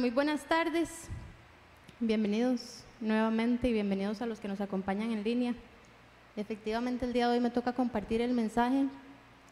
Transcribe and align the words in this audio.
Muy 0.00 0.08
buenas 0.08 0.46
tardes, 0.46 0.88
bienvenidos 2.00 2.84
nuevamente 3.02 3.68
y 3.68 3.74
bienvenidos 3.74 4.22
a 4.22 4.26
los 4.26 4.40
que 4.40 4.48
nos 4.48 4.62
acompañan 4.62 5.10
en 5.10 5.22
línea. 5.22 5.54
Efectivamente 6.36 7.04
el 7.04 7.12
día 7.12 7.28
de 7.28 7.34
hoy 7.34 7.40
me 7.40 7.50
toca 7.50 7.74
compartir 7.74 8.22
el 8.22 8.32
mensaje. 8.32 8.86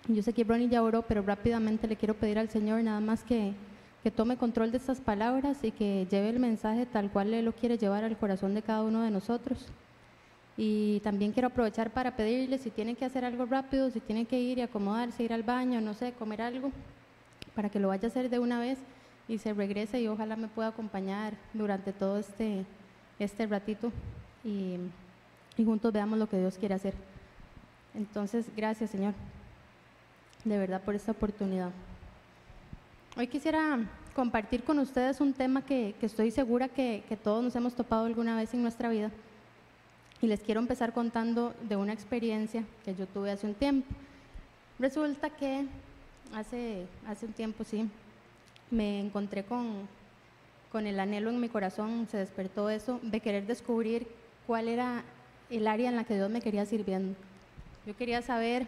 Yo 0.06 0.22
sé 0.22 0.32
que 0.32 0.45
Ronnie 0.45 0.71
ya 0.71 0.82
oró, 0.82 1.03
pero 1.03 1.21
rápidamente 1.21 1.87
le 1.87 1.96
quiero 1.96 2.14
pedir 2.14 2.38
al 2.38 2.48
Señor 2.48 2.82
nada 2.82 2.98
más 3.00 3.24
que, 3.24 3.53
que 4.03 4.11
tome 4.11 4.38
control 4.38 4.71
de 4.71 4.79
estas 4.79 5.03
palabras 5.03 5.62
y 5.62 5.71
que 5.71 6.06
lleve 6.11 6.30
el 6.30 6.38
mensaje 6.38 6.87
tal 6.87 7.10
cual 7.10 7.35
Él 7.35 7.44
lo 7.44 7.53
quiere 7.53 7.76
llevar 7.76 8.04
al 8.04 8.17
corazón 8.17 8.54
de 8.54 8.62
cada 8.62 8.85
uno 8.85 9.03
de 9.03 9.10
nosotros. 9.10 9.67
Y 10.56 11.01
también 11.01 11.33
quiero 11.33 11.49
aprovechar 11.49 11.90
para 11.90 12.17
pedirle 12.17 12.56
si 12.56 12.71
tienen 12.71 12.96
que 12.96 13.04
hacer 13.04 13.22
algo 13.26 13.44
rápido, 13.44 13.90
si 13.90 14.01
tienen 14.01 14.24
que 14.24 14.40
ir 14.40 14.56
y 14.56 14.62
acomodarse, 14.62 15.24
ir 15.24 15.35
al 15.35 15.42
baño, 15.42 15.83
no 15.83 15.92
sé, 15.92 16.12
comer 16.12 16.41
algo, 16.41 16.73
para 17.55 17.69
que 17.69 17.78
lo 17.78 17.88
vaya 17.88 18.09
a 18.09 18.10
hacer 18.10 18.30
de 18.30 18.38
una 18.38 18.59
vez 18.59 18.78
y 19.29 19.38
se 19.38 19.52
regrese 19.52 20.01
y 20.01 20.09
ojalá 20.09 20.37
me 20.37 20.48
pueda 20.48 20.69
acompañar 20.69 21.34
durante 21.52 21.92
todo 21.92 22.19
este, 22.19 22.65
este 23.19 23.47
ratito 23.47 23.93
y, 24.43 24.77
y 25.57 25.65
juntos 25.65 25.93
veamos 25.93 26.19
lo 26.19 26.29
que 26.29 26.39
Dios 26.39 26.57
quiere 26.59 26.75
hacer. 26.75 26.95
Entonces, 27.95 28.47
gracias 28.57 28.91
Señor, 28.91 29.15
de 30.45 30.59
verdad 30.59 30.80
por 30.83 30.95
esta 30.95 31.12
oportunidad. 31.12 31.71
Hoy 33.16 33.27
quisiera 33.27 33.79
compartir 34.15 34.65
con 34.65 34.79
ustedes 34.79 35.21
un 35.21 35.33
tema 35.33 35.63
que, 35.63 35.95
que 36.01 36.07
estoy 36.07 36.30
segura 36.30 36.69
que, 36.69 37.05
que 37.09 37.16
todos 37.16 37.45
nos 37.45 37.55
hemos 37.55 37.74
topado 37.74 38.07
alguna 38.07 38.37
vez 38.37 38.55
en 38.55 38.63
nuestra 38.63 38.88
vida. 38.88 39.10
Y 40.21 40.27
les 40.27 40.41
quiero 40.41 40.60
empezar 40.60 40.93
contando 40.93 41.55
de 41.69 41.77
una 41.77 41.93
experiencia 41.93 42.65
que 42.85 42.95
yo 42.95 43.07
tuve 43.07 43.30
hace 43.30 43.47
un 43.47 43.55
tiempo. 43.55 43.87
Resulta 44.79 45.30
que 45.30 45.66
hace, 46.35 46.87
hace 47.07 47.27
un 47.27 47.33
tiempo, 47.33 47.65
sí, 47.65 47.88
me 48.71 49.01
encontré 49.01 49.45
con, 49.45 49.89
con 50.71 50.87
el 50.87 51.01
anhelo 51.01 51.31
en 51.31 51.41
mi 51.41 51.49
corazón, 51.49 52.07
se 52.11 52.19
despertó 52.19 52.71
eso, 52.71 53.01
de 53.03 53.21
querer 53.21 53.47
descubrir 53.47 54.07
cuál 54.47 54.69
era 54.69 55.05
el 55.51 55.66
área 55.66 55.88
en 55.88 55.97
la 55.97 56.05
que 56.05 56.15
Dios 56.15 56.30
me 56.30 56.41
quería 56.41 56.66
sirviendo. 56.66 57.16
Yo 57.87 57.97
quería 57.97 58.23
saber 58.23 58.66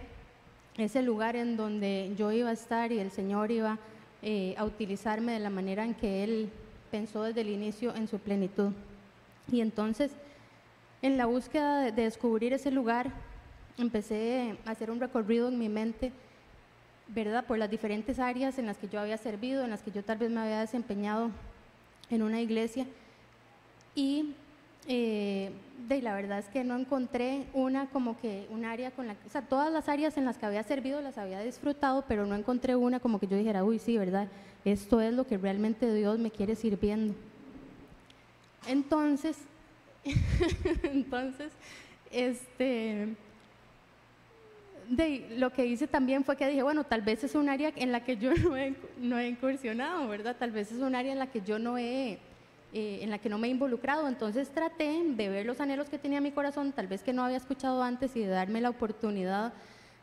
ese 0.77 1.03
lugar 1.03 1.37
en 1.37 1.57
donde 1.57 2.13
yo 2.17 2.33
iba 2.33 2.51
a 2.51 2.55
estar 2.55 2.93
y 2.93 2.99
el 2.99 3.11
Señor 3.11 3.51
iba 3.51 3.79
eh, 4.23 4.55
a 4.57 4.65
utilizarme 4.65 5.33
de 5.33 5.41
la 5.41 5.51
manera 5.51 5.85
en 5.85 5.95
que 5.95 6.25
Él 6.25 6.51
pensó 6.91 7.23
desde 7.23 7.43
el 7.43 7.51
inicio 7.51 7.95
en 7.95 8.09
su 8.09 8.19
plenitud. 8.19 8.73
Y 9.53 9.61
entonces, 9.61 10.13
en 11.03 11.17
la 11.17 11.27
búsqueda 11.27 11.83
de, 11.83 11.93
de 11.93 12.03
descubrir 12.03 12.53
ese 12.53 12.71
lugar, 12.71 13.13
empecé 13.79 14.57
a 14.65 14.71
hacer 14.71 14.91
un 14.91 15.01
recorrido 15.01 15.49
en 15.49 15.59
mi 15.59 15.69
mente 15.69 16.13
¿verdad? 17.15 17.45
Por 17.45 17.59
las 17.59 17.71
diferentes 17.71 18.19
áreas 18.19 18.59
en 18.59 18.67
las 18.67 18.79
que 18.79 18.89
yo 18.89 19.01
había 19.01 19.17
servido, 19.17 19.65
en 19.65 19.71
las 19.71 19.83
que 19.83 19.91
yo 19.91 20.03
tal 20.03 20.19
vez 20.19 20.31
me 20.31 20.41
había 20.41 20.61
desempeñado 20.61 21.31
en 22.09 22.23
una 22.23 22.41
iglesia. 22.41 22.87
Y 23.95 24.35
eh, 24.87 25.51
la 25.89 26.15
verdad 26.15 26.39
es 26.39 26.47
que 26.47 26.65
no 26.65 26.77
encontré 26.77 27.47
una 27.53 27.87
como 27.87 28.19
que 28.19 28.47
un 28.51 28.65
área 28.65 28.91
con 28.93 29.07
la 29.07 29.17
o 29.27 29.29
sea, 29.29 29.43
todas 29.43 29.73
las 29.73 29.89
áreas 29.89 30.17
en 30.17 30.25
las 30.25 30.39
que 30.39 30.47
había 30.47 30.63
servido 30.63 31.01
las 31.01 31.19
había 31.19 31.41
disfrutado, 31.41 32.05
pero 32.07 32.27
no 32.27 32.35
encontré 32.35 32.77
una 32.77 33.01
como 33.01 33.19
que 33.19 33.27
yo 33.27 33.37
dijera, 33.37 33.65
uy, 33.65 33.79
sí, 33.79 33.99
¿verdad? 33.99 34.29
Esto 34.65 35.01
es 35.01 35.13
lo 35.13 35.27
que 35.27 35.39
realmente 35.39 35.93
Dios 35.93 36.19
me 36.19 36.31
quiere 36.31 36.55
sirviendo. 36.55 37.15
Entonces, 38.69 39.37
entonces, 40.83 41.53
este, 42.11 43.17
de, 44.91 45.37
lo 45.39 45.51
que 45.51 45.65
hice 45.67 45.87
también 45.87 46.25
fue 46.25 46.37
que 46.37 46.49
dije, 46.49 46.63
bueno, 46.65 46.83
tal 46.85 47.01
vez 47.03 47.23
es 47.23 47.37
un 47.37 47.49
área 47.49 47.73
en 47.77 47.93
la 47.93 48.05
que 48.05 48.17
yo 48.17 48.35
no 48.35 48.57
he, 48.57 48.75
no 48.99 49.19
he 49.19 49.29
incursionado, 49.29 50.09
¿verdad? 50.09 50.37
Tal 50.39 50.51
vez 50.51 50.73
es 50.73 50.81
un 50.81 50.95
área 50.95 51.13
en 51.13 51.19
la 51.19 51.29
que 51.29 51.41
yo 51.41 51.59
no 51.59 51.79
he, 51.79 52.19
eh, 52.73 52.99
en 53.01 53.11
la 53.11 53.19
que 53.19 53.29
no 53.29 53.39
me 53.39 53.47
he 53.47 53.51
involucrado. 53.51 54.09
Entonces 54.09 54.51
traté 54.51 55.03
de 55.05 55.29
ver 55.29 55.47
los 55.47 55.61
anhelos 55.61 55.89
que 55.89 55.99
tenía 55.99 56.21
mi 56.21 56.33
corazón, 56.33 56.73
tal 56.73 56.89
vez 56.89 57.03
que 57.03 57.13
no 57.13 57.23
había 57.23 57.37
escuchado 57.37 57.83
antes 57.83 58.17
y 58.17 58.21
de 58.21 58.27
darme 58.27 58.61
la 58.61 58.71
oportunidad 58.71 59.53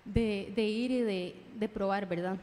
de, 0.05 0.53
de 0.55 0.63
ir 0.63 0.91
y 0.91 1.01
de, 1.01 1.35
de, 1.55 1.67
probar, 1.67 2.07
¿verdad? 2.07 2.37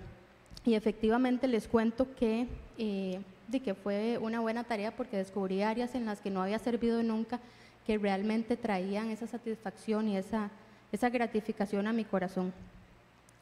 Y 0.67 0.75
efectivamente 0.75 1.49
les 1.49 1.67
cuento 1.67 2.15
que, 2.15 2.47
eh, 2.77 3.21
de 3.49 3.61
que 3.61 3.75
fue 3.75 4.19
una 4.19 4.41
buena 4.41 4.65
tarea 4.65 4.95
porque 4.95 5.17
descubrí 5.17 5.63
áreas 5.63 5.95
en 5.95 6.05
las 6.05 6.21
que 6.21 6.29
no 6.29 6.43
había 6.43 6.59
servido 6.59 7.03
nunca 7.03 7.41
que 7.87 7.97
realmente 7.97 8.59
traían 8.59 9.11
esa 9.11 9.27
satisfacción 9.27 10.09
y 10.09 10.19
esa 10.19 10.51
esa 10.95 11.11
gratificación 11.11 11.87
a 11.87 11.93
mi 11.93 12.05
corazón. 12.05 12.53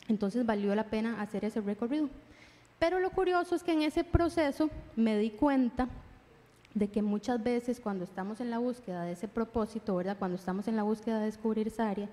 Entonces 0.08 0.44
valió 0.46 0.74
la 0.74 0.84
pena 0.84 1.20
hacer 1.20 1.44
ese 1.44 1.60
recorrido. 1.60 2.08
Pero 2.78 2.98
lo 2.98 3.10
curioso 3.10 3.54
es 3.54 3.62
que 3.62 3.72
en 3.72 3.82
ese 3.82 4.04
proceso 4.04 4.70
me 4.96 5.18
di 5.18 5.30
cuenta 5.30 5.88
de 6.74 6.88
que 6.88 7.02
muchas 7.02 7.42
veces 7.42 7.78
cuando 7.78 8.04
estamos 8.04 8.40
en 8.40 8.50
la 8.50 8.58
búsqueda 8.58 9.04
de 9.04 9.12
ese 9.12 9.28
propósito, 9.28 9.94
¿verdad? 9.94 10.16
Cuando 10.18 10.36
estamos 10.36 10.66
en 10.66 10.76
la 10.76 10.82
búsqueda 10.82 11.18
de 11.20 11.26
descubrir 11.26 11.68
esa 11.68 11.90
área, 11.90 12.08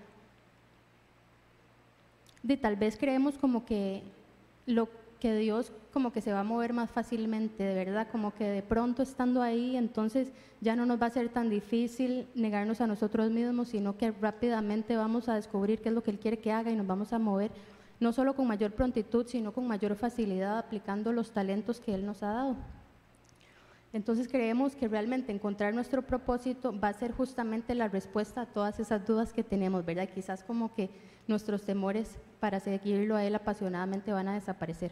de 2.43 2.57
tal 2.57 2.75
vez 2.75 2.97
creemos 2.97 3.37
como 3.37 3.65
que 3.65 4.03
lo 4.65 4.89
que 5.19 5.35
Dios 5.35 5.71
como 5.91 6.11
que 6.11 6.21
se 6.21 6.31
va 6.31 6.41
a 6.41 6.43
mover 6.43 6.73
más 6.73 6.89
fácilmente, 6.91 7.63
de 7.63 7.73
verdad, 7.73 8.07
como 8.11 8.33
que 8.33 8.45
de 8.45 8.61
pronto 8.61 9.03
estando 9.03 9.41
ahí, 9.41 9.75
entonces 9.75 10.31
ya 10.61 10.75
no 10.75 10.85
nos 10.85 11.01
va 11.01 11.07
a 11.07 11.11
ser 11.11 11.29
tan 11.29 11.49
difícil 11.49 12.27
negarnos 12.35 12.79
a 12.81 12.87
nosotros 12.87 13.29
mismos, 13.31 13.69
sino 13.69 13.97
que 13.97 14.11
rápidamente 14.11 14.95
vamos 14.95 15.27
a 15.27 15.35
descubrir 15.35 15.81
qué 15.81 15.89
es 15.89 15.95
lo 15.95 16.03
que 16.03 16.11
Él 16.11 16.19
quiere 16.19 16.39
que 16.39 16.51
haga 16.51 16.71
y 16.71 16.75
nos 16.75 16.87
vamos 16.87 17.11
a 17.11 17.19
mover, 17.19 17.51
no 17.99 18.13
solo 18.13 18.35
con 18.35 18.47
mayor 18.47 18.71
prontitud, 18.71 19.25
sino 19.27 19.51
con 19.51 19.67
mayor 19.67 19.95
facilidad 19.95 20.57
aplicando 20.57 21.11
los 21.11 21.31
talentos 21.31 21.79
que 21.79 21.93
Él 21.93 22.05
nos 22.05 22.23
ha 22.23 22.31
dado. 22.31 22.55
Entonces 23.91 24.27
creemos 24.27 24.75
que 24.75 24.87
realmente 24.87 25.31
encontrar 25.31 25.73
nuestro 25.73 26.03
propósito 26.03 26.77
va 26.79 26.89
a 26.89 26.93
ser 26.93 27.11
justamente 27.11 27.73
la 27.73 27.87
respuesta 27.87 28.41
a 28.41 28.45
todas 28.45 28.79
esas 28.79 29.05
dudas 29.05 29.33
que 29.33 29.43
tenemos, 29.43 29.83
¿verdad? 29.83 30.07
Quizás 30.13 30.43
como 30.43 30.73
que 30.75 30.91
nuestros 31.29 31.61
temores 31.63 32.17
para 32.39 32.59
seguirlo 32.59 33.15
a 33.15 33.23
Él 33.23 33.35
apasionadamente 33.35 34.11
van 34.11 34.27
a 34.27 34.33
desaparecer. 34.33 34.91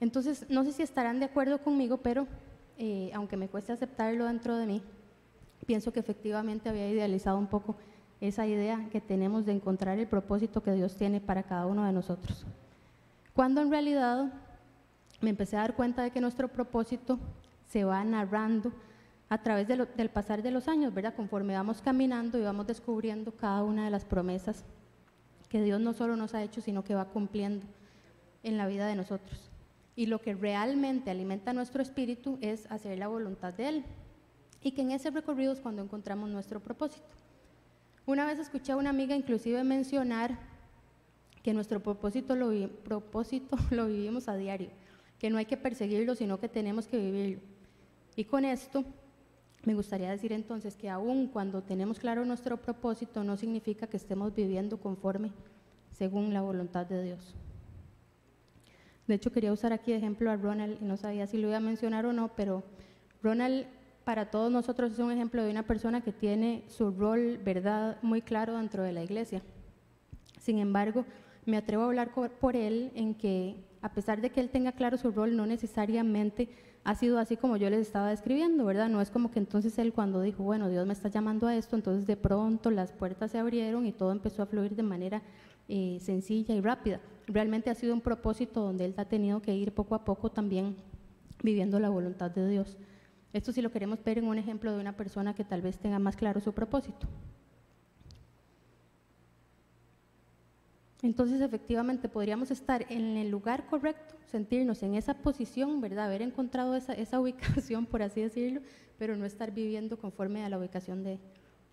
Entonces, 0.00 0.44
no 0.50 0.64
sé 0.64 0.72
si 0.72 0.82
estarán 0.82 1.20
de 1.20 1.26
acuerdo 1.26 1.58
conmigo, 1.58 1.98
pero 1.98 2.26
eh, 2.76 3.10
aunque 3.14 3.36
me 3.36 3.48
cueste 3.48 3.72
aceptarlo 3.72 4.26
dentro 4.26 4.56
de 4.56 4.66
mí, 4.66 4.82
pienso 5.64 5.92
que 5.92 6.00
efectivamente 6.00 6.68
había 6.68 6.90
idealizado 6.90 7.38
un 7.38 7.46
poco 7.46 7.76
esa 8.20 8.46
idea 8.46 8.88
que 8.90 9.00
tenemos 9.00 9.46
de 9.46 9.52
encontrar 9.52 9.98
el 9.98 10.06
propósito 10.06 10.62
que 10.62 10.72
Dios 10.72 10.96
tiene 10.96 11.20
para 11.20 11.42
cada 11.42 11.66
uno 11.66 11.84
de 11.84 11.92
nosotros. 11.92 12.44
Cuando 13.34 13.60
en 13.60 13.70
realidad 13.70 14.32
me 15.20 15.30
empecé 15.30 15.56
a 15.56 15.60
dar 15.60 15.74
cuenta 15.74 16.02
de 16.02 16.10
que 16.10 16.20
nuestro 16.20 16.48
propósito 16.48 17.18
se 17.68 17.84
va 17.84 18.02
narrando 18.04 18.72
a 19.28 19.42
través 19.42 19.66
del 19.66 20.10
pasar 20.10 20.42
de 20.42 20.52
los 20.52 20.68
años, 20.68 20.94
¿verdad? 20.94 21.14
Conforme 21.14 21.54
vamos 21.54 21.82
caminando 21.82 22.38
y 22.38 22.42
vamos 22.42 22.66
descubriendo 22.66 23.32
cada 23.32 23.64
una 23.64 23.84
de 23.84 23.90
las 23.90 24.04
promesas 24.04 24.64
que 25.48 25.62
Dios 25.62 25.80
no 25.80 25.92
solo 25.94 26.16
nos 26.16 26.34
ha 26.34 26.42
hecho, 26.42 26.60
sino 26.60 26.84
que 26.84 26.94
va 26.94 27.06
cumpliendo 27.06 27.66
en 28.42 28.56
la 28.56 28.66
vida 28.66 28.86
de 28.86 28.94
nosotros. 28.94 29.50
Y 29.96 30.06
lo 30.06 30.20
que 30.20 30.34
realmente 30.34 31.10
alimenta 31.10 31.52
nuestro 31.52 31.82
espíritu 31.82 32.38
es 32.40 32.70
hacer 32.70 32.98
la 32.98 33.08
voluntad 33.08 33.54
de 33.54 33.68
Él. 33.68 33.84
Y 34.62 34.72
que 34.72 34.82
en 34.82 34.92
ese 34.92 35.10
recorrido 35.10 35.52
es 35.52 35.60
cuando 35.60 35.82
encontramos 35.82 36.28
nuestro 36.30 36.60
propósito. 36.60 37.06
Una 38.04 38.26
vez 38.26 38.38
escuché 38.38 38.72
a 38.72 38.76
una 38.76 38.90
amiga 38.90 39.16
inclusive 39.16 39.64
mencionar 39.64 40.38
que 41.42 41.52
nuestro 41.54 41.80
propósito 41.80 42.36
lo, 42.36 42.68
propósito 42.84 43.56
lo 43.70 43.86
vivimos 43.86 44.28
a 44.28 44.36
diario, 44.36 44.70
que 45.18 45.30
no 45.30 45.38
hay 45.38 45.46
que 45.46 45.56
perseguirlo, 45.56 46.14
sino 46.14 46.38
que 46.38 46.48
tenemos 46.48 46.86
que 46.86 46.98
vivirlo. 46.98 47.40
Y 48.14 48.24
con 48.24 48.44
esto 48.44 48.84
me 49.66 49.74
gustaría 49.74 50.10
decir 50.10 50.32
entonces 50.32 50.76
que 50.76 50.88
aun 50.88 51.26
cuando 51.26 51.60
tenemos 51.60 51.98
claro 51.98 52.24
nuestro 52.24 52.56
propósito, 52.56 53.24
no 53.24 53.36
significa 53.36 53.88
que 53.88 53.96
estemos 53.96 54.32
viviendo 54.32 54.78
conforme 54.78 55.32
según 55.90 56.32
la 56.32 56.40
voluntad 56.40 56.86
de 56.86 57.02
Dios. 57.02 57.34
De 59.08 59.16
hecho, 59.16 59.32
quería 59.32 59.52
usar 59.52 59.72
aquí 59.72 59.90
de 59.90 59.98
ejemplo 59.98 60.30
a 60.30 60.36
Ronald, 60.36 60.78
y 60.80 60.84
no 60.84 60.96
sabía 60.96 61.26
si 61.26 61.36
lo 61.36 61.48
iba 61.48 61.56
a 61.56 61.60
mencionar 61.60 62.06
o 62.06 62.12
no, 62.12 62.28
pero 62.36 62.62
Ronald 63.24 63.66
para 64.04 64.30
todos 64.30 64.52
nosotros 64.52 64.92
es 64.92 65.00
un 65.00 65.10
ejemplo 65.10 65.42
de 65.42 65.50
una 65.50 65.64
persona 65.64 66.00
que 66.00 66.12
tiene 66.12 66.62
su 66.68 66.92
rol, 66.92 67.38
verdad, 67.44 67.98
muy 68.02 68.22
claro 68.22 68.56
dentro 68.56 68.84
de 68.84 68.92
la 68.92 69.02
iglesia. 69.02 69.42
Sin 70.38 70.58
embargo, 70.58 71.04
me 71.44 71.56
atrevo 71.56 71.82
a 71.82 71.86
hablar 71.86 72.12
por 72.14 72.54
él 72.54 72.92
en 72.94 73.16
que, 73.16 73.56
a 73.82 73.92
pesar 73.92 74.20
de 74.20 74.30
que 74.30 74.38
él 74.38 74.48
tenga 74.50 74.70
claro 74.70 74.96
su 74.96 75.10
rol, 75.10 75.34
no 75.34 75.44
necesariamente 75.44 76.48
ha 76.86 76.94
sido 76.94 77.18
así 77.18 77.36
como 77.36 77.56
yo 77.56 77.68
les 77.68 77.80
estaba 77.80 78.10
describiendo, 78.10 78.64
¿verdad? 78.64 78.88
No 78.88 79.00
es 79.00 79.10
como 79.10 79.32
que 79.32 79.40
entonces 79.40 79.76
él 79.80 79.92
cuando 79.92 80.20
dijo, 80.20 80.44
bueno, 80.44 80.68
Dios 80.68 80.86
me 80.86 80.92
está 80.92 81.08
llamando 81.08 81.48
a 81.48 81.56
esto, 81.56 81.74
entonces 81.74 82.06
de 82.06 82.16
pronto 82.16 82.70
las 82.70 82.92
puertas 82.92 83.32
se 83.32 83.38
abrieron 83.38 83.86
y 83.86 83.92
todo 83.92 84.12
empezó 84.12 84.44
a 84.44 84.46
fluir 84.46 84.76
de 84.76 84.84
manera 84.84 85.20
eh, 85.68 85.98
sencilla 86.00 86.54
y 86.54 86.60
rápida. 86.60 87.00
Realmente 87.26 87.70
ha 87.70 87.74
sido 87.74 87.92
un 87.92 88.00
propósito 88.00 88.60
donde 88.60 88.84
él 88.84 88.94
ha 88.98 89.04
tenido 89.04 89.42
que 89.42 89.52
ir 89.52 89.72
poco 89.72 89.96
a 89.96 90.04
poco 90.04 90.30
también 90.30 90.76
viviendo 91.42 91.80
la 91.80 91.88
voluntad 91.88 92.30
de 92.30 92.48
Dios. 92.48 92.76
Esto 93.32 93.50
sí 93.50 93.62
lo 93.62 93.72
queremos 93.72 94.04
ver 94.04 94.18
en 94.18 94.28
un 94.28 94.38
ejemplo 94.38 94.72
de 94.72 94.80
una 94.80 94.96
persona 94.96 95.34
que 95.34 95.42
tal 95.42 95.62
vez 95.62 95.78
tenga 95.80 95.98
más 95.98 96.14
claro 96.14 96.38
su 96.38 96.52
propósito. 96.52 97.08
Entonces, 101.02 101.40
efectivamente, 101.40 102.08
podríamos 102.08 102.50
estar 102.50 102.86
en 102.90 103.16
el 103.16 103.30
lugar 103.30 103.66
correcto, 103.66 104.14
sentirnos 104.26 104.82
en 104.82 104.94
esa 104.94 105.14
posición, 105.14 105.80
¿verdad? 105.80 106.06
Haber 106.06 106.22
encontrado 106.22 106.74
esa, 106.74 106.94
esa 106.94 107.20
ubicación, 107.20 107.86
por 107.86 108.02
así 108.02 108.20
decirlo, 108.22 108.62
pero 108.98 109.16
no 109.16 109.24
estar 109.24 109.52
viviendo 109.52 109.98
conforme 109.98 110.44
a 110.44 110.48
la 110.48 110.58
ubicación 110.58 111.04
de, 111.04 111.18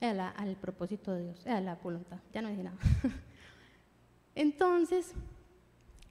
al 0.02 0.56
propósito 0.58 1.14
de 1.14 1.24
Dios, 1.24 1.48
a 1.48 1.62
la 1.62 1.76
voluntad. 1.76 2.18
Ya 2.34 2.42
no 2.42 2.50
dije 2.50 2.64
nada. 2.64 2.78
Entonces, 4.36 5.14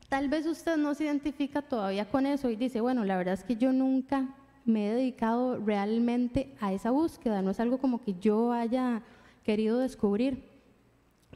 tal 0.09 0.29
vez 0.29 0.47
usted 0.47 0.77
no 0.77 0.95
se 0.95 1.05
identifica 1.05 1.61
todavía 1.63 2.09
con 2.09 2.27
eso 2.27 2.49
y 2.49 2.57
dice, 2.57 2.81
bueno, 2.81 3.05
la 3.05 3.17
verdad 3.17 3.35
es 3.35 3.45
que 3.45 3.57
yo 3.57 3.73
nunca 3.73 4.35
me 4.65 4.89
he 4.89 4.95
dedicado 4.95 5.59
realmente 5.59 6.55
a 6.61 6.73
esa 6.73 6.91
búsqueda, 6.91 7.43
no 7.43 7.51
es 7.51 7.61
algo 7.61 7.79
como 7.79 8.01
que 8.01 8.15
yo 8.15 8.53
haya 8.53 9.03
querido 9.43 9.79
descubrir. 9.79 10.52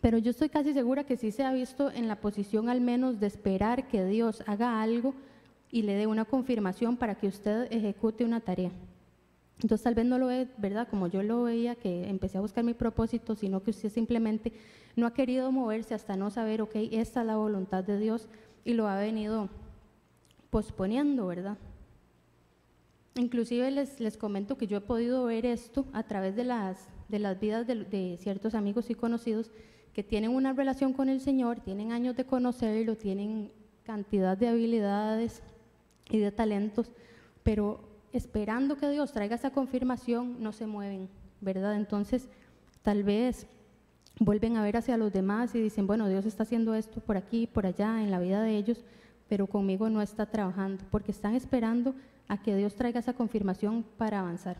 Pero 0.01 0.19
yo 0.19 0.31
estoy 0.31 0.49
casi 0.49 0.73
segura 0.73 1.05
que 1.05 1.17
sí 1.17 1.31
se 1.31 1.45
ha 1.45 1.53
visto 1.53 1.91
en 1.91 2.09
la 2.09 2.21
posición 2.21 2.69
al 2.69 2.81
menos 2.81 3.19
de 3.19 3.27
esperar 3.27 3.89
que 3.89 4.05
Dios 4.05 4.43
haga 4.47 4.83
algo 4.83 5.15
y 5.71 5.83
le 5.83 5.95
dé 5.95 6.07
una 6.07 6.25
confirmación 6.25 6.97
para 6.97 7.15
que 7.15 7.29
usted 7.29 7.73
ejecute 7.73 8.25
una 8.25 8.41
tarea. 8.41 8.71
Entonces 9.61 9.85
tal 9.85 9.95
vez 9.95 10.05
no 10.05 10.19
lo 10.19 10.27
ve, 10.27 10.49
¿verdad? 10.59 10.87
Como 10.89 11.07
yo 11.07 11.23
lo 11.23 11.45
veía, 11.45 11.75
que 11.77 12.09
empecé 12.09 12.37
a 12.37 12.43
buscar 12.43 12.63
mi 12.63 12.75
propósito, 12.75 13.35
sino 13.35 13.63
que 13.63 13.71
usted 13.71 13.89
simplemente 13.89 14.53
no 14.97 15.07
ha 15.07 15.15
querido 15.15 15.51
moverse 15.51 15.95
hasta 15.95 16.17
no 16.17 16.31
saber, 16.31 16.61
ok, 16.61 16.75
esta 16.93 17.23
es 17.23 17.27
la 17.27 17.37
voluntad 17.37 17.83
de 17.83 17.99
Dios 17.99 18.29
y 18.65 18.75
lo 18.75 18.87
ha 18.87 18.99
venido 18.99 19.49
posponiendo, 20.51 21.27
¿verdad? 21.27 21.57
Inclusive 23.15 23.71
les, 23.71 23.99
les 23.99 24.19
comento 24.19 24.59
que 24.59 24.67
yo 24.67 24.77
he 24.77 24.83
podido 24.83 25.25
ver 25.25 25.47
esto 25.47 25.87
a 25.95 26.03
través 26.03 26.37
de 26.37 26.45
las, 26.45 26.89
de 27.09 27.19
las 27.19 27.41
vidas 27.41 27.67
de, 27.67 27.85
de 27.85 28.19
ciertos 28.21 28.55
amigos 28.55 28.91
y 28.91 28.95
conocidos 28.95 29.51
que 29.97 30.03
tienen 30.03 30.31
una 30.31 30.53
relación 30.53 30.93
con 30.93 31.09
el 31.09 31.23
Señor, 31.23 31.61
tienen 31.61 31.91
años 31.91 32.15
de 32.17 32.27
conocerlo, 32.27 32.97
tienen 32.97 33.51
cantidad 33.83 34.37
de 34.37 34.49
habilidades 34.49 35.43
y 36.11 36.19
de 36.19 36.31
talentos, 36.31 36.93
pero 37.43 37.81
esperando 38.13 38.77
que 38.77 38.91
Dios 38.91 39.15
traiga 39.15 39.37
esa 39.37 39.53
confirmación, 39.53 40.43
no 40.43 40.53
se 40.53 40.67
mueven, 40.67 41.09
¿verdad? 41.41 41.77
Entonces, 41.77 42.29
tal 42.83 43.05
vez 43.05 43.47
vuelven 44.21 44.59
a 44.59 44.63
ver 44.63 44.77
hacia 44.77 44.99
los 44.99 45.15
demás 45.15 45.55
y 45.55 45.63
dicen, 45.63 45.87
bueno, 45.87 46.11
Dios 46.11 46.27
está 46.27 46.43
haciendo 46.43 46.75
esto 46.75 47.01
por 47.01 47.17
aquí, 47.17 47.47
por 47.47 47.65
allá, 47.65 48.03
en 48.03 48.11
la 48.11 48.21
vida 48.21 48.43
de 48.43 48.55
ellos, 48.55 48.85
pero 49.31 49.47
conmigo 49.47 49.89
no 49.89 50.03
está 50.03 50.27
trabajando, 50.27 50.85
porque 50.91 51.11
están 51.11 51.35
esperando 51.35 51.95
a 52.29 52.43
que 52.43 52.55
Dios 52.55 52.75
traiga 52.75 53.01
esa 53.01 53.15
confirmación 53.15 53.83
para 53.97 54.21
avanzar. 54.21 54.59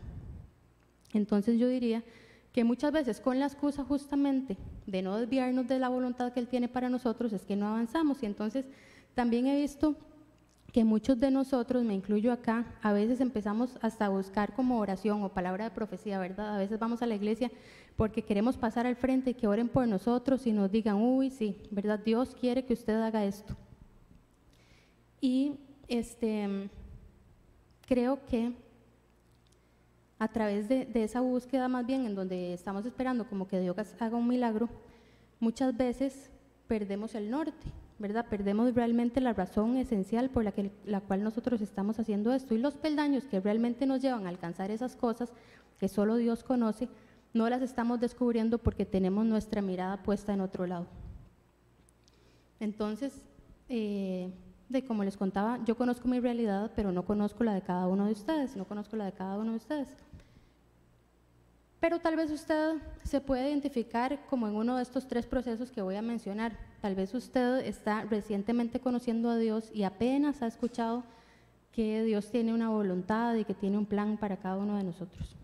Entonces 1.13 1.59
yo 1.59 1.67
diría 1.67 2.03
que 2.51 2.63
muchas 2.63 2.91
veces 2.91 3.21
con 3.21 3.37
la 3.37 3.45
excusa 3.45 3.83
justamente 3.83 4.57
de 4.87 5.01
no 5.03 5.17
desviarnos 5.17 5.67
de 5.67 5.77
la 5.77 5.89
voluntad 5.89 6.33
que 6.33 6.39
Él 6.39 6.47
tiene 6.47 6.67
para 6.67 6.89
nosotros 6.89 7.31
es 7.33 7.45
que 7.45 7.55
no 7.55 7.67
avanzamos. 7.67 8.23
Y 8.23 8.25
entonces 8.25 8.65
también 9.13 9.45
he 9.45 9.55
visto 9.55 9.95
que 10.71 10.83
muchos 10.83 11.19
de 11.19 11.29
nosotros, 11.29 11.83
me 11.83 11.93
incluyo 11.93 12.31
acá, 12.31 12.65
a 12.81 12.93
veces 12.93 13.21
empezamos 13.21 13.77
hasta 13.81 14.05
a 14.05 14.09
buscar 14.09 14.53
como 14.53 14.79
oración 14.79 15.23
o 15.23 15.29
palabra 15.29 15.65
de 15.65 15.71
profecía, 15.71 16.19
¿verdad? 16.19 16.55
A 16.55 16.57
veces 16.57 16.79
vamos 16.79 17.01
a 17.01 17.05
la 17.05 17.15
iglesia 17.15 17.51
porque 17.95 18.21
queremos 18.21 18.57
pasar 18.57 18.85
al 18.85 18.95
frente 18.95 19.31
y 19.31 19.33
que 19.33 19.47
oren 19.47 19.69
por 19.69 19.87
nosotros 19.87 20.45
y 20.47 20.51
nos 20.51 20.71
digan, 20.71 20.95
uy, 20.95 21.29
sí, 21.29 21.57
¿verdad? 21.71 21.99
Dios 21.99 22.35
quiere 22.39 22.63
que 22.65 22.73
usted 22.73 22.95
haga 23.01 23.25
esto. 23.25 23.55
Y 25.19 25.53
este, 25.87 26.69
creo 27.87 28.19
que 28.25 28.53
a 30.19 30.27
través 30.27 30.67
de, 30.67 30.89
esa 30.95 31.21
búsqueda 31.21 31.67
más 31.67 31.85
bien 31.85 32.05
en 32.05 32.15
donde 32.15 32.53
estamos 32.53 32.85
esperando 32.85 33.27
como 33.27 33.47
que 33.47 33.59
Dios 33.59 33.75
haga 33.99 34.17
un 34.17 34.27
milagro, 34.27 34.69
muchas 35.39 35.75
veces 35.77 36.31
perdemos 36.67 37.13
el 37.15 37.29
norte, 37.29 37.71
¿verdad? 37.99 38.25
Perdemos 38.29 38.73
realmente 38.73 39.21
la 39.21 39.33
razón 39.33 39.77
esencial 39.77 40.29
por 40.29 40.43
la, 40.43 40.51
que, 40.51 40.71
la 40.85 41.01
cual 41.01 41.23
nosotros 41.23 41.61
estamos 41.61 41.99
haciendo 41.99 42.33
esto 42.33 42.55
y 42.55 42.57
los 42.57 42.75
peldaños 42.75 43.25
que 43.25 43.39
realmente 43.39 43.85
nos 43.85 44.01
llevan 44.01 44.25
a 44.25 44.29
alcanzar 44.29 44.71
esas 44.71 44.95
cosas 44.95 45.31
que 45.79 45.87
solo 45.87 46.15
Dios 46.15 46.43
conoce, 46.43 46.89
no 47.33 47.49
las 47.49 47.61
estamos 47.61 47.99
descubriendo 47.99 48.57
porque 48.57 48.85
tenemos 48.85 49.25
nuestra 49.25 49.61
mirada 49.61 50.01
puesta 50.01 50.33
en 50.33 50.41
otro 50.41 50.65
lado. 50.65 50.87
Entonces, 52.59 53.21
eh, 53.69 54.31
de 54.69 54.83
como 54.83 55.03
les 55.03 55.15
contaba, 55.15 55.59
yo 55.63 55.77
conozco 55.77 56.07
mi 56.07 56.19
realidad, 56.19 56.71
pero 56.75 56.91
no 56.91 57.05
conozco 57.05 57.43
la 57.43 57.53
de 57.53 57.61
cada 57.61 57.87
uno 57.87 58.05
de 58.05 58.13
ustedes, 58.13 58.55
no 58.57 58.65
conozco 58.65 58.95
la 58.95 59.05
de 59.05 59.13
cada 59.13 59.37
uno 59.37 59.51
de 59.51 59.57
ustedes. 59.57 59.87
Pero 61.87 61.99
tal 61.99 62.17
vez 62.17 62.29
usted 62.31 62.73
se 63.05 63.21
puede 63.21 63.47
identificar 63.47 64.19
como 64.29 64.45
en 64.45 64.55
uno 64.57 64.75
de 64.75 64.83
estos 64.83 65.07
tres 65.07 65.25
procesos 65.25 65.71
que 65.71 65.81
voy 65.81 65.95
a 65.95 66.01
mencionar. 66.01 66.51
Tal 66.81 66.95
vez 66.95 67.13
usted 67.13 67.65
está 67.65 68.03
recientemente 68.03 68.81
conociendo 68.81 69.29
a 69.29 69.37
Dios 69.37 69.71
y 69.73 69.83
apenas 69.83 70.41
ha 70.41 70.47
escuchado 70.47 71.05
que 71.71 72.03
Dios 72.03 72.29
tiene 72.29 72.53
una 72.53 72.67
voluntad 72.67 73.35
y 73.35 73.45
que 73.45 73.53
tiene 73.53 73.77
un 73.77 73.85
plan 73.85 74.17
para 74.17 74.35
cada 74.35 74.57
uno 74.57 74.75
de 74.75 74.83
nosotros. 74.83 75.37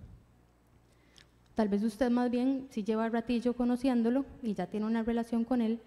Tal 1.55 1.69
vez 1.69 1.81
usted 1.81 2.11
más 2.11 2.29
bien 2.29 2.67
si 2.71 2.83
lleva 2.83 3.07
ratillo 3.07 3.53
conociéndolo 3.53 4.25
y 4.41 4.53
ya 4.53 4.67
tiene 4.67 4.85
una 4.85 5.01
relación 5.01 5.45
con 5.45 5.61
Él, 5.61 5.79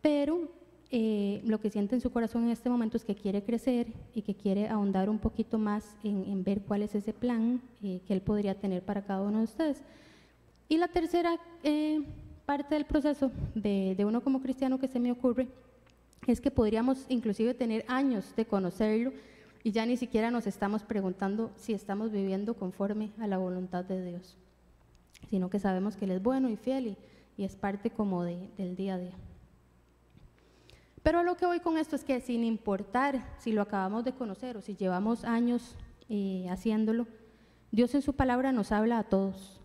pero 0.00 0.48
eh, 0.90 1.42
lo 1.44 1.60
que 1.60 1.68
siente 1.68 1.94
en 1.94 2.00
su 2.00 2.10
corazón 2.10 2.44
en 2.44 2.50
este 2.50 2.70
momento 2.70 2.96
es 2.96 3.04
que 3.04 3.14
quiere 3.14 3.42
crecer 3.42 3.92
y 4.14 4.22
que 4.22 4.34
quiere 4.34 4.68
ahondar 4.68 5.10
un 5.10 5.18
poquito 5.18 5.58
más 5.58 5.96
en, 6.02 6.42
ver 6.44 6.62
cuál 6.62 6.82
es 6.82 6.94
ese 6.94 7.12
plan 7.12 7.60
eh, 7.82 8.00
que 8.06 8.14
él 8.14 8.22
podría 8.22 8.54
tener 8.54 8.82
para 8.82 9.02
cada 9.02 9.20
uno 9.20 9.38
de 9.38 9.44
ustedes. 9.44 9.82
Y 10.66 10.78
la 10.78 10.88
tercera 10.88 11.38
eh, 11.62 12.02
parte 12.46 12.74
del 12.74 12.86
proceso 12.86 13.30
de, 13.54 13.94
de 13.96 14.04
uno 14.06 14.22
como 14.22 14.40
cristiano 14.40 14.78
que 14.78 14.88
se 14.88 14.98
me 14.98 15.12
ocurre 15.12 15.48
es 16.26 16.40
que 16.40 16.50
podríamos 16.50 17.04
inclusive 17.10 17.52
tener 17.52 17.84
años 17.86 18.34
de 18.34 18.46
conocerlo 18.46 19.12
y 19.62 19.72
ya 19.72 19.84
ni 19.84 19.98
siquiera 19.98 20.30
nos 20.30 20.46
estamos 20.46 20.84
preguntando 20.84 21.50
si 21.56 21.74
estamos 21.74 22.12
viviendo 22.12 22.54
conforme 22.54 23.10
a 23.18 23.26
la 23.26 23.36
voluntad 23.36 23.84
de 23.84 24.02
Dios, 24.02 24.38
sino 25.28 25.50
que 25.50 25.58
sabemos 25.58 25.96
que 25.96 26.06
Él 26.06 26.12
es 26.12 26.22
bueno 26.22 26.48
y 26.48 26.56
fiel 26.56 26.86
y, 26.86 26.96
y 27.36 27.44
es 27.44 27.56
parte 27.56 27.90
como 27.90 28.22
de, 28.24 28.38
del 28.56 28.74
día 28.74 28.94
a 28.94 28.98
día. 28.98 29.27
Pero 31.08 31.22
lo 31.22 31.38
que 31.38 31.46
voy 31.46 31.60
con 31.60 31.78
esto 31.78 31.96
es 31.96 32.04
que 32.04 32.20
sin 32.20 32.44
importar 32.44 33.24
si 33.38 33.52
lo 33.52 33.62
acabamos 33.62 34.04
de 34.04 34.12
conocer 34.12 34.58
o 34.58 34.60
si 34.60 34.76
llevamos 34.76 35.24
años 35.24 35.74
eh, 36.10 36.46
haciéndolo, 36.50 37.06
Dios 37.72 37.94
en 37.94 38.02
su 38.02 38.12
palabra 38.12 38.52
nos 38.52 38.72
habla 38.72 38.98
a 38.98 39.04
todos 39.04 39.58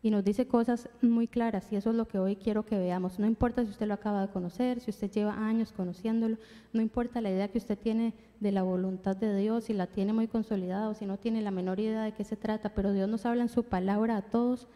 y 0.00 0.08
nos 0.08 0.24
dice 0.24 0.48
cosas 0.48 0.88
muy 1.02 1.28
claras 1.28 1.70
y 1.70 1.76
eso 1.76 1.90
es 1.90 1.96
lo 1.96 2.08
que 2.08 2.18
hoy 2.18 2.36
quiero 2.36 2.64
que 2.64 2.78
veamos. 2.78 3.18
No 3.18 3.26
importa 3.26 3.64
si 3.64 3.70
usted 3.70 3.86
lo 3.86 3.92
acaba 3.92 4.22
de 4.22 4.32
conocer, 4.32 4.80
si 4.80 4.88
usted 4.88 5.10
lleva 5.10 5.34
años 5.34 5.72
conociéndolo, 5.72 6.38
no 6.72 6.80
importa 6.80 7.20
la 7.20 7.28
idea 7.28 7.48
que 7.48 7.58
usted 7.58 7.76
tiene 7.76 8.14
de 8.40 8.50
la 8.50 8.62
voluntad 8.62 9.14
de 9.14 9.36
Dios, 9.36 9.64
si 9.64 9.74
la 9.74 9.88
tiene 9.88 10.14
muy 10.14 10.26
consolidada 10.26 10.88
o 10.88 10.94
si 10.94 11.04
no 11.04 11.18
tiene 11.18 11.42
la 11.42 11.50
menor 11.50 11.80
idea 11.80 12.02
de 12.02 12.12
qué 12.12 12.24
se 12.24 12.36
trata, 12.36 12.70
pero 12.70 12.94
Dios 12.94 13.10
nos 13.10 13.26
habla 13.26 13.42
en 13.42 13.50
su 13.50 13.62
palabra 13.62 14.16
a 14.16 14.22
todos 14.22 14.68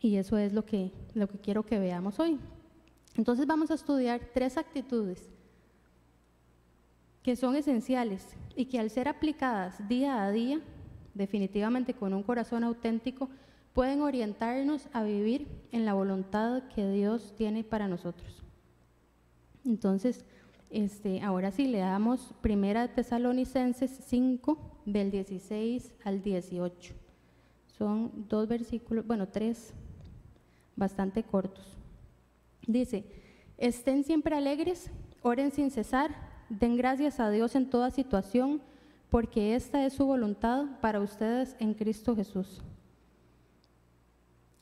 y 0.00 0.16
eso 0.16 0.38
es 0.38 0.52
lo 0.52 0.64
que, 0.64 0.90
lo 1.14 1.28
que 1.28 1.38
quiero 1.38 1.64
que 1.64 1.78
veamos 1.78 2.18
hoy. 2.18 2.40
Entonces 3.18 3.48
vamos 3.48 3.72
a 3.72 3.74
estudiar 3.74 4.20
tres 4.32 4.56
actitudes 4.56 5.28
que 7.20 7.34
son 7.34 7.56
esenciales 7.56 8.24
y 8.54 8.66
que 8.66 8.78
al 8.78 8.90
ser 8.90 9.08
aplicadas 9.08 9.86
día 9.88 10.22
a 10.22 10.30
día, 10.30 10.60
definitivamente 11.14 11.94
con 11.94 12.14
un 12.14 12.22
corazón 12.22 12.62
auténtico, 12.62 13.28
pueden 13.72 14.02
orientarnos 14.02 14.88
a 14.92 15.02
vivir 15.02 15.48
en 15.72 15.84
la 15.84 15.94
voluntad 15.94 16.62
que 16.74 16.88
Dios 16.88 17.34
tiene 17.36 17.64
para 17.64 17.88
nosotros. 17.88 18.44
Entonces, 19.64 20.24
este, 20.70 21.20
ahora 21.20 21.50
sí, 21.50 21.66
le 21.66 21.78
damos 21.78 22.32
Primera 22.40 22.94
Tesalonicenses 22.94 23.90
5, 24.06 24.82
del 24.86 25.10
16 25.10 25.92
al 26.04 26.22
18. 26.22 26.94
Son 27.76 28.12
dos 28.28 28.46
versículos, 28.46 29.04
bueno, 29.04 29.26
tres, 29.26 29.74
bastante 30.76 31.24
cortos. 31.24 31.77
Dice, 32.68 33.06
estén 33.56 34.04
siempre 34.04 34.36
alegres, 34.36 34.90
oren 35.22 35.50
sin 35.52 35.70
cesar, 35.70 36.14
den 36.50 36.76
gracias 36.76 37.18
a 37.18 37.30
Dios 37.30 37.56
en 37.56 37.70
toda 37.70 37.90
situación, 37.90 38.60
porque 39.08 39.54
esta 39.54 39.86
es 39.86 39.94
su 39.94 40.04
voluntad 40.04 40.66
para 40.82 41.00
ustedes 41.00 41.56
en 41.60 41.72
Cristo 41.72 42.14
Jesús. 42.14 42.60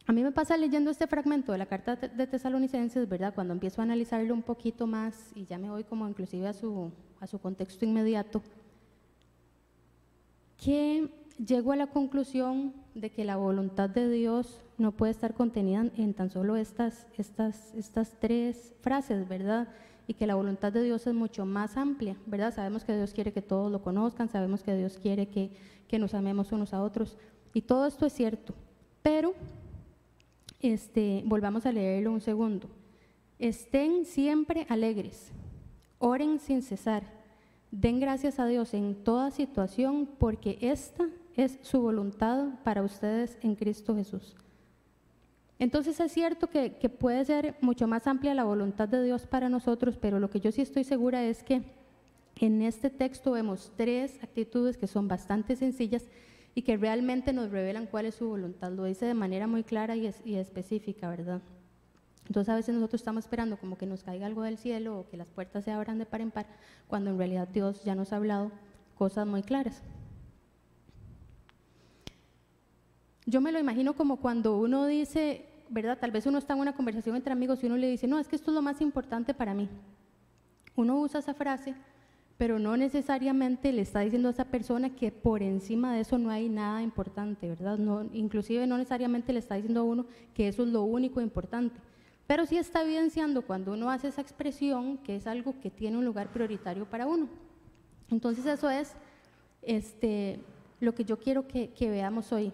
A 0.06 0.12
mí 0.12 0.22
me 0.22 0.30
pasa 0.30 0.56
leyendo 0.56 0.88
este 0.88 1.08
fragmento 1.08 1.50
de 1.50 1.58
la 1.58 1.66
carta 1.66 1.96
de 1.96 2.26
Tesalonicenses, 2.28 3.08
¿verdad? 3.08 3.34
Cuando 3.34 3.52
empiezo 3.52 3.80
a 3.80 3.84
analizarlo 3.84 4.34
un 4.34 4.42
poquito 4.42 4.86
más 4.86 5.32
y 5.34 5.44
ya 5.44 5.58
me 5.58 5.68
voy 5.68 5.82
como 5.82 6.08
inclusive 6.08 6.46
a 6.46 6.52
su, 6.52 6.92
a 7.18 7.26
su 7.26 7.40
contexto 7.40 7.84
inmediato, 7.84 8.40
que 10.56 11.10
llego 11.44 11.72
a 11.72 11.76
la 11.76 11.88
conclusión 11.88 12.74
de 12.94 13.10
que 13.10 13.24
la 13.24 13.36
voluntad 13.36 13.90
de 13.90 14.10
Dios 14.10 14.60
no 14.78 14.92
puede 14.92 15.12
estar 15.12 15.34
contenida 15.34 15.86
en 15.96 16.14
tan 16.14 16.30
solo 16.30 16.56
estas, 16.56 17.06
estas, 17.16 17.74
estas 17.74 18.18
tres 18.20 18.74
frases, 18.80 19.28
¿verdad? 19.28 19.68
Y 20.06 20.14
que 20.14 20.26
la 20.26 20.34
voluntad 20.34 20.72
de 20.72 20.82
Dios 20.82 21.06
es 21.06 21.14
mucho 21.14 21.44
más 21.44 21.76
amplia, 21.76 22.16
¿verdad? 22.26 22.54
Sabemos 22.54 22.84
que 22.84 22.96
Dios 22.96 23.12
quiere 23.12 23.32
que 23.32 23.42
todos 23.42 23.70
lo 23.70 23.82
conozcan, 23.82 24.28
sabemos 24.28 24.62
que 24.62 24.76
Dios 24.76 24.98
quiere 24.98 25.26
que, 25.26 25.50
que 25.88 25.98
nos 25.98 26.14
amemos 26.14 26.52
unos 26.52 26.72
a 26.72 26.82
otros, 26.82 27.16
y 27.52 27.62
todo 27.62 27.86
esto 27.86 28.06
es 28.06 28.12
cierto, 28.12 28.54
pero 29.02 29.34
este, 30.60 31.22
volvamos 31.24 31.66
a 31.66 31.72
leerlo 31.72 32.12
un 32.12 32.20
segundo. 32.20 32.68
Estén 33.38 34.04
siempre 34.04 34.66
alegres, 34.68 35.30
oren 35.98 36.38
sin 36.38 36.62
cesar, 36.62 37.02
den 37.70 38.00
gracias 38.00 38.38
a 38.38 38.46
Dios 38.46 38.74
en 38.74 38.94
toda 38.94 39.30
situación, 39.30 40.08
porque 40.18 40.58
esta 40.60 41.08
es 41.36 41.58
su 41.62 41.80
voluntad 41.80 42.60
para 42.64 42.82
ustedes 42.82 43.38
en 43.42 43.54
Cristo 43.54 43.94
Jesús. 43.94 44.34
Entonces 45.58 45.98
es 46.00 46.12
cierto 46.12 46.48
que, 46.48 46.76
que, 46.76 46.88
puede 46.88 47.24
ser 47.24 47.56
mucho 47.60 47.86
más 47.86 48.06
amplia 48.06 48.34
la 48.34 48.44
voluntad 48.44 48.88
de 48.88 49.02
Dios 49.02 49.26
para 49.26 49.48
nosotros, 49.48 49.96
pero 49.96 50.20
lo 50.20 50.28
que 50.28 50.40
yo 50.40 50.52
sí 50.52 50.60
estoy 50.60 50.84
segura 50.84 51.24
es 51.24 51.42
que 51.42 51.62
en 52.38 52.60
este 52.60 52.90
texto 52.90 53.32
vemos 53.32 53.72
tres 53.76 54.22
actitudes 54.22 54.76
que 54.76 54.86
son 54.86 55.08
bastante 55.08 55.56
sencillas 55.56 56.04
y 56.54 56.62
que 56.62 56.76
realmente 56.76 57.32
nos 57.32 57.50
revelan 57.50 57.86
cuál 57.86 58.06
es 58.06 58.16
su 58.16 58.28
voluntad. 58.28 58.72
Lo 58.72 58.84
dice 58.84 59.06
de 59.06 59.14
manera 59.14 59.46
muy 59.46 59.62
clara 59.62 59.96
y, 59.96 60.10
y 60.24 60.34
específica, 60.34 61.08
¿verdad? 61.08 61.40
Entonces 62.28 62.52
a 62.52 62.56
veces 62.56 62.74
nosotros 62.74 63.00
estamos 63.00 63.24
esperando 63.24 63.56
como 63.56 63.78
que 63.78 63.86
nos 63.86 64.02
caiga 64.02 64.26
algo 64.26 64.42
del 64.42 64.58
cielo 64.58 64.98
o 64.98 65.08
que 65.08 65.16
las 65.16 65.28
puertas 65.28 65.64
se 65.64 65.70
abran 65.70 65.98
de 65.98 66.06
par 66.06 66.20
en 66.20 66.30
par, 66.30 66.46
cuando 66.88 67.10
en 67.10 67.18
realidad 67.18 67.48
Dios 67.48 67.84
ya 67.84 67.94
nos 67.94 68.12
ha 68.12 68.16
hablado 68.16 68.50
cosas 68.96 69.26
muy 69.26 69.42
claras. 69.42 69.82
Yo 73.28 73.40
me 73.40 73.50
lo 73.50 73.58
imagino 73.58 73.94
como 73.94 74.18
cuando 74.18 74.56
uno 74.56 74.86
dice, 74.86 75.46
¿verdad? 75.68 75.98
Tal 75.98 76.12
vez 76.12 76.26
uno 76.26 76.38
está 76.38 76.54
en 76.54 76.60
una 76.60 76.76
conversación 76.76 77.16
entre 77.16 77.32
amigos 77.32 77.62
y 77.62 77.66
uno 77.66 77.76
le 77.76 77.90
dice, 77.90 78.06
no, 78.06 78.20
es 78.20 78.28
que 78.28 78.36
esto 78.36 78.52
es 78.52 78.54
lo 78.54 78.62
más 78.62 78.80
importante 78.80 79.34
para 79.34 79.52
mí. 79.52 79.68
Uno 80.76 81.00
usa 81.00 81.18
esa 81.18 81.34
frase, 81.34 81.74
pero 82.38 82.60
no 82.60 82.76
necesariamente 82.76 83.72
le 83.72 83.82
está 83.82 84.00
diciendo 84.00 84.28
a 84.28 84.30
esa 84.30 84.44
persona 84.44 84.94
que 84.94 85.10
por 85.10 85.42
encima 85.42 85.92
de 85.92 86.02
eso 86.02 86.18
no 86.18 86.30
hay 86.30 86.48
nada 86.48 86.82
importante, 86.82 87.48
¿verdad? 87.48 87.78
No, 87.78 88.04
inclusive 88.12 88.64
no 88.68 88.78
necesariamente 88.78 89.32
le 89.32 89.40
está 89.40 89.56
diciendo 89.56 89.80
a 89.80 89.84
uno 89.84 90.06
que 90.32 90.46
eso 90.46 90.62
es 90.62 90.68
lo 90.68 90.82
único 90.82 91.20
importante. 91.20 91.80
Pero 92.28 92.46
sí 92.46 92.56
está 92.56 92.82
evidenciando 92.82 93.42
cuando 93.42 93.72
uno 93.72 93.90
hace 93.90 94.06
esa 94.06 94.20
expresión 94.20 94.98
que 94.98 95.16
es 95.16 95.26
algo 95.26 95.58
que 95.60 95.70
tiene 95.70 95.96
un 95.96 96.04
lugar 96.04 96.28
prioritario 96.30 96.84
para 96.84 97.08
uno. 97.08 97.28
Entonces 98.08 98.46
eso 98.46 98.70
es 98.70 98.94
este, 99.62 100.38
lo 100.78 100.94
que 100.94 101.04
yo 101.04 101.18
quiero 101.18 101.48
que, 101.48 101.70
que 101.70 101.90
veamos 101.90 102.30
hoy 102.30 102.52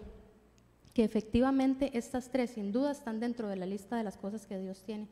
que 0.93 1.03
efectivamente 1.03 1.97
estas 1.97 2.29
tres 2.29 2.51
sin 2.51 2.71
duda 2.71 2.91
están 2.91 3.19
dentro 3.19 3.47
de 3.47 3.55
la 3.55 3.65
lista 3.65 3.95
de 3.97 4.03
las 4.03 4.17
cosas 4.17 4.45
que 4.45 4.59
Dios 4.59 4.81
tiene 4.83 5.07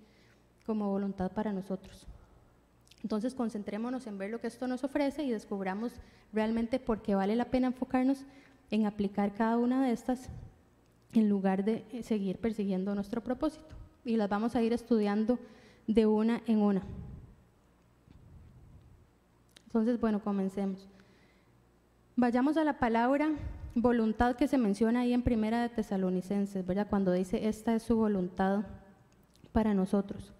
como 0.65 0.89
voluntad 0.89 1.31
para 1.31 1.51
nosotros. 1.51 2.05
Entonces 3.03 3.33
concentrémonos 3.33 4.05
en 4.05 4.17
ver 4.17 4.29
lo 4.29 4.39
que 4.39 4.47
esto 4.47 4.67
nos 4.67 4.83
ofrece 4.83 5.23
y 5.23 5.31
descubramos 5.31 5.93
realmente 6.31 6.79
por 6.79 7.01
qué 7.01 7.15
vale 7.15 7.35
la 7.35 7.45
pena 7.45 7.67
enfocarnos 7.67 8.25
en 8.69 8.85
aplicar 8.85 9.33
cada 9.33 9.57
una 9.57 9.85
de 9.85 9.91
estas 9.91 10.29
en 11.13 11.27
lugar 11.27 11.65
de 11.65 11.83
seguir 12.03 12.37
persiguiendo 12.37 12.93
nuestro 12.95 13.21
propósito. 13.21 13.75
Y 14.05 14.17
las 14.17 14.29
vamos 14.29 14.55
a 14.55 14.61
ir 14.61 14.71
estudiando 14.71 15.39
de 15.87 16.05
una 16.05 16.41
en 16.45 16.59
una. 16.59 16.81
Entonces, 19.65 19.99
bueno, 19.99 20.21
comencemos. 20.21 20.87
Vayamos 22.15 22.57
a 22.57 22.63
la 22.63 22.77
palabra 22.77 23.31
voluntad 23.75 24.35
que 24.35 24.47
se 24.47 24.57
menciona 24.57 25.01
ahí 25.01 25.13
en 25.13 25.21
Primera 25.21 25.61
de 25.61 25.69
Tesalonicenses, 25.69 26.65
¿verdad? 26.65 26.87
Cuando 26.89 27.11
dice, 27.11 27.47
esta 27.47 27.75
es 27.75 27.83
su 27.83 27.95
voluntad 27.95 28.65
para 29.51 29.73
nosotros. 29.73 30.33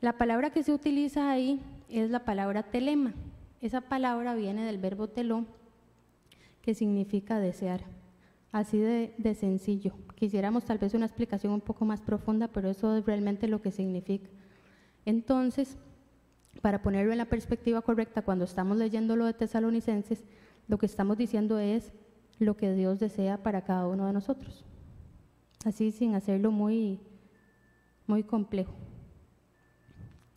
La 0.00 0.16
palabra 0.16 0.50
que 0.50 0.62
se 0.62 0.72
utiliza 0.72 1.30
ahí 1.30 1.60
es 1.88 2.10
la 2.10 2.24
palabra 2.24 2.62
telema. 2.62 3.14
Esa 3.60 3.80
palabra 3.80 4.34
viene 4.34 4.64
del 4.64 4.78
verbo 4.78 5.08
teló, 5.08 5.44
que 6.62 6.74
significa 6.74 7.40
desear. 7.40 7.82
Así 8.52 8.78
de, 8.78 9.14
de, 9.18 9.34
sencillo. 9.34 9.92
Quisiéramos 10.14 10.64
tal 10.64 10.78
vez 10.78 10.94
una 10.94 11.06
explicación 11.06 11.52
un 11.52 11.60
poco 11.60 11.84
más 11.84 12.00
profunda, 12.00 12.48
pero 12.48 12.70
eso 12.70 12.96
es 12.96 13.04
realmente 13.04 13.46
lo 13.46 13.60
que 13.60 13.72
significa. 13.72 14.30
Entonces, 15.04 15.76
para 16.62 16.80
ponerlo 16.80 17.12
en 17.12 17.18
la 17.18 17.26
perspectiva 17.26 17.82
correcta, 17.82 18.22
cuando 18.22 18.44
estamos 18.44 18.78
leyendo 18.78 19.16
lo 19.16 19.26
de 19.26 19.34
tesalonicenses, 19.34 20.24
lo 20.68 20.78
que 20.78 20.86
estamos 20.86 21.16
diciendo 21.16 21.58
es 21.58 21.92
lo 22.38 22.56
que 22.56 22.72
Dios 22.72 23.00
desea 23.00 23.42
para 23.42 23.64
cada 23.64 23.86
uno 23.86 24.06
de 24.06 24.12
nosotros. 24.12 24.64
Así 25.64 25.90
sin 25.90 26.14
hacerlo 26.14 26.52
muy, 26.52 27.00
muy 28.06 28.22
complejo. 28.22 28.74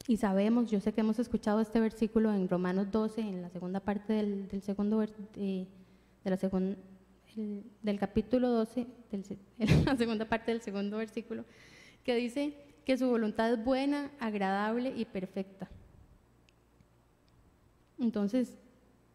Y 0.08 0.18
sabemos, 0.18 0.72
yo 0.72 0.80
sé 0.80 0.94
que 0.94 1.02
hemos 1.02 1.20
escuchado 1.20 1.60
este 1.60 1.80
versículo 1.80 2.34
en 2.34 2.50
Romanos 2.50 2.92
12, 2.92 3.22
en 3.22 3.42
la 3.42 3.50
segunda 3.50 3.80
parte 3.80 4.14
del, 4.14 4.62
segundo 4.62 5.00
de, 5.00 5.68
la 6.24 6.38
del 7.82 8.00
capítulo 8.00 8.50
12, 8.50 8.88
en 9.60 9.86
la 9.86 9.96
segunda 9.96 10.28
parte 10.28 10.52
del 10.52 10.62
segundo 10.62 10.98
versículo, 10.98 11.46
que 12.04 12.16
dice 12.16 12.58
que 12.84 12.98
su 12.98 13.08
voluntad 13.08 13.54
es 13.54 13.64
buena, 13.64 14.12
agradable 14.20 14.92
y 14.96 15.06
perfecta. 15.06 15.70
Entonces, 18.00 18.58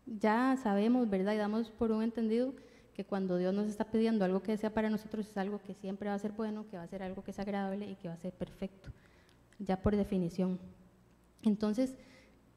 ya 0.06 0.56
sabemos, 0.62 1.10
¿verdad? 1.10 1.34
Y 1.34 1.36
damos 1.36 1.70
por 1.70 1.90
un 1.90 2.02
entendido 2.02 2.54
que 2.94 3.04
cuando 3.04 3.36
Dios 3.36 3.52
nos 3.52 3.66
está 3.66 3.90
pidiendo 3.90 4.24
algo 4.24 4.42
que 4.42 4.56
sea 4.56 4.72
para 4.72 4.88
nosotros 4.88 5.28
es 5.28 5.36
algo 5.36 5.60
que 5.60 5.74
siempre 5.74 6.08
va 6.08 6.14
a 6.14 6.18
ser 6.18 6.32
bueno, 6.32 6.66
que 6.70 6.78
va 6.78 6.84
a 6.84 6.88
ser 6.88 7.02
algo 7.02 7.22
que 7.22 7.32
es 7.32 7.38
agradable 7.38 7.90
y 7.90 7.96
que 7.96 8.08
va 8.08 8.14
a 8.14 8.18
ser 8.18 8.32
perfecto, 8.32 8.88
ya 9.58 9.82
por 9.82 9.96
definición. 9.96 10.58
Entonces, 11.42 11.94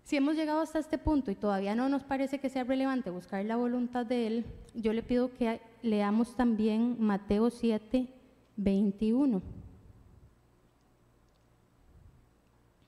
si 0.03 0.15
hemos 0.15 0.35
llegado 0.35 0.61
hasta 0.61 0.79
este 0.79 0.97
punto 0.97 1.29
y 1.29 1.35
todavía 1.35 1.75
no 1.75 1.89
nos 1.89 2.03
parece 2.03 2.39
que 2.39 2.49
sea 2.49 2.63
relevante 2.63 3.09
buscar 3.09 3.43
la 3.43 3.57
voluntad 3.57 4.05
de 4.05 4.27
Él, 4.27 4.45
yo 4.73 4.93
le 4.93 5.03
pido 5.03 5.33
que 5.33 5.59
leamos 5.81 6.35
también 6.35 6.95
Mateo 6.99 7.49
7, 7.49 8.07
21. 8.55 9.41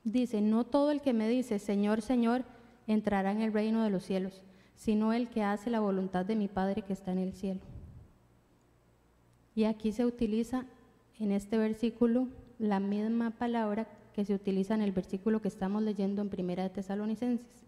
Dice, 0.04 0.42
no 0.42 0.64
todo 0.66 0.90
el 0.92 1.02
que 1.02 1.14
me 1.14 1.28
dice, 1.28 1.60
Señor, 1.60 2.02
Señor, 2.02 2.44
entrará 2.88 3.32
en 3.32 3.42
el 3.42 3.54
reino 3.54 3.84
de 3.84 3.90
los 3.90 4.04
cielos 4.04 4.42
sino 4.82 5.14
el 5.14 5.30
que 5.30 5.44
hace 5.44 5.70
la 5.70 5.80
voluntad 5.80 6.26
de 6.26 6.36
mi 6.36 6.48
Padre 6.48 6.82
que 6.82 6.94
está 6.94 7.12
en 7.12 7.20
el 7.20 7.34
cielo. 7.34 7.62
Y 9.54 9.66
aquí 9.66 9.92
se 9.92 10.08
utiliza 10.08 10.66
en 11.20 11.32
este 11.32 11.60
versículo 11.60 12.28
la 12.58 12.80
misma 12.80 13.30
palabra 13.30 13.88
que 14.16 14.26
se 14.26 14.34
utiliza 14.34 14.74
en 14.74 14.82
el 14.82 14.92
versículo 14.92 15.40
que 15.40 15.50
estamos 15.50 15.84
leyendo 15.84 16.24
en 16.24 16.30
Primera 16.30 16.64
de 16.64 16.72
Tesalonicenses. 16.72 17.64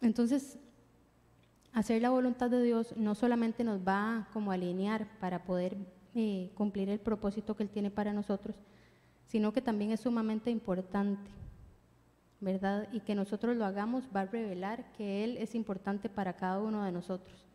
Entonces, 0.00 0.60
hacer 1.72 2.00
la 2.00 2.10
voluntad 2.10 2.48
de 2.48 2.62
Dios 2.62 2.96
no 2.96 3.16
solamente 3.16 3.64
nos 3.64 3.80
va 3.80 4.28
como 4.32 4.52
alinear 4.52 5.08
para 5.18 5.42
poder 5.42 5.76
eh, 6.14 6.52
cumplir 6.54 6.88
el 6.88 7.00
propósito 7.00 7.56
que 7.56 7.64
Él 7.64 7.70
tiene 7.70 7.90
para 7.90 8.12
nosotros, 8.12 8.54
sino 9.26 9.52
que 9.52 9.62
también 9.62 9.90
es 9.90 9.98
sumamente 9.98 10.52
importante 10.52 11.40
¿verdad? 12.40 12.88
Y 12.92 13.00
que 13.00 13.14
nosotros 13.14 13.56
lo 13.56 13.64
hagamos 13.64 14.04
va 14.14 14.22
a 14.22 14.26
revelar 14.26 14.90
que 14.92 15.24
Él 15.24 15.36
es 15.38 15.54
importante 15.54 16.08
para 16.08 16.34
cada 16.34 16.58
uno 16.58 16.84
de 16.84 16.92
nosotros. 16.92 17.46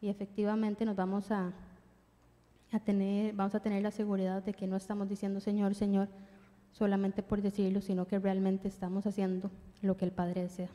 Y 0.00 0.08
efectivamente 0.08 0.84
nos 0.84 0.96
vamos 0.96 1.30
a, 1.30 1.52
a 2.72 2.80
tener, 2.80 3.34
vamos 3.34 3.54
a 3.54 3.60
tener 3.60 3.82
la 3.82 3.90
seguridad 3.90 4.42
de 4.42 4.54
que 4.54 4.66
no 4.66 4.76
estamos 4.76 5.08
diciendo 5.08 5.40
Señor, 5.40 5.74
Señor, 5.74 6.08
solamente 6.72 7.22
por 7.22 7.42
decirlo, 7.42 7.80
sino 7.80 8.06
que 8.06 8.18
realmente 8.18 8.68
estamos 8.68 9.06
haciendo 9.06 9.50
lo 9.82 9.96
que 9.96 10.04
el 10.04 10.12
Padre 10.12 10.42
desea. 10.42 10.70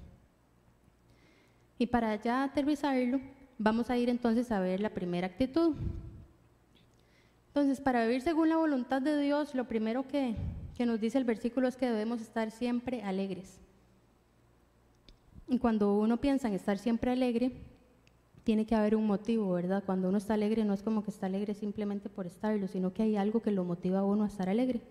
Y 1.77 1.87
para 1.87 2.15
ya 2.15 2.43
aterrizarlo, 2.43 3.19
vamos 3.57 3.89
a 3.89 3.97
ir 3.97 4.09
entonces 4.09 4.51
a 4.51 4.59
ver 4.59 4.79
la 4.79 4.89
primera 4.89 5.27
actitud. 5.27 5.75
Entonces, 7.47 7.79
para 7.79 8.05
vivir 8.05 8.21
según 8.21 8.49
la 8.49 8.57
voluntad 8.57 9.01
de 9.01 9.17
Dios, 9.17 9.55
lo 9.55 9.65
primero 9.65 10.07
que, 10.07 10.35
que 10.75 10.85
nos 10.85 10.99
dice 10.99 11.17
el 11.17 11.23
versículo 11.23 11.67
es 11.67 11.77
que 11.77 11.87
debemos 11.87 12.21
estar 12.21 12.51
siempre 12.51 13.01
alegres. 13.01 13.59
Y 15.47 15.59
cuando 15.59 15.97
uno 15.97 16.19
piensa 16.19 16.47
en 16.47 16.55
estar 16.55 16.77
siempre 16.77 17.11
alegre, 17.11 17.51
tiene 18.43 18.65
que 18.65 18.75
haber 18.75 18.95
un 18.95 19.07
motivo, 19.07 19.53
¿verdad? 19.53 19.83
Cuando 19.85 20.09
uno 20.09 20.17
está 20.17 20.33
alegre 20.35 20.65
no 20.65 20.73
es 20.73 20.83
como 20.83 21.03
que 21.03 21.11
está 21.11 21.25
alegre 21.25 21.53
simplemente 21.53 22.09
por 22.09 22.27
estarlo, 22.27 22.67
sino 22.67 22.93
que 22.93 23.03
hay 23.03 23.15
algo 23.15 23.41
que 23.41 23.51
lo 23.51 23.63
motiva 23.63 23.99
a 23.99 24.03
uno 24.03 24.23
a 24.23 24.27
estar 24.27 24.49
alegre. 24.49 24.81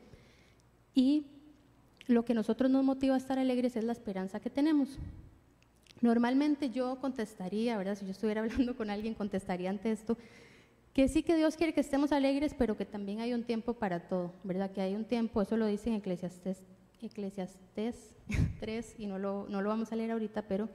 Y 0.94 1.26
lo 2.06 2.24
que 2.24 2.34
nosotros 2.34 2.70
nos 2.70 2.84
motiva 2.84 3.14
a 3.14 3.18
estar 3.18 3.38
alegres 3.38 3.76
es 3.76 3.84
la 3.84 3.92
esperanza 3.92 4.40
que 4.40 4.50
tenemos. 4.50 4.98
Normalmente 6.00 6.70
yo 6.70 6.98
contestaría, 7.00 7.78
¿verdad? 7.78 7.96
Si 7.96 8.04
yo 8.04 8.10
estuviera 8.10 8.40
hablando 8.42 8.76
con 8.76 8.90
alguien, 8.90 9.14
contestaría 9.14 9.70
ante 9.70 9.92
esto, 9.92 10.16
que 10.94 11.08
sí 11.08 11.24
que 11.24 11.34
Dios 11.34 11.56
quiere 11.56 11.74
que 11.74 11.80
estemos 11.80 12.12
alegres, 12.12 12.54
pero 12.56 12.76
que 12.76 12.86
también 12.86 13.20
hay 13.20 13.34
un 13.34 13.42
tiempo 13.42 13.74
para 13.74 14.08
todo, 14.08 14.32
¿verdad? 14.44 14.70
Que 14.70 14.80
hay 14.80 14.94
un 14.94 15.04
tiempo, 15.04 15.42
eso 15.42 15.56
lo 15.56 15.66
dice 15.66 15.90
en 15.90 15.96
Eclesiastés, 15.96 16.62
Eclesiastés 17.02 18.14
3, 18.60 18.94
y 18.98 19.06
no 19.06 19.18
lo, 19.18 19.46
no 19.48 19.60
lo 19.60 19.68
vamos 19.70 19.90
a 19.90 19.96
leer 19.96 20.12
ahorita, 20.12 20.42
pero 20.42 20.68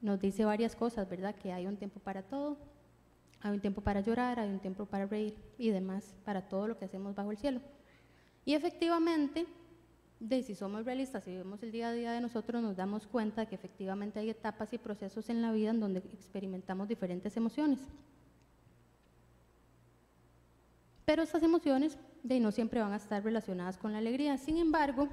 nos 0.00 0.18
dice 0.18 0.46
varias 0.46 0.74
cosas, 0.74 1.08
¿verdad? 1.10 1.34
Que 1.34 1.52
hay 1.52 1.66
un 1.66 1.76
tiempo 1.76 2.00
para 2.00 2.22
todo, 2.22 2.56
hay 3.42 3.52
un 3.52 3.60
tiempo 3.60 3.82
para 3.82 4.00
llorar, 4.00 4.40
hay 4.40 4.48
un 4.48 4.60
tiempo 4.60 4.86
para 4.86 5.04
reír 5.06 5.36
y 5.58 5.68
demás, 5.68 6.14
para 6.24 6.48
todo 6.48 6.66
lo 6.66 6.78
que 6.78 6.86
hacemos 6.86 7.14
bajo 7.14 7.30
el 7.30 7.36
cielo. 7.36 7.60
Y 8.46 8.54
efectivamente, 8.54 9.46
de 10.20 10.42
si 10.42 10.54
somos 10.54 10.86
realistas, 10.86 11.24
si 11.24 11.36
vemos 11.36 11.62
el 11.62 11.70
día 11.70 11.90
a 11.90 11.92
día 11.92 12.12
de 12.12 12.22
nosotros, 12.22 12.62
nos 12.62 12.76
damos 12.76 13.06
cuenta 13.06 13.44
que 13.44 13.56
efectivamente 13.56 14.20
hay 14.20 14.30
etapas 14.30 14.72
y 14.72 14.78
procesos 14.78 15.28
en 15.28 15.42
la 15.42 15.52
vida 15.52 15.68
en 15.68 15.80
donde 15.80 15.98
experimentamos 15.98 16.88
diferentes 16.88 17.36
emociones. 17.36 17.80
Pero 21.10 21.24
estas 21.24 21.42
emociones 21.42 21.98
de 22.22 22.38
no 22.38 22.52
siempre 22.52 22.80
van 22.80 22.92
a 22.92 22.96
estar 22.96 23.20
relacionadas 23.24 23.76
con 23.76 23.90
la 23.90 23.98
alegría. 23.98 24.38
Sin 24.38 24.58
embargo, 24.58 25.08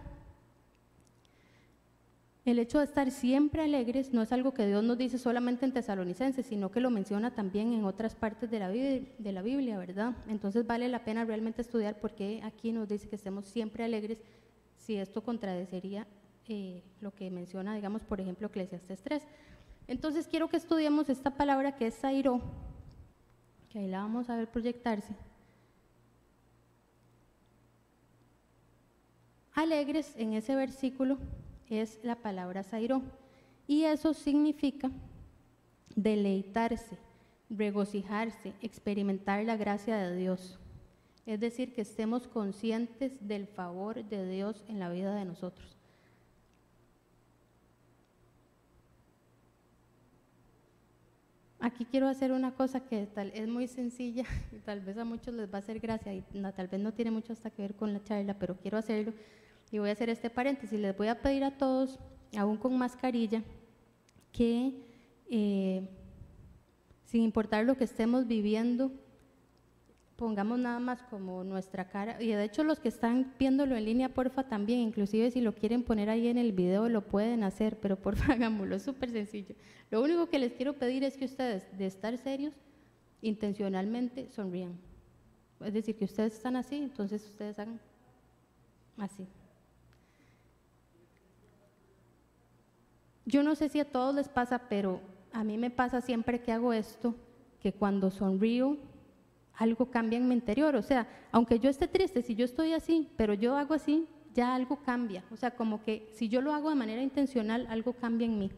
el 2.46 2.60
hecho 2.60 2.78
de 2.78 2.84
estar 2.84 3.10
siempre 3.10 3.64
alegres 3.64 4.14
no 4.14 4.22
es 4.22 4.32
algo 4.32 4.54
que 4.54 4.68
Dios 4.68 4.84
nos 4.84 5.00
dice 5.00 5.18
solamente 5.18 5.66
en 5.66 5.74
Tesalonicenses, 5.74 6.46
sino 6.46 6.70
que 6.70 6.82
lo 6.82 6.92
menciona 6.92 7.34
también 7.34 7.74
en 7.74 7.84
otras 7.84 8.14
partes 8.14 8.52
de 8.52 8.60
la, 8.60 8.70
de 8.70 9.32
la 9.32 9.42
Biblia, 9.42 9.80
¿verdad? 9.80 10.14
Entonces 10.28 10.68
vale 10.68 10.88
la 10.88 11.04
pena 11.04 11.26
realmente 11.26 11.64
estudiar 11.64 12.00
por 12.00 12.14
qué 12.14 12.44
aquí 12.44 12.72
nos 12.72 12.88
dice 12.88 13.10
que 13.10 13.16
estemos 13.16 13.46
siempre 13.46 13.84
alegres 13.84 14.22
si 14.76 14.98
esto 14.98 15.24
contradecería 15.24 16.06
eh, 16.48 16.84
lo 17.02 17.10
que 17.10 17.32
menciona, 17.32 17.74
digamos, 17.74 18.04
por 18.04 18.22
ejemplo, 18.22 18.50
Eclesiastes 18.50 19.02
3. 19.02 19.24
Entonces 19.88 20.28
quiero 20.28 20.48
que 20.48 20.58
estudiemos 20.58 21.10
esta 21.10 21.32
palabra 21.32 21.76
que 21.76 21.88
es 21.88 21.96
Sairo, 21.96 22.40
que 23.70 23.80
ahí 23.80 23.88
la 23.88 24.02
vamos 24.02 24.30
a 24.30 24.36
ver 24.36 24.48
proyectarse. 24.48 25.16
Alegres 29.58 30.14
en 30.18 30.34
ese 30.34 30.56
versículo 30.56 31.18
es 31.68 32.00
la 32.04 32.16
palabra 32.16 32.62
Zairo. 32.62 33.02
Y 33.66 33.86
eso 33.86 34.14
significa 34.14 34.92
deleitarse, 35.96 36.96
regocijarse, 37.50 38.54
experimentar 38.62 39.44
la 39.46 39.58
gracia 39.58 39.98
de 39.98 40.16
Dios. 40.16 40.60
Es 41.26 41.40
decir, 41.40 41.74
que 41.74 41.82
estemos 41.82 42.28
conscientes 42.28 43.28
del 43.28 43.48
favor 43.48 44.06
de 44.06 44.30
Dios 44.30 44.64
en 44.68 44.78
la 44.78 44.92
vida 44.92 45.16
de 45.16 45.26
nosotros. 45.26 45.76
Aquí 51.60 51.84
quiero 51.86 52.08
hacer 52.08 52.32
una 52.32 52.54
cosa 52.54 52.82
que 52.82 53.08
tal, 53.08 53.32
es 53.34 53.48
muy 53.48 53.68
sencilla 53.68 54.24
y 54.52 54.60
tal 54.60 54.82
vez 54.82 55.00
a 55.00 55.04
muchos 55.04 55.34
les 55.34 55.52
va 55.52 55.56
a 55.56 55.62
hacer 55.62 55.80
gracia 55.80 56.14
y 56.14 56.22
tal 56.56 56.68
vez 56.68 56.80
no 56.80 56.94
tiene 56.94 57.10
mucho 57.10 57.34
hasta 57.34 57.50
que 57.50 57.64
ver 57.64 57.74
con 57.74 57.92
la 57.92 58.04
charla, 58.04 58.36
pero 58.38 58.56
quiero 58.58 58.78
hacerlo 58.78 59.14
y 59.72 59.80
voy 59.80 59.90
a 59.90 59.94
hacer 59.94 60.10
este 60.10 60.30
paréntesis, 60.30 60.80
les 60.80 60.96
voy 60.96 61.08
a 61.08 61.22
pedir 61.22 61.44
a 61.44 61.58
todos, 61.58 62.00
aún 62.38 62.58
con 62.58 62.78
mascarilla, 62.78 63.44
que 64.32 64.74
eh, 65.30 65.90
sin 67.06 67.24
importar 67.24 67.66
lo 67.66 67.76
que 67.76 67.84
estemos 67.84 68.28
viviendo, 68.28 68.92
pongamos 70.16 70.58
nada 70.58 70.80
más 70.80 71.04
como 71.04 71.44
nuestra 71.44 71.90
cara, 71.90 72.22
y 72.22 72.28
de 72.28 72.44
hecho 72.44 72.64
los 72.64 72.80
que 72.80 72.88
están 72.88 73.34
viéndolo 73.38 73.76
en 73.76 73.86
línea, 73.86 74.10
porfa, 74.10 74.48
también, 74.48 74.80
inclusive 74.80 75.32
si 75.32 75.42
lo 75.42 75.54
quieren 75.54 75.84
poner 75.84 76.10
ahí 76.10 76.28
en 76.28 76.38
el 76.38 76.54
video, 76.54 76.90
lo 76.90 77.06
pueden 77.06 77.44
hacer, 77.44 77.80
pero 77.80 77.98
porfa, 77.98 78.34
hagámoslo, 78.34 78.76
es 78.76 78.84
súper 78.84 79.12
sencillo. 79.12 79.56
Lo 79.92 80.02
único 80.02 80.28
que 80.28 80.40
les 80.40 80.54
quiero 80.54 80.74
pedir 80.74 81.04
es 81.04 81.18
que 81.18 81.26
ustedes, 81.26 81.66
de 81.78 81.86
estar 81.86 82.18
serios, 82.18 82.54
intencionalmente 83.22 84.30
sonrían. 84.30 84.78
Es 85.64 85.74
decir, 85.74 85.96
que 85.96 86.06
ustedes 86.06 86.34
están 86.34 86.56
así, 86.56 86.76
entonces 86.76 87.26
ustedes 87.26 87.58
hagan 87.58 87.80
así. 88.98 89.28
Yo 93.28 93.44
no 93.44 93.56
sé 93.56 93.68
si 93.68 93.82
a 93.82 93.92
todos 93.92 94.16
les 94.16 94.30
pasa, 94.30 94.58
pero 94.70 95.02
a 95.34 95.44
mí 95.44 95.58
me 95.58 95.70
pasa 95.70 96.00
siempre 96.00 96.40
que 96.40 96.54
hago 96.54 96.72
esto, 96.72 97.14
que 97.60 97.74
cuando 97.74 98.10
sonrío, 98.10 98.78
algo 99.54 99.92
cambia 99.92 100.18
en 100.18 100.30
mi 100.30 100.34
interior. 100.34 100.78
O 100.78 100.82
sea, 100.82 101.10
aunque 101.34 101.60
yo 101.60 101.70
esté 101.70 101.90
triste, 101.90 102.22
si 102.22 102.36
yo 102.36 102.46
estoy 102.46 102.72
así, 102.72 103.10
pero 103.18 103.34
yo 103.34 103.58
hago 103.58 103.74
así, 103.74 104.08
ya 104.34 104.56
algo 104.56 104.78
cambia. 104.78 105.26
O 105.30 105.36
sea, 105.36 105.52
como 105.52 105.84
que 105.84 106.10
si 106.14 106.30
yo 106.30 106.40
lo 106.40 106.54
hago 106.54 106.70
de 106.70 106.76
manera 106.76 107.02
intencional, 107.02 107.68
algo 107.70 107.92
cambia 107.92 108.26
en 108.26 108.40
mí. 108.40 108.50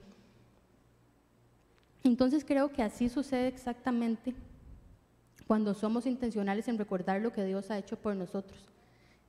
Entonces 2.03 2.45
creo 2.45 2.71
que 2.71 2.83
así 2.83 3.09
sucede 3.09 3.47
exactamente 3.47 4.35
cuando 5.47 5.73
somos 5.73 6.05
intencionales 6.05 6.67
en 6.67 6.77
recordar 6.77 7.21
lo 7.21 7.33
que 7.33 7.43
Dios 7.43 7.71
ha 7.71 7.79
hecho 7.79 7.97
por 7.97 8.15
nosotros. 8.15 8.69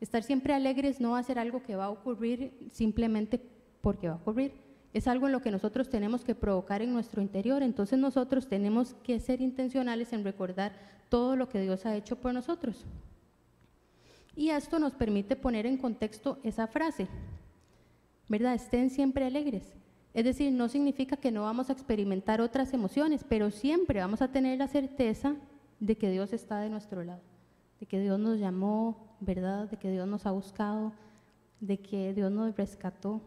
Estar 0.02 0.22
siempre 0.22 0.52
alegres 0.52 1.00
no 1.00 1.12
va 1.12 1.18
a 1.18 1.22
ser 1.22 1.38
algo 1.38 1.62
que 1.62 1.76
va 1.76 1.86
a 1.86 1.90
ocurrir 1.90 2.52
simplemente 2.70 3.40
porque 3.80 4.08
va 4.08 4.14
a 4.14 4.18
ocurrir 4.18 4.69
es 4.92 5.06
algo 5.06 5.26
en 5.26 5.32
lo 5.32 5.40
que 5.40 5.50
nosotros 5.50 5.88
tenemos 5.88 6.24
que 6.24 6.34
provocar 6.34 6.82
en 6.82 6.92
nuestro 6.92 7.22
interior. 7.22 7.62
Entonces 7.62 7.98
nosotros 7.98 8.48
tenemos 8.48 8.94
que 9.02 9.20
ser 9.20 9.40
intencionales 9.40 10.12
en 10.12 10.24
recordar 10.24 10.72
todo 11.08 11.36
lo 11.36 11.48
que 11.48 11.60
Dios 11.60 11.86
ha 11.86 11.96
hecho 11.96 12.16
por 12.16 12.34
nosotros. 12.34 12.84
Y 14.34 14.50
esto 14.50 14.78
nos 14.78 14.94
permite 14.94 15.36
poner 15.36 15.66
en 15.66 15.76
contexto 15.76 16.38
esa 16.42 16.66
frase, 16.66 17.08
¿verdad? 18.28 18.54
Estén 18.54 18.90
siempre 18.90 19.26
alegres. 19.26 19.74
Es 20.12 20.24
decir, 20.24 20.52
no 20.52 20.68
significa 20.68 21.16
que 21.16 21.30
no 21.30 21.42
vamos 21.42 21.68
a 21.68 21.72
experimentar 21.72 22.40
otras 22.40 22.72
emociones, 22.72 23.24
pero 23.28 23.50
siempre 23.50 24.00
vamos 24.00 24.22
a 24.22 24.28
tener 24.32 24.58
la 24.58 24.66
certeza 24.66 25.36
de 25.78 25.96
que 25.96 26.10
Dios 26.10 26.32
está 26.32 26.60
de 26.60 26.70
nuestro 26.70 27.04
lado, 27.04 27.22
de 27.78 27.86
que 27.86 28.00
Dios 28.00 28.18
nos 28.18 28.38
llamó, 28.38 29.16
¿verdad? 29.20 29.68
De 29.68 29.76
que 29.76 29.90
Dios 29.90 30.08
nos 30.08 30.26
ha 30.26 30.32
buscado, 30.32 30.92
de 31.60 31.78
que 31.78 32.12
Dios 32.12 32.32
nos 32.32 32.56
rescató, 32.56 33.20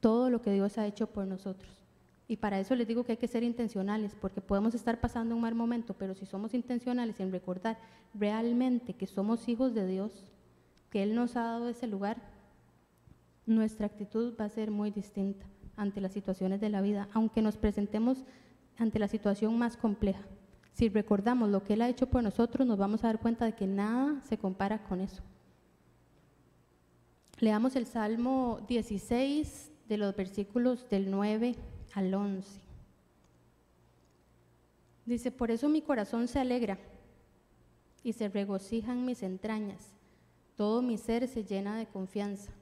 todo 0.00 0.30
lo 0.30 0.42
que 0.42 0.52
Dios 0.52 0.78
ha 0.78 0.86
hecho 0.86 1.06
por 1.06 1.26
nosotros. 1.26 1.84
Y 2.26 2.36
para 2.36 2.60
eso 2.60 2.74
les 2.74 2.86
digo 2.86 3.04
que 3.04 3.12
hay 3.12 3.18
que 3.18 3.26
ser 3.26 3.42
intencionales, 3.42 4.14
porque 4.14 4.40
podemos 4.40 4.74
estar 4.74 5.00
pasando 5.00 5.34
un 5.34 5.40
mal 5.40 5.54
momento, 5.54 5.94
pero 5.94 6.14
si 6.14 6.26
somos 6.26 6.54
intencionales 6.54 7.18
en 7.20 7.32
recordar 7.32 7.78
realmente 8.14 8.94
que 8.94 9.06
somos 9.06 9.48
hijos 9.48 9.74
de 9.74 9.86
Dios, 9.86 10.30
que 10.90 11.02
Él 11.02 11.14
nos 11.14 11.36
ha 11.36 11.42
dado 11.42 11.68
ese 11.68 11.86
lugar, 11.86 12.18
nuestra 13.46 13.86
actitud 13.86 14.34
va 14.40 14.44
a 14.44 14.48
ser 14.48 14.70
muy 14.70 14.90
distinta 14.90 15.44
ante 15.76 16.00
las 16.00 16.12
situaciones 16.12 16.60
de 16.60 16.68
la 16.68 16.82
vida, 16.82 17.08
aunque 17.14 17.42
nos 17.42 17.56
presentemos 17.56 18.24
ante 18.78 18.98
la 18.98 19.08
situación 19.08 19.58
más 19.58 19.76
compleja. 19.76 20.22
Si 20.72 20.88
recordamos 20.88 21.48
lo 21.48 21.64
que 21.64 21.74
Él 21.74 21.82
ha 21.82 21.88
hecho 21.88 22.06
por 22.06 22.22
nosotros, 22.22 22.66
nos 22.66 22.78
vamos 22.78 23.02
a 23.02 23.08
dar 23.08 23.18
cuenta 23.18 23.44
de 23.44 23.54
que 23.54 23.66
nada 23.66 24.20
se 24.22 24.38
compara 24.38 24.82
con 24.84 25.00
eso. 25.00 25.22
Leamos 27.40 27.74
el 27.74 27.86
Salmo 27.86 28.60
16, 28.68 29.69
de 29.90 29.98
los 29.98 30.14
versículos 30.14 30.88
del 30.88 31.10
9 31.10 31.56
al 31.94 32.14
11. 32.14 32.60
Dice, 35.04 35.32
por 35.32 35.50
eso 35.50 35.68
mi 35.68 35.82
corazón 35.82 36.28
se 36.28 36.38
alegra 36.38 36.78
y 38.04 38.12
se 38.12 38.28
regocijan 38.28 39.04
mis 39.04 39.24
entrañas, 39.24 39.92
todo 40.56 40.80
mi 40.80 40.96
ser 40.96 41.26
se 41.26 41.42
llena 41.42 41.76
de 41.76 41.86
confianza. 41.86 42.52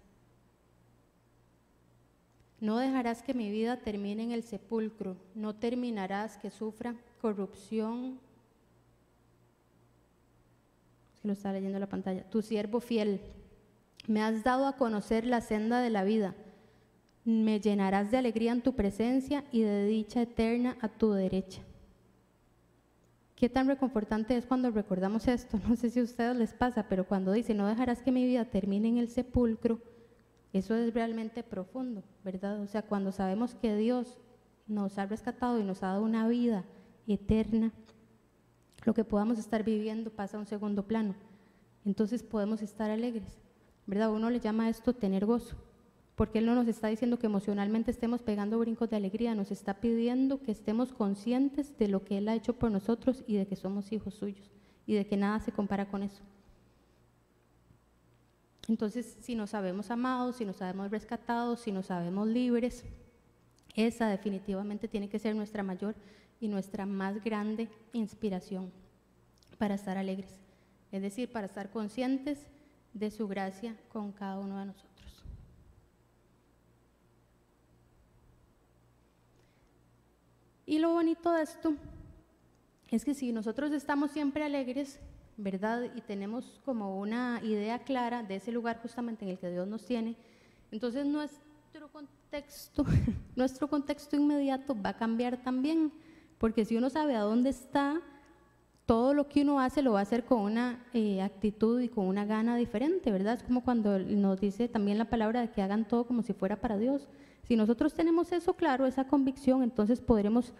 No 2.60 2.78
dejarás 2.78 3.22
que 3.22 3.34
mi 3.34 3.50
vida 3.50 3.76
termine 3.76 4.22
en 4.22 4.32
el 4.32 4.42
sepulcro, 4.42 5.18
no 5.34 5.54
terminarás 5.54 6.38
que 6.38 6.50
sufra 6.50 6.96
corrupción. 7.20 8.18
Se 11.20 11.28
lo 11.28 11.34
está 11.34 11.52
leyendo 11.52 11.78
la 11.78 11.88
pantalla. 11.88 12.24
Tu 12.30 12.40
siervo 12.40 12.80
fiel, 12.80 13.20
me 14.06 14.22
has 14.22 14.42
dado 14.42 14.66
a 14.66 14.76
conocer 14.76 15.26
la 15.26 15.42
senda 15.42 15.82
de 15.82 15.90
la 15.90 16.04
vida 16.04 16.34
me 17.28 17.60
llenarás 17.60 18.10
de 18.10 18.16
alegría 18.16 18.52
en 18.52 18.62
tu 18.62 18.74
presencia 18.74 19.44
y 19.52 19.60
de 19.60 19.84
dicha 19.84 20.22
eterna 20.22 20.78
a 20.80 20.88
tu 20.88 21.12
derecha. 21.12 21.60
Qué 23.36 23.50
tan 23.50 23.66
reconfortante 23.66 24.34
es 24.34 24.46
cuando 24.46 24.70
recordamos 24.70 25.28
esto. 25.28 25.60
No 25.68 25.76
sé 25.76 25.90
si 25.90 26.00
a 26.00 26.04
ustedes 26.04 26.34
les 26.36 26.54
pasa, 26.54 26.88
pero 26.88 27.06
cuando 27.06 27.32
dice, 27.32 27.52
no 27.52 27.66
dejarás 27.66 28.00
que 28.00 28.12
mi 28.12 28.24
vida 28.24 28.46
termine 28.46 28.88
en 28.88 28.96
el 28.96 29.10
sepulcro, 29.10 29.78
eso 30.54 30.74
es 30.74 30.94
realmente 30.94 31.42
profundo, 31.42 32.02
¿verdad? 32.24 32.62
O 32.62 32.66
sea, 32.66 32.80
cuando 32.80 33.12
sabemos 33.12 33.54
que 33.54 33.76
Dios 33.76 34.18
nos 34.66 34.96
ha 34.96 35.04
rescatado 35.04 35.60
y 35.60 35.64
nos 35.64 35.82
ha 35.82 35.88
dado 35.88 36.04
una 36.04 36.26
vida 36.28 36.64
eterna, 37.06 37.72
lo 38.86 38.94
que 38.94 39.04
podamos 39.04 39.38
estar 39.38 39.64
viviendo 39.64 40.08
pasa 40.08 40.38
a 40.38 40.40
un 40.40 40.46
segundo 40.46 40.86
plano. 40.86 41.14
Entonces 41.84 42.22
podemos 42.22 42.62
estar 42.62 42.90
alegres, 42.90 43.36
¿verdad? 43.86 44.10
Uno 44.12 44.30
le 44.30 44.40
llama 44.40 44.64
a 44.64 44.68
esto 44.70 44.94
tener 44.94 45.26
gozo 45.26 45.67
porque 46.18 46.40
Él 46.40 46.46
no 46.46 46.56
nos 46.56 46.66
está 46.66 46.88
diciendo 46.88 47.20
que 47.20 47.26
emocionalmente 47.26 47.92
estemos 47.92 48.22
pegando 48.22 48.58
brincos 48.58 48.90
de 48.90 48.96
alegría, 48.96 49.36
nos 49.36 49.52
está 49.52 49.74
pidiendo 49.74 50.42
que 50.42 50.50
estemos 50.50 50.92
conscientes 50.92 51.78
de 51.78 51.86
lo 51.86 52.04
que 52.04 52.18
Él 52.18 52.28
ha 52.28 52.34
hecho 52.34 52.54
por 52.54 52.72
nosotros 52.72 53.22
y 53.28 53.36
de 53.36 53.46
que 53.46 53.54
somos 53.54 53.92
hijos 53.92 54.14
suyos 54.14 54.50
y 54.84 54.94
de 54.94 55.06
que 55.06 55.16
nada 55.16 55.38
se 55.38 55.52
compara 55.52 55.88
con 55.88 56.02
eso. 56.02 56.20
Entonces, 58.66 59.16
si 59.20 59.36
nos 59.36 59.50
sabemos 59.50 59.92
amados, 59.92 60.34
si 60.34 60.44
nos 60.44 60.56
sabemos 60.56 60.90
rescatados, 60.90 61.60
si 61.60 61.70
nos 61.70 61.86
sabemos 61.86 62.26
libres, 62.26 62.84
esa 63.76 64.08
definitivamente 64.08 64.88
tiene 64.88 65.08
que 65.08 65.20
ser 65.20 65.36
nuestra 65.36 65.62
mayor 65.62 65.94
y 66.40 66.48
nuestra 66.48 66.84
más 66.84 67.22
grande 67.22 67.68
inspiración 67.92 68.72
para 69.56 69.76
estar 69.76 69.96
alegres, 69.96 70.40
es 70.90 71.00
decir, 71.00 71.30
para 71.30 71.46
estar 71.46 71.70
conscientes 71.70 72.40
de 72.92 73.12
su 73.12 73.28
gracia 73.28 73.76
con 73.92 74.10
cada 74.10 74.40
uno 74.40 74.58
de 74.58 74.66
nosotros. 74.66 74.87
Y 80.68 80.80
lo 80.80 80.92
bonito 80.92 81.32
de 81.32 81.44
esto 81.44 81.72
es 82.90 83.02
que 83.02 83.14
si 83.14 83.32
nosotros 83.32 83.72
estamos 83.72 84.10
siempre 84.10 84.44
alegres, 84.44 85.00
¿verdad? 85.38 85.84
Y 85.96 86.02
tenemos 86.02 86.60
como 86.62 87.00
una 87.00 87.40
idea 87.42 87.78
clara 87.78 88.22
de 88.22 88.36
ese 88.36 88.52
lugar 88.52 88.78
justamente 88.82 89.24
en 89.24 89.30
el 89.30 89.38
que 89.38 89.48
Dios 89.48 89.66
nos 89.66 89.86
tiene, 89.86 90.14
entonces 90.70 91.06
nuestro 91.06 91.88
contexto, 91.90 92.84
nuestro 93.34 93.66
contexto 93.68 94.14
inmediato 94.16 94.76
va 94.78 94.90
a 94.90 94.96
cambiar 94.98 95.42
también, 95.42 95.90
porque 96.36 96.66
si 96.66 96.76
uno 96.76 96.90
sabe 96.90 97.16
a 97.16 97.22
dónde 97.22 97.48
está, 97.48 98.02
todo 98.84 99.14
lo 99.14 99.26
que 99.26 99.40
uno 99.40 99.60
hace 99.60 99.80
lo 99.80 99.92
va 99.92 100.00
a 100.00 100.02
hacer 100.02 100.26
con 100.26 100.40
una 100.40 100.84
eh, 100.92 101.22
actitud 101.22 101.80
y 101.80 101.88
con 101.88 102.06
una 102.06 102.26
gana 102.26 102.56
diferente, 102.56 103.10
¿verdad? 103.10 103.38
Es 103.38 103.42
como 103.42 103.64
cuando 103.64 103.98
nos 103.98 104.38
dice 104.38 104.68
también 104.68 104.98
la 104.98 105.06
palabra 105.06 105.40
de 105.40 105.50
que 105.50 105.62
hagan 105.62 105.88
todo 105.88 106.06
como 106.06 106.20
si 106.20 106.34
fuera 106.34 106.56
para 106.56 106.76
Dios. 106.76 107.08
Si 107.48 107.56
nosotros 107.56 107.94
tenemos 107.94 108.30
eso 108.32 108.52
claro, 108.52 108.84
esa 108.84 109.06
convicción, 109.06 109.62
entonces 109.62 110.02
podremos 110.02 110.52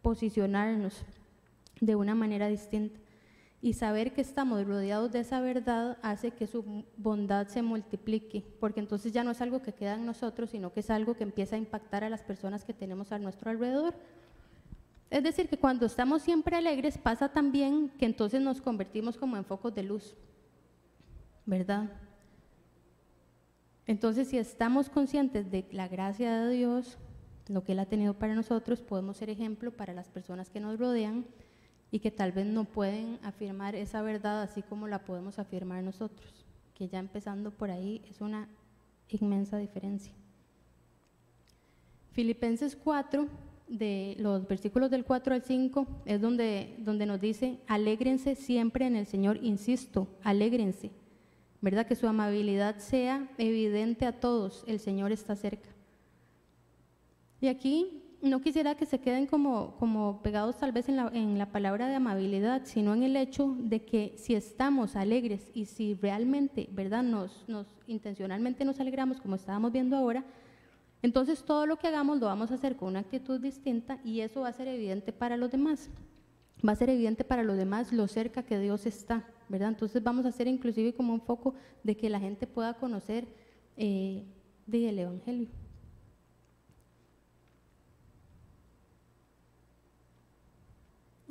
posicionarnos 0.00 1.04
de 1.80 1.96
una 1.96 2.14
manera 2.14 2.46
distinta. 2.46 3.00
Y 3.60 3.72
saber 3.72 4.12
que 4.12 4.20
estamos 4.20 4.64
rodeados 4.64 5.10
de 5.10 5.18
esa 5.18 5.40
verdad 5.40 5.98
hace 6.02 6.30
que 6.30 6.46
su 6.46 6.84
bondad 6.96 7.48
se 7.48 7.62
multiplique, 7.62 8.44
porque 8.60 8.78
entonces 8.78 9.12
ya 9.12 9.24
no 9.24 9.32
es 9.32 9.40
algo 9.40 9.60
que 9.60 9.72
queda 9.72 9.94
en 9.94 10.06
nosotros, 10.06 10.50
sino 10.50 10.72
que 10.72 10.80
es 10.80 10.90
algo 10.90 11.16
que 11.16 11.24
empieza 11.24 11.56
a 11.56 11.58
impactar 11.58 12.04
a 12.04 12.10
las 12.10 12.22
personas 12.22 12.64
que 12.64 12.74
tenemos 12.74 13.10
a 13.10 13.18
nuestro 13.18 13.50
alrededor. 13.50 13.94
Es 15.10 15.24
decir, 15.24 15.48
que 15.48 15.58
cuando 15.58 15.84
estamos 15.84 16.22
siempre 16.22 16.54
alegres 16.54 16.96
pasa 16.96 17.28
también 17.28 17.88
que 17.98 18.06
entonces 18.06 18.40
nos 18.40 18.60
convertimos 18.60 19.16
como 19.16 19.36
en 19.36 19.44
focos 19.44 19.74
de 19.74 19.82
luz, 19.82 20.14
¿verdad? 21.44 21.90
Entonces, 23.86 24.28
si 24.28 24.38
estamos 24.38 24.88
conscientes 24.88 25.50
de 25.50 25.66
la 25.70 25.88
gracia 25.88 26.44
de 26.44 26.54
Dios, 26.54 26.98
lo 27.48 27.62
que 27.62 27.72
Él 27.72 27.78
ha 27.78 27.86
tenido 27.86 28.14
para 28.14 28.34
nosotros, 28.34 28.80
podemos 28.80 29.18
ser 29.18 29.30
ejemplo 29.30 29.70
para 29.70 29.92
las 29.92 30.08
personas 30.08 30.48
que 30.48 30.60
nos 30.60 30.78
rodean 30.78 31.26
y 31.90 32.00
que 32.00 32.10
tal 32.10 32.32
vez 32.32 32.46
no 32.46 32.64
pueden 32.64 33.18
afirmar 33.22 33.74
esa 33.74 34.02
verdad 34.02 34.42
así 34.42 34.62
como 34.62 34.88
la 34.88 35.04
podemos 35.04 35.38
afirmar 35.38 35.84
nosotros, 35.84 36.44
que 36.74 36.88
ya 36.88 36.98
empezando 36.98 37.50
por 37.50 37.70
ahí 37.70 38.02
es 38.08 38.20
una 38.20 38.48
inmensa 39.08 39.58
diferencia. 39.58 40.12
Filipenses 42.12 42.76
4, 42.76 43.28
de 43.68 44.16
los 44.18 44.46
versículos 44.46 44.90
del 44.90 45.04
4 45.04 45.34
al 45.34 45.42
5, 45.42 45.86
es 46.04 46.20
donde, 46.20 46.76
donde 46.78 47.06
nos 47.06 47.20
dice, 47.20 47.58
alégrense 47.66 48.34
siempre 48.34 48.86
en 48.86 48.96
el 48.96 49.06
Señor, 49.06 49.38
insisto, 49.42 50.08
alégrense, 50.22 50.90
¿verdad? 51.64 51.86
Que 51.86 51.96
su 51.96 52.06
amabilidad 52.06 52.76
sea 52.76 53.26
evidente 53.38 54.04
a 54.04 54.20
todos, 54.20 54.64
el 54.66 54.78
Señor 54.78 55.12
está 55.12 55.34
cerca. 55.34 55.70
Y 57.40 57.48
aquí 57.48 58.02
no 58.20 58.42
quisiera 58.42 58.74
que 58.74 58.84
se 58.84 59.00
queden 59.00 59.26
como, 59.26 59.74
como 59.78 60.20
pegados 60.22 60.58
tal 60.58 60.72
vez 60.72 60.90
en 60.90 60.96
la, 60.96 61.10
en 61.14 61.38
la, 61.38 61.52
palabra 61.52 61.88
de 61.88 61.94
amabilidad, 61.94 62.66
sino 62.66 62.92
en 62.92 63.02
el 63.02 63.16
hecho 63.16 63.56
de 63.58 63.82
que 63.82 64.12
si 64.18 64.34
estamos 64.34 64.94
alegres 64.94 65.50
y 65.54 65.64
si 65.64 65.94
realmente, 65.94 66.68
¿verdad?, 66.70 67.02
nos, 67.02 67.48
nos 67.48 67.66
intencionalmente 67.86 68.66
nos 68.66 68.78
alegramos 68.78 69.18
como 69.18 69.36
estábamos 69.36 69.72
viendo 69.72 69.96
ahora, 69.96 70.22
entonces 71.00 71.44
todo 71.44 71.64
lo 71.64 71.78
que 71.78 71.86
hagamos 71.86 72.18
lo 72.18 72.26
vamos 72.26 72.50
a 72.50 72.54
hacer 72.56 72.76
con 72.76 72.88
una 72.88 73.00
actitud 73.00 73.40
distinta 73.40 73.98
y 74.04 74.20
eso 74.20 74.42
va 74.42 74.48
a 74.48 74.52
ser 74.52 74.68
evidente 74.68 75.14
para 75.14 75.38
los 75.38 75.50
demás. 75.50 75.88
Va 76.66 76.72
a 76.72 76.76
ser 76.76 76.88
evidente 76.88 77.24
para 77.24 77.42
los 77.42 77.56
demás 77.56 77.92
lo 77.92 78.08
cerca 78.08 78.42
que 78.42 78.58
Dios 78.58 78.86
está, 78.86 79.26
¿verdad? 79.48 79.68
Entonces 79.68 80.02
vamos 80.02 80.24
a 80.24 80.28
hacer 80.28 80.46
inclusive 80.46 80.94
como 80.94 81.12
un 81.12 81.20
foco 81.20 81.54
de 81.82 81.96
que 81.96 82.08
la 82.08 82.20
gente 82.20 82.46
pueda 82.46 82.74
conocer 82.74 83.26
eh, 83.76 84.24
del 84.66 84.98
Evangelio. 84.98 85.48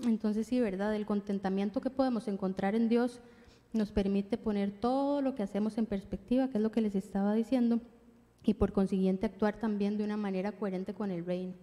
Entonces 0.03 0.45
sí, 0.47 0.59
¿verdad? 0.59 0.95
El 0.95 1.05
contentamiento 1.05 1.81
que 1.81 1.89
podemos 1.89 2.27
encontrar 2.27 2.75
en 2.75 2.89
Dios 2.89 3.21
nos 3.71 3.91
permite 3.91 4.37
poner 4.37 4.71
todo 4.71 5.21
lo 5.21 5.33
que 5.33 5.43
hacemos 5.43 5.77
en 5.77 5.85
perspectiva, 5.85 6.49
que 6.49 6.57
es 6.57 6.63
lo 6.63 6.71
que 6.71 6.81
les 6.81 6.93
estaba 6.93 7.33
diciendo, 7.33 7.81
y 8.43 8.53
por 8.53 8.73
consiguiente 8.73 9.25
actuar 9.25 9.59
también 9.59 9.97
de 9.97 10.03
una 10.03 10.17
manera 10.17 10.51
coherente 10.51 10.93
con 10.93 11.09
el 11.09 11.25
reino. 11.25 11.53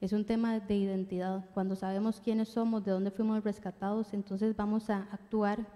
Es 0.00 0.12
un 0.12 0.24
tema 0.24 0.58
de 0.58 0.76
identidad. 0.76 1.44
Cuando 1.52 1.76
sabemos 1.76 2.20
quiénes 2.20 2.48
somos, 2.48 2.84
de 2.84 2.92
dónde 2.92 3.10
fuimos 3.10 3.44
rescatados, 3.44 4.14
entonces 4.14 4.56
vamos 4.56 4.88
a 4.90 5.08
actuar 5.12 5.66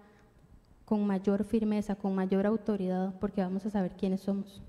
con 0.85 1.07
mayor 1.07 1.45
firmeza, 1.45 1.95
con 1.95 2.15
mayor 2.15 2.47
autoridad, 2.47 3.15
porque 3.21 3.43
vamos 3.43 3.67
a 3.67 3.71
saber 3.71 3.93
quiénes 3.97 4.21
somos. 4.23 4.63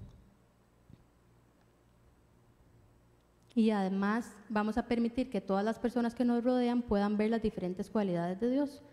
y 3.56 3.72
además 3.72 4.30
vamos 4.50 4.78
a 4.78 4.86
permitir 4.86 5.30
que 5.30 5.40
todas 5.40 5.64
las 5.64 5.80
personas 5.80 6.14
que 6.14 6.26
nos 6.26 6.44
rodean 6.44 6.82
puedan 6.82 7.16
ver 7.16 7.30
las 7.30 7.42
diferentes 7.42 7.90
cualidades 7.90 8.38
de 8.42 8.52
Dios. 8.52 8.84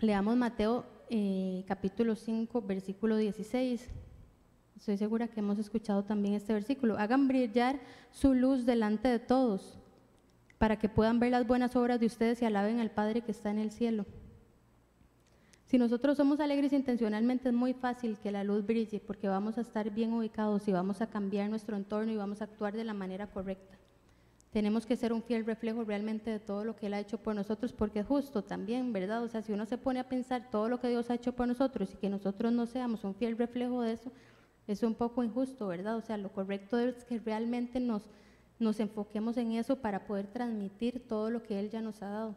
Leamos 0.00 0.36
Mateo 0.36 0.84
eh, 1.08 1.64
capítulo 1.68 2.16
5, 2.16 2.60
versículo 2.62 3.16
16. 3.16 3.88
Estoy 4.78 4.96
segura 4.96 5.26
que 5.26 5.40
hemos 5.40 5.58
escuchado 5.58 6.04
también 6.04 6.34
este 6.34 6.52
versículo. 6.52 6.96
Hagan 6.98 7.26
brillar 7.26 7.80
su 8.12 8.32
luz 8.32 8.64
delante 8.64 9.08
de 9.08 9.18
todos, 9.18 9.76
para 10.56 10.78
que 10.78 10.88
puedan 10.88 11.18
ver 11.18 11.32
las 11.32 11.48
buenas 11.48 11.74
obras 11.74 11.98
de 11.98 12.06
ustedes 12.06 12.40
y 12.40 12.44
alaben 12.44 12.78
al 12.78 12.92
Padre 12.92 13.22
que 13.22 13.32
está 13.32 13.50
en 13.50 13.58
el 13.58 13.72
cielo. 13.72 14.06
Si 15.66 15.78
nosotros 15.78 16.16
somos 16.16 16.38
alegres 16.38 16.72
intencionalmente 16.72 17.48
es 17.48 17.54
muy 17.56 17.74
fácil 17.74 18.18
que 18.18 18.30
la 18.30 18.44
luz 18.44 18.64
brille 18.64 19.00
porque 19.04 19.26
vamos 19.26 19.58
a 19.58 19.62
estar 19.62 19.90
bien 19.90 20.12
ubicados 20.12 20.68
y 20.68 20.72
vamos 20.72 21.00
a 21.00 21.08
cambiar 21.08 21.50
nuestro 21.50 21.76
entorno 21.76 22.12
y 22.12 22.16
vamos 22.16 22.40
a 22.40 22.44
actuar 22.44 22.76
de 22.76 22.84
la 22.84 22.94
manera 22.94 23.26
correcta. 23.26 23.76
Tenemos 24.52 24.86
que 24.86 24.96
ser 24.96 25.12
un 25.12 25.24
fiel 25.24 25.44
reflejo 25.44 25.82
realmente 25.82 26.30
de 26.30 26.38
todo 26.38 26.64
lo 26.64 26.76
que 26.76 26.86
Él 26.86 26.94
ha 26.94 27.00
hecho 27.00 27.18
por 27.18 27.34
nosotros 27.34 27.72
porque 27.72 27.98
es 27.98 28.06
justo 28.06 28.44
también, 28.44 28.92
¿verdad? 28.92 29.24
O 29.24 29.28
sea, 29.28 29.42
si 29.42 29.52
uno 29.52 29.66
se 29.66 29.76
pone 29.76 29.98
a 29.98 30.08
pensar 30.08 30.50
todo 30.50 30.68
lo 30.68 30.78
que 30.78 30.88
Dios 30.88 31.10
ha 31.10 31.14
hecho 31.14 31.34
por 31.34 31.48
nosotros 31.48 31.92
y 31.92 31.96
que 31.96 32.08
nosotros 32.08 32.52
no 32.52 32.64
seamos 32.66 33.02
un 33.02 33.16
fiel 33.16 33.36
reflejo 33.36 33.82
de 33.82 33.92
eso, 33.92 34.12
es 34.68 34.84
un 34.84 34.94
poco 34.94 35.24
injusto, 35.24 35.66
¿verdad? 35.66 35.96
O 35.96 36.02
sea, 36.02 36.16
lo 36.16 36.30
correcto 36.30 36.78
es 36.78 37.04
que 37.04 37.18
realmente 37.18 37.80
nos, 37.80 38.02
nos 38.60 38.78
enfoquemos 38.78 39.36
en 39.36 39.52
eso 39.52 39.76
para 39.80 40.06
poder 40.06 40.28
transmitir 40.28 41.04
todo 41.08 41.30
lo 41.30 41.42
que 41.42 41.58
Él 41.58 41.70
ya 41.70 41.80
nos 41.80 42.00
ha 42.02 42.08
dado. 42.08 42.34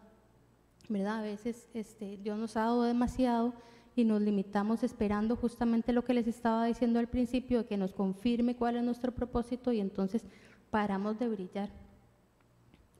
¿verdad? 0.91 1.19
A 1.19 1.21
veces 1.21 1.67
este, 1.73 2.17
Dios 2.17 2.37
nos 2.37 2.57
ha 2.57 2.61
dado 2.61 2.83
demasiado 2.83 3.53
y 3.95 4.05
nos 4.05 4.21
limitamos 4.21 4.83
esperando 4.83 5.35
justamente 5.35 5.93
lo 5.93 6.03
que 6.03 6.13
les 6.13 6.27
estaba 6.27 6.65
diciendo 6.65 6.99
al 6.99 7.07
principio, 7.07 7.59
de 7.59 7.65
que 7.65 7.77
nos 7.77 7.93
confirme 7.93 8.55
cuál 8.55 8.77
es 8.77 8.83
nuestro 8.83 9.11
propósito 9.11 9.71
y 9.71 9.79
entonces 9.79 10.25
paramos 10.69 11.19
de 11.19 11.29
brillar. 11.29 11.69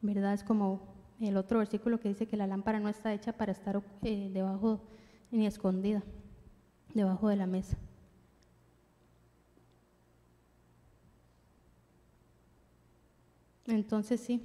¿Verdad? 0.01 0.33
Es 0.33 0.43
como 0.43 0.81
el 1.19 1.37
otro 1.37 1.59
versículo 1.59 1.99
que 1.99 2.09
dice 2.09 2.27
que 2.27 2.37
la 2.37 2.47
lámpara 2.47 2.79
no 2.79 2.89
está 2.89 3.13
hecha 3.13 3.33
para 3.33 3.51
estar 3.51 3.81
eh, 4.01 4.29
debajo 4.33 4.81
ni 5.29 5.45
escondida, 5.45 6.03
debajo 6.93 7.29
de 7.29 7.35
la 7.35 7.45
mesa. 7.45 7.77
Entonces 13.71 14.19
sí, 14.19 14.41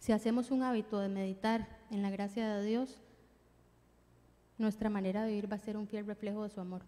si 0.00 0.10
hacemos 0.10 0.50
un 0.50 0.64
hábito 0.64 0.98
de 0.98 1.08
meditar 1.08 1.68
en 1.92 2.02
la 2.02 2.10
gracia 2.10 2.56
de 2.56 2.66
Dios, 2.66 3.00
nuestra 4.58 4.90
manera 4.90 5.22
de 5.22 5.28
vivir 5.28 5.50
va 5.50 5.54
a 5.54 5.60
ser 5.60 5.76
un 5.76 5.86
fiel 5.86 6.04
reflejo 6.04 6.42
de 6.42 6.50
su 6.50 6.60
amor. 6.60 6.82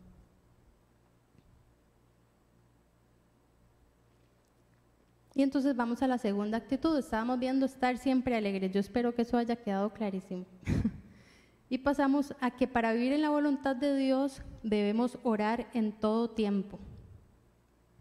Y 5.37 5.43
entonces 5.43 5.77
vamos 5.77 6.03
a 6.03 6.09
la 6.09 6.19
segunda 6.19 6.59
actitud. 6.59 6.99
Estábamos 6.99 7.39
viendo 7.39 7.65
estar 7.65 7.97
siempre 7.97 8.35
alegres. 8.35 8.73
Yo 8.73 8.81
espero 8.81 9.15
que 9.15 9.23
eso 9.23 9.37
haya 9.37 9.55
quedado 9.55 9.93
clarísimo. 9.93 10.47
y 11.71 11.79
pasamos 11.79 12.35
a 12.41 12.51
que 12.51 12.67
para 12.67 12.93
vivir 12.93 13.13
en 13.13 13.23
la 13.23 13.31
voluntad 13.31 13.77
de 13.77 13.97
Dios 13.97 14.43
debemos 14.65 15.17
orar 15.23 15.71
en 15.75 15.93
todo 15.93 16.29
tiempo. 16.31 16.81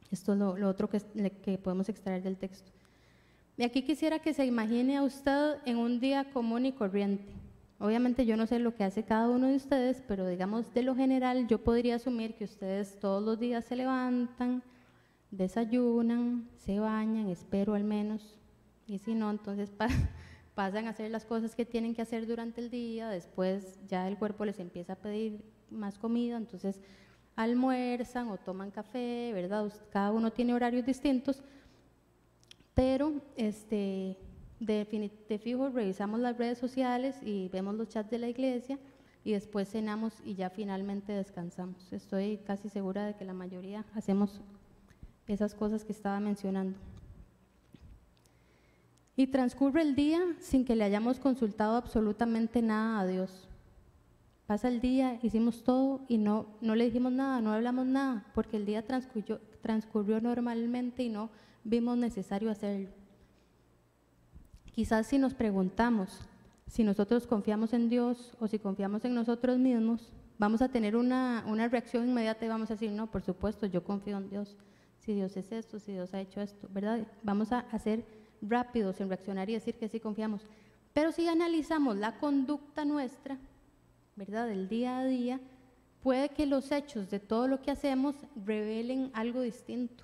Esto 0.09 0.33
es 0.33 0.39
lo, 0.39 0.67
otro 0.67 0.89
que, 0.89 1.59
podemos 1.59 1.89
extraer 1.89 2.23
del 2.23 2.37
texto. 2.37 2.71
Y 3.59 3.63
aquí 3.63 3.81
quisiera 3.81 4.19
que 4.19 4.33
se 4.33 4.45
imagine 4.45 4.95
a 4.95 5.03
usted 5.03 5.57
en 5.65 5.75
un 5.75 5.99
día 5.99 6.31
común 6.31 6.65
y 6.65 6.71
corriente. 6.71 7.33
Obviamente 7.77 8.25
yo 8.25 8.37
no 8.37 8.47
sé 8.47 8.57
lo 8.57 8.73
que 8.73 8.85
hace 8.85 9.03
cada 9.03 9.27
uno 9.27 9.47
de 9.47 9.57
ustedes, 9.57 10.01
pero 10.07 10.25
digamos 10.25 10.73
de 10.73 10.81
lo 10.81 10.95
general 10.95 11.45
yo 11.45 11.61
podría 11.61 11.95
asumir 11.95 12.35
que 12.35 12.45
ustedes 12.45 12.97
todos 13.01 13.21
los 13.21 13.37
días 13.37 13.65
se 13.65 13.75
levantan, 13.75 14.63
desayunan, 15.29 16.47
se 16.55 16.79
bañan, 16.79 17.27
espero 17.27 17.73
al 17.73 17.83
menos, 17.83 18.39
y 18.87 18.99
si 18.99 19.13
no, 19.13 19.29
entonces 19.29 19.69
pasan 20.55 20.87
a 20.87 20.91
hacer 20.91 21.11
las 21.11 21.25
cosas 21.25 21.53
que 21.53 21.65
tienen 21.65 21.93
que 21.93 22.01
hacer 22.01 22.27
durante 22.27 22.61
el 22.61 22.69
día, 22.69 23.09
después 23.09 23.77
ya 23.89 24.07
el 24.07 24.17
cuerpo 24.17 24.45
les 24.45 24.59
empieza 24.59 24.93
a 24.93 24.95
pedir 24.95 25.43
más 25.69 25.99
comida, 25.99 26.37
entonces 26.37 26.79
almuerzan 27.35 28.29
o 28.29 28.37
toman 28.37 28.71
café, 28.71 29.31
¿verdad? 29.33 29.69
Cada 29.91 30.13
uno 30.13 30.31
tiene 30.31 30.53
horarios 30.53 30.85
distintos, 30.85 31.43
pero 32.73 33.13
este, 33.36 34.17
de, 34.60 35.39
fijo 35.41 35.69
revisamos 35.69 36.19
las 36.19 36.38
redes 36.38 36.58
sociales 36.58 37.15
y 37.23 37.49
vemos 37.49 37.75
los 37.75 37.89
chats 37.89 38.10
de 38.10 38.19
la 38.19 38.27
iglesia 38.27 38.77
y 39.23 39.32
después 39.32 39.69
cenamos 39.69 40.13
y 40.25 40.36
ya 40.36 40.49
finalmente 40.49 41.13
descansamos. 41.13 41.91
Estoy 41.93 42.38
casi 42.45 42.69
segura 42.69 43.05
de 43.05 43.15
que 43.15 43.25
la 43.25 43.34
mayoría 43.34 43.86
hacemos 43.93 44.41
esas 45.27 45.53
cosas 45.53 45.86
que 45.86 45.91
estaba 45.91 46.19
mencionando. 46.19 46.77
Y 49.15 49.27
transcurre 49.27 49.82
el 49.82 49.95
día 49.95 50.19
sin 50.39 50.63
que 50.63 50.75
le 50.75 50.86
hayamos 50.86 51.19
consultado 51.19 51.75
absolutamente 51.75 52.62
nada 52.62 53.01
a 53.01 53.08
Dios. 53.08 53.47
Pasa 54.47 54.69
el 54.69 54.82
día, 54.82 55.19
hicimos 55.21 55.63
todo 55.63 56.01
y 56.08 56.17
no, 56.17 56.47
no 56.62 56.73
le 56.73 56.86
dijimos 56.86 57.12
nada, 57.12 57.39
no 57.41 57.51
hablamos 57.51 57.86
nada, 57.86 58.25
porque 58.34 58.58
el 58.58 58.65
día 58.65 58.84
transcurrió, 58.84 59.39
transcurrió 59.62 60.21
normalmente 60.21 61.03
y 61.03 61.10
no 61.10 61.29
vimos 61.63 61.97
necesario 61.97 62.51
hacerlo. 62.51 62.89
Quizás 64.73 65.07
si 65.07 65.17
nos 65.17 65.33
preguntamos, 65.33 66.21
si 66.67 66.83
nosotros 66.83 67.27
confiamos 67.27 67.73
en 67.73 67.89
Dios 67.89 68.33
o 68.39 68.47
si 68.47 68.59
confiamos 68.59 69.03
en 69.05 69.15
nosotros 69.15 69.57
mismos, 69.57 70.13
vamos 70.37 70.61
a 70.61 70.69
tener 70.69 70.95
una, 70.95 71.43
una 71.47 71.67
reacción 71.67 72.07
inmediata 72.07 72.45
y 72.45 72.49
vamos 72.49 72.69
a 72.71 72.75
decir, 72.75 72.91
no, 72.91 73.07
por 73.07 73.21
supuesto, 73.21 73.65
yo 73.65 73.83
confío 73.83 74.17
en 74.17 74.29
Dios. 74.29 74.55
Si 74.99 75.13
Dios 75.13 75.35
es 75.37 75.51
esto, 75.51 75.79
si 75.79 75.93
Dios 75.93 76.13
ha 76.13 76.21
hecho 76.21 76.41
esto, 76.41 76.67
¿verdad? 76.71 77.07
Vamos 77.23 77.51
a 77.51 77.59
hacer 77.71 78.05
rápidos 78.41 79.01
en 79.01 79.09
reaccionar 79.09 79.49
y 79.49 79.53
decir 79.53 79.75
que 79.75 79.89
sí 79.89 79.99
confiamos. 79.99 80.45
Pero 80.93 81.11
si 81.11 81.27
analizamos 81.27 81.97
la 81.97 82.19
conducta 82.19 82.85
nuestra, 82.85 83.37
¿verdad? 84.15 84.47
Del 84.47 84.67
día 84.67 84.99
a 84.99 85.05
día, 85.05 85.39
puede 86.01 86.29
que 86.29 86.45
los 86.45 86.71
hechos 86.71 87.09
de 87.09 87.19
todo 87.19 87.47
lo 87.47 87.61
que 87.61 87.71
hacemos 87.71 88.15
revelen 88.45 89.11
algo 89.13 89.41
distinto. 89.41 90.03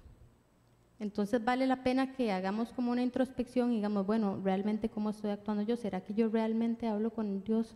Entonces 1.00 1.44
vale 1.44 1.68
la 1.68 1.84
pena 1.84 2.14
que 2.14 2.32
hagamos 2.32 2.72
como 2.72 2.92
una 2.92 3.04
introspección 3.04 3.72
y 3.74 3.76
digamos, 3.76 4.06
bueno, 4.06 4.40
realmente 4.44 4.90
cómo 4.90 5.10
estoy 5.10 5.32
actuando 5.32 5.64
yo, 5.64 5.76
¿será 5.76 6.02
que 6.02 6.14
yo 6.14 6.30
realmente 6.30 6.88
hablo 6.88 7.12
con 7.12 7.44
Dios? 7.44 7.76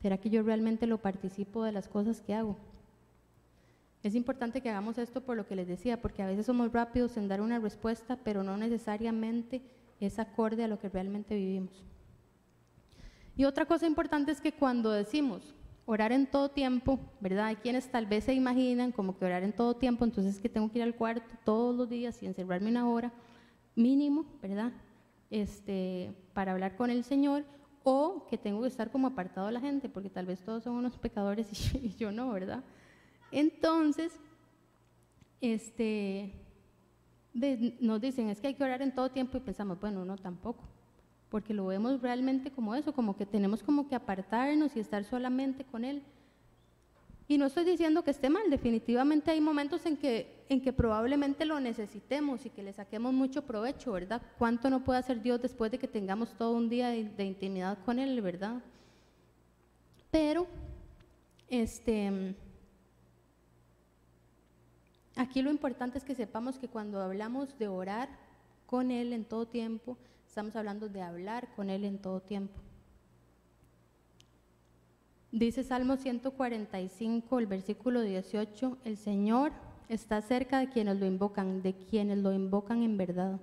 ¿Será 0.00 0.18
que 0.18 0.30
yo 0.30 0.42
realmente 0.42 0.86
lo 0.86 0.98
participo 0.98 1.64
de 1.64 1.72
las 1.72 1.88
cosas 1.88 2.20
que 2.20 2.34
hago? 2.34 2.56
Es 4.02 4.14
importante 4.14 4.60
que 4.60 4.70
hagamos 4.70 4.98
esto 4.98 5.20
por 5.20 5.36
lo 5.36 5.46
que 5.46 5.56
les 5.56 5.68
decía, 5.68 6.00
porque 6.00 6.22
a 6.22 6.26
veces 6.26 6.46
somos 6.46 6.72
rápidos 6.72 7.16
en 7.16 7.28
dar 7.28 7.40
una 7.40 7.60
respuesta, 7.60 8.18
pero 8.24 8.42
no 8.42 8.56
necesariamente 8.56 9.62
es 10.00 10.18
acorde 10.18 10.64
a 10.64 10.68
lo 10.68 10.78
que 10.80 10.88
realmente 10.88 11.36
vivimos. 11.36 11.84
Y 13.36 13.44
otra 13.44 13.66
cosa 13.66 13.86
importante 13.86 14.32
es 14.32 14.40
que 14.40 14.52
cuando 14.52 14.90
decimos 14.90 15.54
orar 15.86 16.12
en 16.12 16.26
todo 16.26 16.50
tiempo, 16.50 17.00
¿verdad? 17.20 17.46
Hay 17.46 17.56
quienes 17.56 17.90
tal 17.90 18.06
vez 18.06 18.24
se 18.24 18.34
imaginan 18.34 18.92
como 18.92 19.18
que 19.18 19.24
orar 19.24 19.42
en 19.42 19.52
todo 19.52 19.74
tiempo, 19.74 20.04
entonces 20.04 20.40
que 20.40 20.48
tengo 20.48 20.70
que 20.70 20.78
ir 20.78 20.84
al 20.84 20.94
cuarto 20.94 21.34
todos 21.44 21.74
los 21.74 21.88
días 21.88 22.22
y 22.22 22.26
encerrarme 22.26 22.70
una 22.70 22.88
hora 22.88 23.12
mínimo, 23.74 24.26
¿verdad? 24.40 24.72
Este, 25.30 26.12
para 26.34 26.52
hablar 26.52 26.76
con 26.76 26.90
el 26.90 27.04
Señor, 27.04 27.44
o 27.84 28.26
que 28.28 28.38
tengo 28.38 28.62
que 28.62 28.68
estar 28.68 28.90
como 28.90 29.08
apartado 29.08 29.48
de 29.48 29.52
la 29.52 29.60
gente, 29.60 29.88
porque 29.88 30.10
tal 30.10 30.26
vez 30.26 30.40
todos 30.42 30.62
son 30.62 30.74
unos 30.74 30.96
pecadores 30.98 31.74
y 31.74 31.94
yo 31.96 32.12
no, 32.12 32.30
¿verdad? 32.30 32.62
Entonces, 33.30 34.12
este, 35.40 36.32
nos 37.80 38.00
dicen, 38.00 38.28
es 38.28 38.40
que 38.40 38.48
hay 38.48 38.54
que 38.54 38.62
orar 38.62 38.82
en 38.82 38.94
todo 38.94 39.10
tiempo 39.10 39.36
y 39.36 39.40
pensamos, 39.40 39.80
bueno, 39.80 40.04
no 40.04 40.16
tampoco, 40.16 40.64
porque 41.32 41.54
lo 41.54 41.64
vemos 41.64 42.02
realmente 42.02 42.50
como 42.50 42.74
eso, 42.74 42.92
como 42.92 43.16
que 43.16 43.24
tenemos 43.24 43.62
como 43.62 43.88
que 43.88 43.94
apartarnos 43.94 44.76
y 44.76 44.80
estar 44.80 45.02
solamente 45.02 45.64
con 45.64 45.82
Él. 45.82 46.02
Y 47.26 47.38
no 47.38 47.46
estoy 47.46 47.64
diciendo 47.64 48.04
que 48.04 48.10
esté 48.10 48.28
mal, 48.28 48.50
definitivamente 48.50 49.30
hay 49.30 49.40
momentos 49.40 49.86
en 49.86 49.96
que, 49.96 50.44
en 50.50 50.60
que 50.60 50.74
probablemente 50.74 51.46
lo 51.46 51.58
necesitemos 51.58 52.44
y 52.44 52.50
que 52.50 52.62
le 52.62 52.74
saquemos 52.74 53.14
mucho 53.14 53.46
provecho, 53.46 53.92
¿verdad? 53.92 54.20
¿Cuánto 54.36 54.68
no 54.68 54.84
puede 54.84 54.98
hacer 54.98 55.22
Dios 55.22 55.40
después 55.40 55.70
de 55.70 55.78
que 55.78 55.88
tengamos 55.88 56.34
todo 56.34 56.52
un 56.52 56.68
día 56.68 56.88
de, 56.88 57.24
intimidad 57.24 57.78
con 57.86 57.98
Él, 57.98 58.20
¿verdad? 58.20 58.60
Pero, 60.10 60.46
este 61.48 62.36
Aquí 65.16 65.40
lo 65.40 65.50
importante 65.50 65.96
es 65.96 66.04
que 66.04 66.14
sepamos 66.14 66.58
que 66.58 66.68
cuando 66.68 67.00
hablamos 67.00 67.58
de 67.58 67.68
orar 67.68 68.10
con 68.66 68.90
Él 68.90 69.14
en 69.14 69.24
todo 69.24 69.46
tiempo, 69.46 69.96
estamos 70.32 70.56
hablando 70.56 70.88
de 70.88 71.02
hablar 71.02 71.46
con 71.54 71.68
Él 71.68 71.84
en 71.84 71.98
todo 71.98 72.20
tiempo. 72.20 72.58
Dice 75.30 75.62
Salmo 75.62 75.98
145, 75.98 77.38
el 77.38 77.46
versículo 77.46 78.00
18, 78.00 78.78
el 78.86 78.96
Señor 78.96 79.52
está 79.90 80.22
cerca 80.22 80.60
de 80.60 80.70
quienes 80.70 80.98
lo 80.98 81.04
invocan, 81.04 81.60
de 81.60 81.74
quienes 81.74 82.16
lo 82.16 82.32
invocan 82.32 82.82
en 82.82 82.96
verdad. 82.96 83.40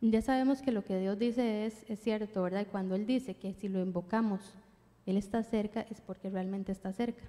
Ya 0.00 0.22
sabemos 0.22 0.62
que 0.62 0.70
lo 0.70 0.84
que 0.84 1.00
Dios 1.00 1.18
dice 1.18 1.66
es, 1.66 1.84
cierto, 1.98 2.44
¿verdad? 2.44 2.60
Y 2.60 2.66
cuando 2.66 2.94
Él 2.94 3.06
dice 3.06 3.34
que 3.34 3.54
si 3.54 3.68
lo 3.68 3.80
invocamos, 3.80 4.54
Él 5.04 5.16
está 5.16 5.42
cerca, 5.42 5.80
es 5.80 6.00
porque 6.00 6.30
realmente 6.30 6.70
está 6.70 6.92
cerca. 6.92 7.24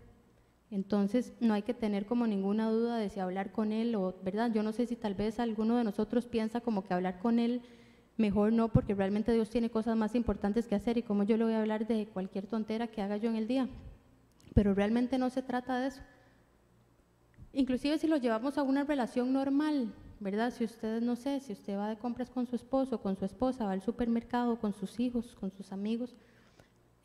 Entonces, 0.71 1.33
no 1.39 1.53
hay 1.53 1.61
que 1.61 1.73
tener 1.73 2.05
como 2.05 2.27
ninguna 2.27 2.69
duda 2.69 2.97
de 2.97 3.09
si 3.09 3.19
hablar 3.19 3.51
con 3.51 3.71
él 3.71 3.95
o, 3.95 4.15
¿verdad? 4.23 4.51
Yo 4.53 4.63
no 4.63 4.71
sé 4.71 4.87
si 4.87 4.95
tal 4.95 5.13
vez 5.13 5.39
alguno 5.39 5.77
de 5.77 5.83
nosotros 5.83 6.25
piensa 6.25 6.61
como 6.61 6.83
que 6.83 6.93
hablar 6.93 7.19
con 7.19 7.39
él 7.39 7.61
mejor 8.17 8.53
no, 8.53 8.69
porque 8.69 8.95
realmente 8.95 9.33
Dios 9.33 9.49
tiene 9.49 9.69
cosas 9.69 9.95
más 9.95 10.15
importantes 10.15 10.67
que 10.67 10.75
hacer 10.75 10.97
y 10.97 11.03
como 11.03 11.23
yo 11.23 11.37
le 11.37 11.43
voy 11.43 11.53
a 11.53 11.59
hablar 11.59 11.85
de 11.87 12.07
cualquier 12.07 12.47
tontera 12.47 12.87
que 12.87 13.01
haga 13.01 13.17
yo 13.17 13.29
en 13.29 13.35
el 13.35 13.47
día. 13.47 13.67
Pero 14.53 14.73
realmente 14.73 15.17
no 15.17 15.29
se 15.29 15.41
trata 15.41 15.79
de 15.79 15.87
eso. 15.87 16.01
Inclusive 17.53 17.97
si 17.97 18.07
lo 18.07 18.17
llevamos 18.17 18.57
a 18.57 18.63
una 18.63 18.83
relación 18.83 19.33
normal, 19.33 19.93
¿verdad? 20.19 20.51
Si 20.51 20.63
usted, 20.63 21.01
no 21.01 21.15
sé, 21.15 21.39
si 21.39 21.53
usted 21.53 21.77
va 21.77 21.89
de 21.89 21.97
compras 21.97 22.29
con 22.29 22.47
su 22.47 22.55
esposo, 22.55 23.01
con 23.01 23.17
su 23.17 23.25
esposa, 23.25 23.65
va 23.65 23.71
al 23.71 23.81
supermercado, 23.81 24.59
con 24.59 24.73
sus 24.73 24.99
hijos, 24.99 25.35
con 25.39 25.51
sus 25.51 25.71
amigos, 25.71 26.15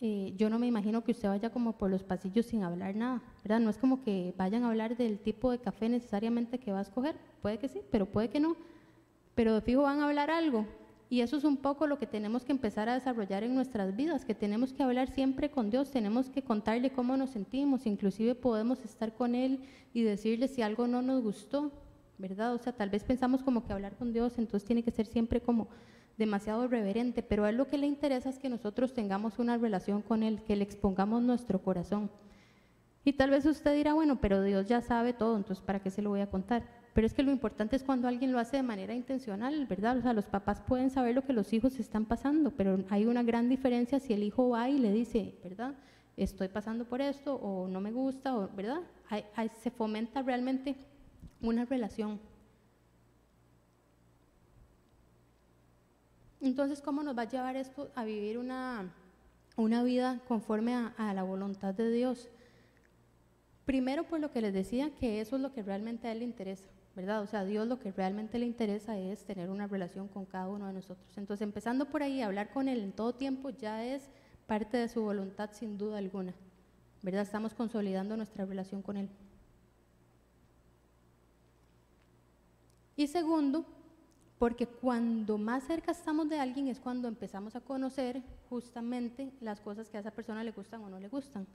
eh, 0.03 0.33
yo 0.37 0.49
no 0.49 0.59
me 0.59 0.67
imagino 0.67 1.05
que 1.05 1.13
usted 1.13 1.29
vaya 1.29 1.51
como 1.51 1.77
por 1.77 1.91
los 1.91 2.03
pasillos 2.03 2.47
sin 2.47 2.63
hablar 2.63 2.97
nada, 2.97 3.23
¿verdad? 3.43 3.61
No 3.61 3.69
es 3.69 3.77
como 3.77 4.03
que 4.03 4.33
vayan 4.39 4.65
a 4.65 4.69
hablar 4.69 4.97
del 4.97 5.19
tipo 5.19 5.51
de 5.51 5.59
café 5.59 5.91
necesariamente 5.91 6.59
que 6.59 6.73
va 6.73 6.79
a 6.79 6.83
escoger, 6.83 7.17
puede 7.43 7.59
que 7.59 7.69
sí, 7.69 7.83
pero 7.91 8.07
puede 8.07 8.31
que 8.31 8.41
no, 8.41 8.57
pero 9.35 9.55
de 9.55 9.61
fijo 9.61 9.83
van 9.83 10.01
a 10.01 10.07
hablar 10.07 10.31
algo. 10.31 10.67
Y 11.11 11.23
eso 11.23 11.37
es 11.37 11.45
un 11.45 11.57
poco 11.57 11.87
lo 11.87 11.99
que 11.99 12.07
tenemos 12.07 12.45
que 12.45 12.53
empezar 12.53 12.89
a 12.89 12.95
desarrollar 12.95 13.43
en 13.43 13.55
nuestras 13.55 13.95
vidas, 13.97 14.25
que 14.25 14.35
tenemos 14.35 14.73
que 14.73 14.83
hablar 14.85 15.11
siempre 15.11 15.51
con 15.51 15.69
Dios, 15.69 15.91
tenemos 15.91 16.31
que 16.31 16.43
contarle 16.43 16.93
cómo 16.93 17.17
nos 17.17 17.31
sentimos, 17.31 17.85
inclusive 17.85 18.37
podemos 18.37 18.83
estar 18.85 19.13
con 19.13 19.35
Él 19.35 19.61
y 19.93 20.03
decirle 20.03 20.47
si 20.49 20.63
algo 20.63 20.87
no 20.87 21.03
nos 21.03 21.23
gustó, 21.23 21.73
¿verdad? 22.17 22.55
O 22.55 22.59
sea, 22.59 22.73
tal 22.73 22.91
vez 22.91 23.03
pensamos 23.03 23.43
como 23.43 23.67
que 23.67 23.73
hablar 23.73 23.97
con 23.97 24.13
Dios, 24.13 24.39
entonces 24.39 24.67
tiene 24.67 24.83
que 24.83 24.93
ser 24.93 25.05
siempre 25.05 25.41
como 25.41 25.69
demasiado 26.21 26.69
reverente, 26.69 27.25
pero 27.25 27.45
a 27.45 27.51
él 27.51 27.57
lo 27.57 27.67
que 27.67 27.79
le 27.79 27.89
interesa 27.89 28.31
es 28.31 28.39
que 28.39 28.49
nosotros 28.49 28.95
tengamos 28.95 29.41
una 29.41 29.59
relación 29.59 30.03
con 30.03 30.23
él, 30.23 30.43
que 30.45 30.55
le 30.55 30.63
expongamos 30.63 31.23
nuestro 31.23 31.61
corazón. 31.61 32.09
Y 33.05 33.15
tal 33.15 33.31
vez 33.31 33.45
usted 33.47 33.75
dirá, 33.75 33.95
bueno, 33.95 34.21
pero 34.21 34.43
Dios 34.43 34.69
ya 34.69 34.83
sabe 34.83 35.13
todo, 35.13 35.37
entonces 35.37 35.65
¿para 35.65 35.81
qué 35.81 35.91
se 35.91 36.03
lo 36.03 36.11
voy 36.11 36.21
a 36.21 36.31
contar? 36.31 36.63
Pero 36.93 37.07
es 37.07 37.15
que 37.15 37.23
lo 37.23 37.33
importante 37.33 37.75
es 37.75 37.83
cuando 37.83 38.09
alguien 38.09 38.31
lo 38.31 38.39
hace 38.39 38.59
de 38.59 38.63
manera 38.63 38.95
intencional, 38.95 39.67
¿verdad? 39.67 39.99
O 39.99 40.03
sea, 40.03 40.13
los 40.13 40.27
papás 40.27 40.61
pueden 40.61 40.91
saber 40.91 41.15
lo 41.15 41.25
que 41.25 41.33
los 41.33 41.53
hijos 41.53 41.79
están 41.81 42.05
pasando, 42.05 42.51
pero 42.51 42.85
hay 42.91 43.07
una 43.07 43.23
gran 43.23 43.49
diferencia 43.49 43.99
si 43.99 44.13
el 44.13 44.23
hijo 44.23 44.51
va 44.51 44.69
y 44.69 44.79
le 44.79 44.93
dice, 44.93 45.35
¿verdad? 45.43 45.75
Estoy 46.17 46.49
pasando 46.49 46.85
por 46.85 47.01
esto 47.01 47.35
o 47.37 47.69
no 47.69 47.81
me 47.81 47.91
gusta, 47.91 48.37
o, 48.37 48.49
¿verdad? 48.55 48.81
se 49.63 49.71
fomenta 49.71 50.23
realmente 50.23 50.77
una 51.41 51.65
relación. 51.65 52.21
Entonces, 56.41 56.81
¿cómo 56.81 57.03
nos 57.03 57.17
va 57.17 57.23
a 57.23 57.29
llevar 57.29 57.57
esto 57.57 57.91
a 57.95 58.05
vivir 58.05 58.39
una, 58.39 58.93
una 59.57 59.83
vida 59.83 60.21
conforme 60.27 60.75
a, 60.75 61.13
la 61.15 61.23
voluntad 61.23 61.75
de 61.75 61.91
Dios? 61.91 62.29
Primero, 63.67 64.05
por 64.05 64.21
lo 64.21 64.31
que 64.31 64.41
les 64.41 64.55
decía, 64.55 64.91
que 64.95 65.21
eso 65.21 65.37
es 65.37 65.43
lo 65.43 65.53
que 65.53 65.63
realmente 65.63 66.09
a 66.09 66.13
Él 66.13 66.21
le 66.21 66.25
interesa, 66.25 66.69
¿verdad? 66.97 67.23
O 67.23 67.27
sea, 67.27 67.41
a 67.41 67.45
Dios 67.45 67.69
lo 67.69 67.79
que 67.79 67.93
realmente 67.93 68.39
le 68.39 68.47
interesa 68.47 68.99
es 68.99 69.25
tener 69.25 69.51
una 69.51 69.67
relación 69.67 70.09
con 70.09 70.25
cada 70.25 70.49
uno 70.49 70.67
de 70.67 70.73
nosotros. 70.73 71.19
Entonces, 71.19 71.43
empezando 71.43 71.85
por 71.85 72.03
ahí, 72.03 72.23
hablar 72.23 72.51
con 72.53 72.69
Él 72.69 72.81
en 72.81 72.93
todo 72.93 73.15
tiempo 73.15 73.51
ya 73.51 73.85
es 73.85 74.09
parte 74.47 74.79
de 74.79 74.89
su 74.89 75.03
voluntad 75.03 75.51
sin 75.53 75.77
duda 75.77 75.99
alguna, 75.99 76.35
¿verdad? 77.03 77.23
Estamos 77.23 77.53
consolidando 77.53 78.17
nuestra 78.17 78.47
relación 78.47 78.81
con 78.81 78.97
Él. 78.97 79.11
Y 82.97 83.07
segundo, 83.07 83.65
porque 84.41 84.67
cuando 84.67 85.37
más 85.37 85.65
cerca 85.65 85.93
estamos 85.93 86.27
de 86.31 86.41
alguien 86.41 86.67
es 86.69 86.81
cuando 86.81 87.09
empezamos 87.09 87.55
a 87.57 87.61
conocer 87.61 88.23
justamente 88.49 89.31
las 89.43 89.61
cosas 89.61 89.91
que 89.91 89.99
a 89.99 90.01
esa 90.01 90.13
persona 90.13 90.43
le 90.43 90.51
gustan 90.51 90.83
o 90.83 90.89
no 90.89 90.99
le 90.99 91.09
gustan. 91.09 91.47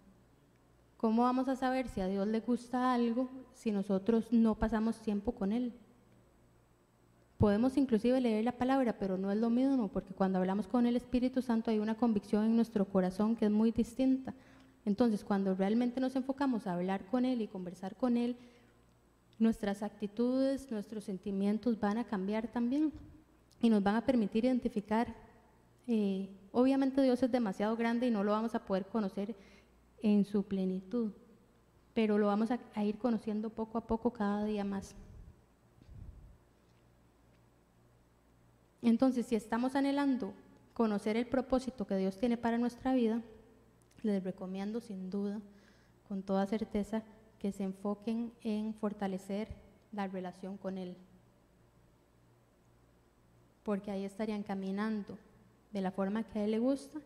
¿Cómo 0.96 1.24
vamos 1.24 1.48
a 1.48 1.56
saber 1.56 1.88
si 1.88 2.02
a 2.02 2.08
Dios 2.08 2.28
le 2.28 2.42
gusta 2.42 2.94
algo 2.94 3.28
si 3.56 3.72
nosotros 3.72 4.32
no 4.32 4.54
pasamos 4.54 5.02
tiempo 5.02 5.32
con 5.32 5.52
Él? 5.52 5.74
Podemos 7.40 7.76
inclusive 7.76 8.22
leer 8.22 8.46
la 8.46 8.52
palabra, 8.52 9.00
pero 9.00 9.18
no 9.18 9.32
es 9.32 9.40
lo 9.40 9.50
mismo, 9.50 9.88
porque 9.88 10.14
cuando 10.14 10.38
hablamos 10.38 10.68
con 10.68 10.86
el 10.86 10.96
Espíritu 10.96 11.42
Santo 11.42 11.72
hay 11.72 11.80
una 11.80 11.98
convicción 11.98 12.46
en 12.46 12.56
nuestro 12.56 12.86
corazón 12.86 13.36
que 13.36 13.46
es 13.46 13.52
muy 13.52 13.72
distinta. 13.72 14.36
Entonces, 14.86 15.24
cuando 15.24 15.56
realmente 15.56 16.00
nos 16.00 16.16
enfocamos 16.16 16.68
a 16.68 16.74
hablar 16.74 17.08
con 17.08 17.26
Él 17.26 17.42
y 17.42 17.48
conversar 17.48 17.96
con 17.96 18.16
Él, 18.16 18.38
nuestras 19.38 19.84
actitudes, 19.84 20.72
nuestros 20.72 21.04
sentimientos 21.04 21.80
van 21.80 21.98
a 21.98 22.06
cambiar 22.06 22.48
también 22.48 22.94
y 23.62 23.70
nos 23.70 23.84
van 23.84 23.96
a 23.96 24.06
permitir 24.06 24.46
identificar. 24.46 25.14
Eh, 25.88 26.30
obviamente 26.52 27.02
Dios 27.02 27.22
es 27.22 27.32
demasiado 27.32 27.76
grande 27.76 28.08
y 28.08 28.12
no 28.12 28.24
lo 28.24 28.32
vamos 28.32 28.56
a 28.56 28.66
poder 28.66 28.86
conocer 28.86 29.36
en 30.02 30.26
su 30.26 30.44
plenitud, 30.44 31.12
pero 31.94 32.18
lo 32.18 32.28
vamos 32.28 32.52
a, 32.52 32.60
a 32.74 32.84
ir 32.84 32.98
conociendo 32.98 33.50
poco 33.50 33.78
a 33.78 33.88
poco 33.88 34.12
cada 34.12 34.46
día 34.46 34.64
más. 34.64 34.96
Entonces, 38.82 39.26
si 39.26 39.36
estamos 39.36 39.76
anhelando 39.76 40.34
conocer 40.74 41.18
el 41.18 41.26
propósito 41.26 41.88
que 41.88 41.98
Dios 41.98 42.18
tiene 42.20 42.38
para 42.38 42.58
nuestra 42.58 42.94
vida, 42.94 43.22
les 44.04 44.24
recomiendo 44.24 44.80
sin 44.80 45.10
duda, 45.10 45.42
con 46.08 46.22
toda 46.22 46.46
certeza, 46.46 47.02
que 47.46 47.52
se 47.52 47.62
enfoquen 47.62 48.34
en 48.42 48.74
fortalecer 48.74 49.50
la 49.92 50.08
relación 50.08 50.58
con 50.58 50.80
Él. 50.80 50.98
Porque 53.62 53.92
ahí 53.92 54.04
estarían 54.04 54.42
caminando 54.42 55.16
de 55.72 55.82
la 55.82 55.92
forma 55.92 56.24
que 56.24 56.40
a 56.40 56.46
Él 56.46 56.50
le 56.50 56.58
gusta 56.58 57.00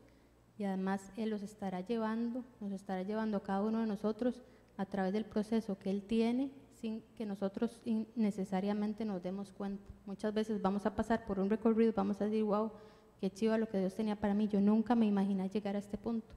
y 0.58 0.64
además 0.64 1.12
Él 1.18 1.32
los 1.32 1.42
estará 1.42 1.82
llevando, 1.82 2.46
nos 2.62 2.72
estará 2.72 3.04
llevando 3.04 3.36
a 3.36 3.44
cada 3.44 3.62
uno 3.62 3.82
de 3.82 3.88
nosotros 3.88 4.42
a 4.78 4.86
través 4.86 5.12
del 5.12 5.26
proceso 5.26 5.78
que 5.78 5.90
Él 5.90 6.04
tiene 6.04 6.52
sin 6.80 7.02
que 7.18 7.26
nosotros 7.26 7.82
necesariamente 8.16 9.04
nos 9.04 9.22
demos 9.22 9.52
cuenta. 9.52 9.84
Muchas 10.06 10.34
veces 10.34 10.62
vamos 10.62 10.86
a 10.86 10.96
pasar 10.96 11.26
por 11.26 11.42
un 11.42 11.50
recorrido, 11.50 11.92
vamos 11.94 12.22
a 12.22 12.24
decir, 12.28 12.46
wow, 12.46 12.72
qué 13.20 13.30
chiva 13.30 13.58
lo 13.58 13.68
que 13.68 13.80
Dios 13.80 13.94
tenía 13.94 14.16
para 14.16 14.34
mí. 14.34 14.48
Yo 14.48 14.62
nunca 14.62 14.96
me 14.96 15.06
imaginé 15.06 15.50
llegar 15.50 15.76
a 15.76 15.80
este 15.80 15.98
punto. 15.98 16.34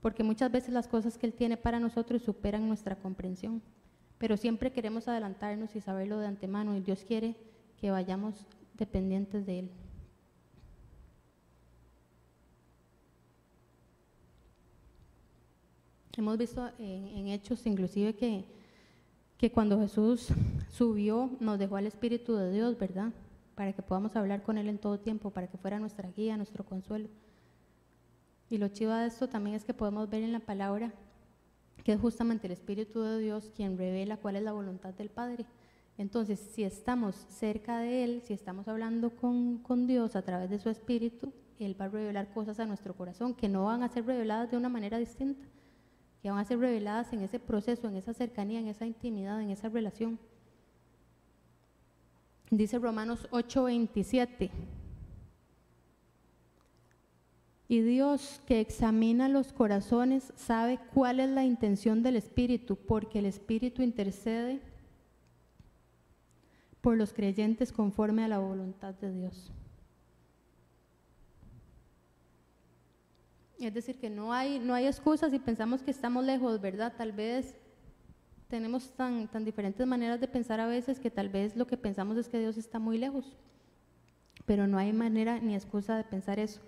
Porque 0.00 0.22
muchas 0.22 0.50
veces 0.52 0.72
las 0.72 0.86
cosas 0.86 1.18
que 1.18 1.26
Él 1.26 1.32
tiene 1.32 1.56
para 1.56 1.80
nosotros 1.80 2.22
superan 2.22 2.68
nuestra 2.68 2.96
comprensión. 2.96 3.62
Pero 4.18 4.36
siempre 4.36 4.72
queremos 4.72 5.08
adelantarnos 5.08 5.74
y 5.76 5.80
saberlo 5.80 6.18
de 6.18 6.26
antemano 6.26 6.76
y 6.76 6.80
Dios 6.80 7.04
quiere 7.04 7.36
que 7.80 7.90
vayamos 7.90 8.46
dependientes 8.74 9.46
de 9.46 9.60
Él. 9.60 9.70
Hemos 16.16 16.36
visto 16.36 16.68
en, 16.80 17.28
Hechos 17.28 17.64
inclusive 17.64 18.12
que, 18.16 18.44
que 19.36 19.52
cuando 19.52 19.78
Jesús 19.78 20.28
subió 20.68 21.30
nos 21.38 21.60
dejó 21.60 21.76
al 21.76 21.86
Espíritu 21.86 22.34
de 22.34 22.50
Dios, 22.50 22.76
¿verdad? 22.76 23.12
Para 23.54 23.72
que 23.72 23.82
podamos 23.82 24.16
hablar 24.16 24.42
con 24.42 24.58
Él 24.58 24.68
en 24.68 24.78
todo 24.78 24.98
tiempo, 24.98 25.30
para 25.30 25.46
que 25.46 25.58
fuera 25.58 25.78
nuestra 25.78 26.10
guía, 26.10 26.36
nuestro 26.36 26.64
consuelo. 26.64 27.08
Y 28.50 28.58
lo 28.58 28.68
chivo 28.68 28.92
de 28.92 29.06
esto 29.06 29.28
también 29.28 29.56
es 29.56 29.64
que 29.64 29.74
podemos 29.74 30.08
ver 30.08 30.22
en 30.22 30.32
la 30.32 30.40
palabra 30.40 30.92
que 31.84 31.92
es 31.92 32.00
justamente 32.00 32.46
el 32.46 32.52
Espíritu 32.52 33.00
de 33.00 33.18
Dios 33.18 33.50
quien 33.54 33.78
revela 33.78 34.16
cuál 34.16 34.36
es 34.36 34.42
la 34.42 34.52
voluntad 34.52 34.94
del 34.94 35.10
Padre. 35.10 35.46
Entonces, 35.96 36.38
si 36.38 36.62
estamos 36.62 37.14
cerca 37.28 37.78
de 37.78 38.04
Él, 38.04 38.22
si 38.24 38.32
estamos 38.32 38.68
hablando 38.68 39.10
con, 39.10 39.58
con, 39.58 39.86
Dios 39.86 40.14
a 40.14 40.22
través 40.22 40.50
de 40.50 40.58
su 40.58 40.70
Espíritu, 40.70 41.32
Él 41.58 41.80
va 41.80 41.86
a 41.86 41.88
revelar 41.88 42.32
cosas 42.32 42.60
a 42.60 42.66
nuestro 42.66 42.94
corazón 42.94 43.34
que 43.34 43.48
no 43.48 43.64
van 43.64 43.82
a 43.82 43.88
ser 43.88 44.06
reveladas 44.06 44.50
de 44.50 44.56
una 44.56 44.68
manera 44.68 44.98
distinta 44.98 45.46
que 46.22 46.30
van 46.30 46.38
a 46.38 46.44
ser 46.44 46.58
reveladas 46.58 47.12
en 47.12 47.22
ese 47.22 47.38
proceso, 47.38 47.88
en 47.88 47.96
esa 47.96 48.12
cercanía, 48.12 48.60
en 48.60 48.68
esa 48.68 48.86
intimidad, 48.86 49.40
en 49.40 49.50
esa 49.50 49.68
relación. 49.68 50.18
Dice 52.50 52.78
Romanos 52.78 53.28
8:27. 53.30 54.50
Y 57.70 57.82
Dios 57.82 58.40
que 58.46 58.60
examina 58.60 59.28
los 59.28 59.52
corazones 59.52 60.32
sabe 60.36 60.80
cuál 60.94 61.20
es 61.20 61.28
la 61.28 61.44
intención 61.44 62.02
del 62.02 62.16
Espíritu, 62.16 62.76
porque 62.76 63.18
el 63.18 63.26
Espíritu 63.26 63.82
intercede 63.82 64.62
por 66.80 66.96
los 66.96 67.12
creyentes 67.12 67.70
conforme 67.70 68.24
a 68.24 68.28
la 68.28 68.38
voluntad 68.38 68.94
de 68.94 69.12
Dios. 69.12 69.52
Es 73.58 73.74
decir, 73.74 73.98
que 73.98 74.08
no 74.08 74.32
hay, 74.32 74.58
no 74.60 74.72
hay 74.72 74.86
excusas 74.86 75.30
si 75.30 75.38
pensamos 75.38 75.82
que 75.82 75.90
estamos 75.90 76.24
lejos, 76.24 76.60
¿verdad? 76.62 76.94
Tal 76.96 77.12
vez 77.12 77.54
tenemos 78.48 78.92
tan, 78.92 79.28
tan 79.28 79.44
diferentes 79.44 79.86
maneras 79.86 80.20
de 80.20 80.28
pensar 80.28 80.58
a 80.58 80.66
veces 80.66 80.98
que 80.98 81.10
tal 81.10 81.28
vez 81.28 81.54
lo 81.54 81.66
que 81.66 81.76
pensamos 81.76 82.16
es 82.16 82.30
que 82.30 82.38
Dios 82.38 82.56
está 82.56 82.78
muy 82.78 82.96
lejos. 82.96 83.36
Pero 84.46 84.66
no 84.66 84.78
hay 84.78 84.94
manera 84.94 85.38
ni 85.38 85.54
excusa 85.54 85.98
de 85.98 86.04
pensar 86.04 86.38
eso. 86.38 86.60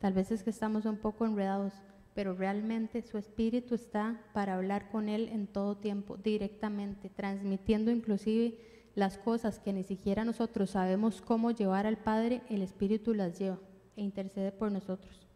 Tal 0.00 0.14
vez 0.14 0.32
es 0.32 0.42
que 0.42 0.50
estamos 0.50 0.86
un 0.86 0.96
poco 0.96 1.26
enredados, 1.26 1.74
pero 2.14 2.34
realmente 2.34 3.02
su 3.02 3.18
espíritu 3.18 3.74
está 3.74 4.20
para 4.32 4.54
hablar 4.54 4.90
con 4.90 5.08
Él 5.08 5.28
en 5.28 5.46
todo 5.46 5.76
tiempo, 5.76 6.16
directamente, 6.16 7.10
transmitiendo 7.10 7.90
inclusive 7.90 8.58
las 8.94 9.18
cosas 9.18 9.60
que 9.60 9.72
ni 9.72 9.84
siquiera 9.84 10.24
nosotros 10.24 10.70
sabemos 10.70 11.20
cómo 11.20 11.50
llevar 11.50 11.86
al 11.86 11.98
Padre, 11.98 12.42
el 12.48 12.62
Espíritu 12.62 13.14
las 13.14 13.38
lleva 13.38 13.58
e 13.96 14.02
intercede 14.02 14.52
por 14.52 14.72
nosotros. 14.72 15.26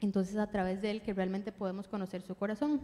Entonces 0.00 0.36
a 0.36 0.50
través 0.50 0.82
de 0.82 0.90
él 0.90 1.02
que 1.02 1.14
realmente 1.14 1.52
podemos 1.52 1.88
conocer 1.88 2.22
su 2.22 2.34
corazón. 2.34 2.80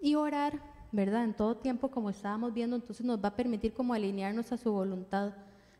Y 0.00 0.16
orar, 0.16 0.60
¿verdad? 0.92 1.24
En 1.24 1.34
todo 1.34 1.56
tiempo, 1.56 1.90
como 1.90 2.10
estábamos 2.10 2.52
viendo, 2.52 2.76
entonces 2.76 3.04
nos 3.04 3.22
va 3.22 3.28
a 3.28 3.36
permitir 3.36 3.72
como 3.72 3.94
alinearnos 3.94 4.52
a 4.52 4.56
su 4.56 4.72
voluntad, 4.72 5.32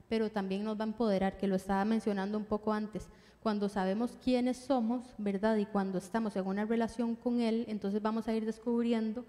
pero 0.08 0.30
también 0.30 0.64
nos 0.64 0.78
va 0.78 0.84
a 0.84 0.88
empoderar, 0.88 1.36
que 1.36 1.46
lo 1.46 1.56
estaba 1.56 1.84
mencionando 1.84 2.38
un 2.38 2.44
poco 2.44 2.72
antes. 2.72 3.08
Cuando 3.42 3.68
sabemos 3.68 4.16
quiénes 4.22 4.56
somos, 4.56 5.14
¿verdad? 5.18 5.56
Y 5.56 5.66
cuando 5.66 5.98
estamos 5.98 6.34
en 6.36 6.46
una 6.46 6.64
relación 6.64 7.14
con 7.14 7.40
Él, 7.40 7.64
entonces 7.68 8.00
vamos 8.00 8.26
a 8.28 8.34
ir 8.34 8.46
descubriendo 8.46 9.24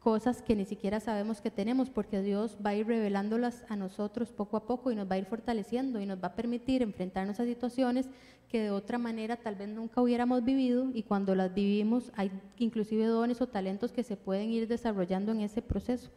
cosas 0.00 0.42
que 0.42 0.54
ni 0.54 0.64
siquiera 0.64 1.00
sabemos 1.00 1.40
que 1.40 1.50
tenemos, 1.50 1.90
porque 1.90 2.22
Dios 2.22 2.56
va 2.64 2.70
a 2.70 2.74
ir 2.74 2.86
revelándolas 2.86 3.64
a 3.68 3.76
nosotros 3.76 4.32
poco 4.32 4.56
a 4.56 4.64
poco 4.66 4.90
y 4.90 4.94
nos 4.94 5.10
va 5.10 5.16
a 5.16 5.18
ir 5.18 5.26
fortaleciendo 5.26 6.00
y 6.00 6.06
nos 6.06 6.22
va 6.22 6.28
a 6.28 6.34
permitir 6.34 6.82
enfrentarnos 6.82 7.40
a 7.40 7.44
situaciones 7.44 8.08
que 8.48 8.62
de 8.62 8.70
otra 8.70 8.96
manera 8.96 9.36
tal 9.36 9.56
vez 9.56 9.68
nunca 9.68 10.00
hubiéramos 10.00 10.44
vivido 10.44 10.90
y 10.94 11.02
cuando 11.02 11.34
las 11.34 11.52
vivimos 11.52 12.10
hay 12.14 12.30
inclusive 12.56 13.06
dones 13.06 13.40
o 13.40 13.48
talentos 13.48 13.92
que 13.92 14.02
se 14.02 14.16
pueden 14.16 14.50
ir 14.50 14.68
desarrollando 14.68 15.32
en 15.32 15.40
ese 15.40 15.60
proceso. 15.60 16.10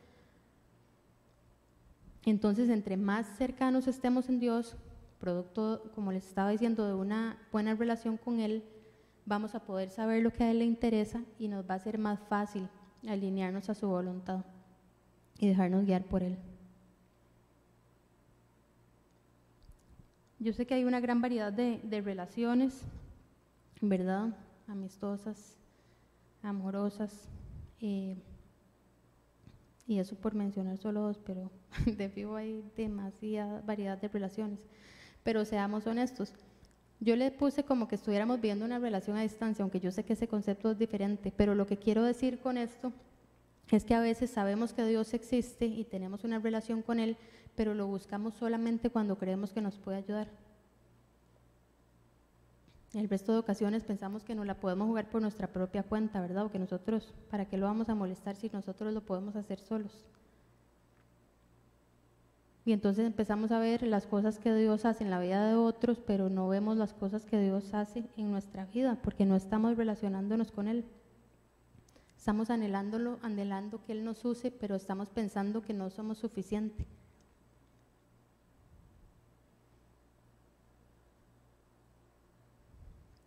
Entonces, 2.25 2.69
entre 2.69 2.97
más 2.97 3.25
cercanos 3.37 3.87
estemos 3.87 4.29
en 4.29 4.39
Dios, 4.39 4.75
producto, 5.19 5.91
como 5.95 6.11
les 6.11 6.27
estaba 6.27 6.51
diciendo, 6.51 6.85
de 6.87 6.93
una 6.93 7.37
buena 7.51 7.75
relación 7.75 8.17
con 8.17 8.39
Él, 8.39 8.63
vamos 9.25 9.55
a 9.55 9.63
poder 9.65 9.89
saber 9.89 10.21
lo 10.23 10.31
que 10.31 10.43
a 10.43 10.51
Él 10.51 10.59
le 10.59 10.65
interesa 10.65 11.23
y 11.39 11.47
nos 11.47 11.69
va 11.69 11.75
a 11.75 11.79
ser 11.79 11.97
más 11.97 12.19
fácil 12.27 12.67
alinearnos 13.07 13.69
a 13.69 13.75
su 13.75 13.87
voluntad 13.87 14.45
y 15.39 15.47
dejarnos 15.47 15.85
guiar 15.85 16.03
por 16.05 16.23
Él. 16.23 16.37
Yo 20.39 20.53
sé 20.53 20.65
que 20.65 20.73
hay 20.73 20.85
una 20.85 20.99
gran 20.99 21.21
variedad 21.21 21.53
de, 21.53 22.01
relaciones, 22.01 22.81
¿verdad? 23.79 24.35
Amistosas, 24.67 25.55
amorosas, 26.41 27.29
eh, 27.79 28.17
y 29.91 29.99
eso 29.99 30.15
por 30.15 30.35
mencionar 30.35 30.77
solo 30.77 31.01
dos, 31.01 31.19
pero 31.19 31.51
de 31.85 32.07
vivo 32.07 32.37
hay 32.37 32.63
demasiada 32.77 33.61
variedad 33.61 33.97
de 33.97 34.07
relaciones. 34.07 34.59
Pero 35.23 35.43
seamos 35.43 35.85
honestos, 35.85 36.33
yo 37.01 37.15
le 37.15 37.31
puse 37.31 37.63
como 37.63 37.87
que 37.87 37.95
estuviéramos 37.95 38.39
viendo 38.39 38.63
una 38.63 38.79
relación 38.79 39.17
a 39.17 39.21
distancia, 39.21 39.63
aunque 39.63 39.79
yo 39.79 39.91
sé 39.91 40.05
que 40.05 40.13
ese 40.13 40.27
concepto 40.27 40.71
es 40.71 40.77
diferente, 40.77 41.33
pero 41.35 41.55
lo 41.55 41.65
que 41.65 41.77
quiero 41.77 42.03
decir 42.03 42.39
con 42.39 42.57
esto 42.57 42.93
es 43.69 43.83
que 43.83 43.93
a 43.93 44.01
veces 44.01 44.29
sabemos 44.29 44.71
que 44.71 44.85
Dios 44.85 45.13
existe 45.13 45.65
y 45.65 45.83
tenemos 45.83 46.23
una 46.23 46.39
relación 46.39 46.81
con 46.81 46.99
Él, 46.99 47.17
pero 47.55 47.73
lo 47.73 47.87
buscamos 47.87 48.35
solamente 48.35 48.89
cuando 48.89 49.17
creemos 49.17 49.51
que 49.51 49.61
nos 49.61 49.77
puede 49.77 49.97
ayudar. 49.97 50.29
El 52.93 53.07
resto 53.07 53.31
de 53.31 53.39
ocasiones 53.39 53.83
pensamos 53.83 54.23
que 54.25 54.35
no 54.35 54.43
la 54.43 54.59
podemos 54.59 54.87
jugar 54.87 55.09
por 55.09 55.21
nuestra 55.21 55.47
propia 55.47 55.83
cuenta, 55.83 56.19
¿verdad? 56.19 56.45
O 56.45 56.51
que 56.51 56.59
nosotros, 56.59 57.13
¿para 57.29 57.45
qué 57.45 57.57
lo 57.57 57.65
vamos 57.65 57.87
a 57.87 57.95
molestar 57.95 58.35
si 58.35 58.49
nosotros 58.49 58.93
lo 58.93 59.01
podemos 59.01 59.37
hacer 59.37 59.59
solos? 59.59 60.05
Y 62.65 62.73
entonces 62.73 63.07
empezamos 63.07 63.51
a 63.51 63.59
ver 63.59 63.81
las 63.83 64.05
cosas 64.05 64.39
que 64.39 64.53
Dios 64.53 64.85
hace 64.85 65.05
en 65.05 65.09
la 65.09 65.19
vida 65.19 65.47
de 65.47 65.55
otros, 65.55 65.99
pero 66.05 66.29
no 66.29 66.49
vemos 66.49 66.77
las 66.77 66.93
cosas 66.93 67.25
que 67.25 67.39
Dios 67.39 67.73
hace 67.73 68.03
en 68.17 68.29
nuestra 68.29 68.65
vida, 68.65 68.99
porque 69.01 69.25
no 69.25 69.35
estamos 69.35 69.77
relacionándonos 69.77 70.51
con 70.51 70.67
Él. 70.67 70.85
Estamos 72.17 72.49
anhelándolo, 72.49 73.19
anhelando 73.23 73.83
que 73.83 73.93
Él 73.93 74.03
nos 74.03 74.23
use, 74.25 74.51
pero 74.51 74.75
estamos 74.75 75.09
pensando 75.09 75.63
que 75.63 75.73
no 75.73 75.89
somos 75.89 76.19
suficientes. 76.19 76.85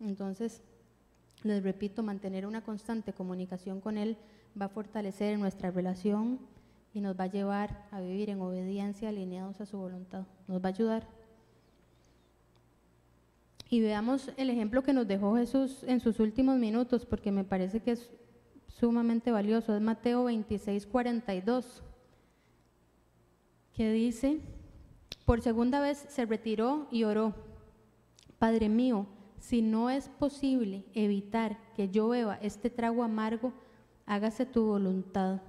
Entonces, 0.05 0.61
les 1.43 1.63
repito, 1.63 2.03
mantener 2.03 2.45
una 2.45 2.63
constante 2.63 3.13
comunicación 3.13 3.81
con 3.81 3.97
Él 3.97 4.17
va 4.59 4.65
a 4.65 4.69
fortalecer 4.69 5.37
nuestra 5.37 5.71
relación 5.71 6.39
y 6.93 7.01
nos 7.01 7.19
va 7.19 7.25
a 7.25 7.31
llevar 7.31 7.85
a 7.91 7.99
vivir 7.99 8.29
en 8.29 8.41
obediencia 8.41 9.09
alineados 9.09 9.59
a 9.59 9.65
su 9.65 9.77
voluntad. 9.77 10.25
Nos 10.47 10.61
va 10.61 10.69
a 10.69 10.73
ayudar. 10.73 11.07
Y 13.69 13.81
veamos 13.81 14.31
el 14.37 14.49
ejemplo 14.49 14.83
que 14.83 14.93
nos 14.93 15.07
dejó 15.07 15.35
Jesús 15.35 15.83
en 15.83 15.99
sus 15.99 16.19
últimos 16.19 16.57
minutos, 16.57 17.05
porque 17.05 17.31
me 17.31 17.43
parece 17.43 17.81
que 17.81 17.91
es 17.91 18.11
sumamente 18.67 19.31
valioso. 19.31 19.75
Es 19.75 19.81
Mateo 19.81 20.25
26, 20.25 20.85
42, 20.85 21.83
que 23.73 23.91
dice, 23.91 24.39
por 25.25 25.41
segunda 25.41 25.79
vez 25.79 26.05
se 26.07 26.25
retiró 26.25 26.87
y 26.91 27.03
oró, 27.03 27.33
Padre 28.39 28.69
mío, 28.69 29.07
si 29.47 29.61
no 29.61 29.91
es 29.91 30.09
posible 30.09 30.83
evitar 30.95 31.59
que 31.75 31.89
yo 31.89 32.09
beba 32.09 32.39
este 32.41 32.71
trago 32.71 33.03
amargo, 33.03 33.53
hágase 34.07 34.43
tu 34.47 34.65
voluntad. 34.65 35.39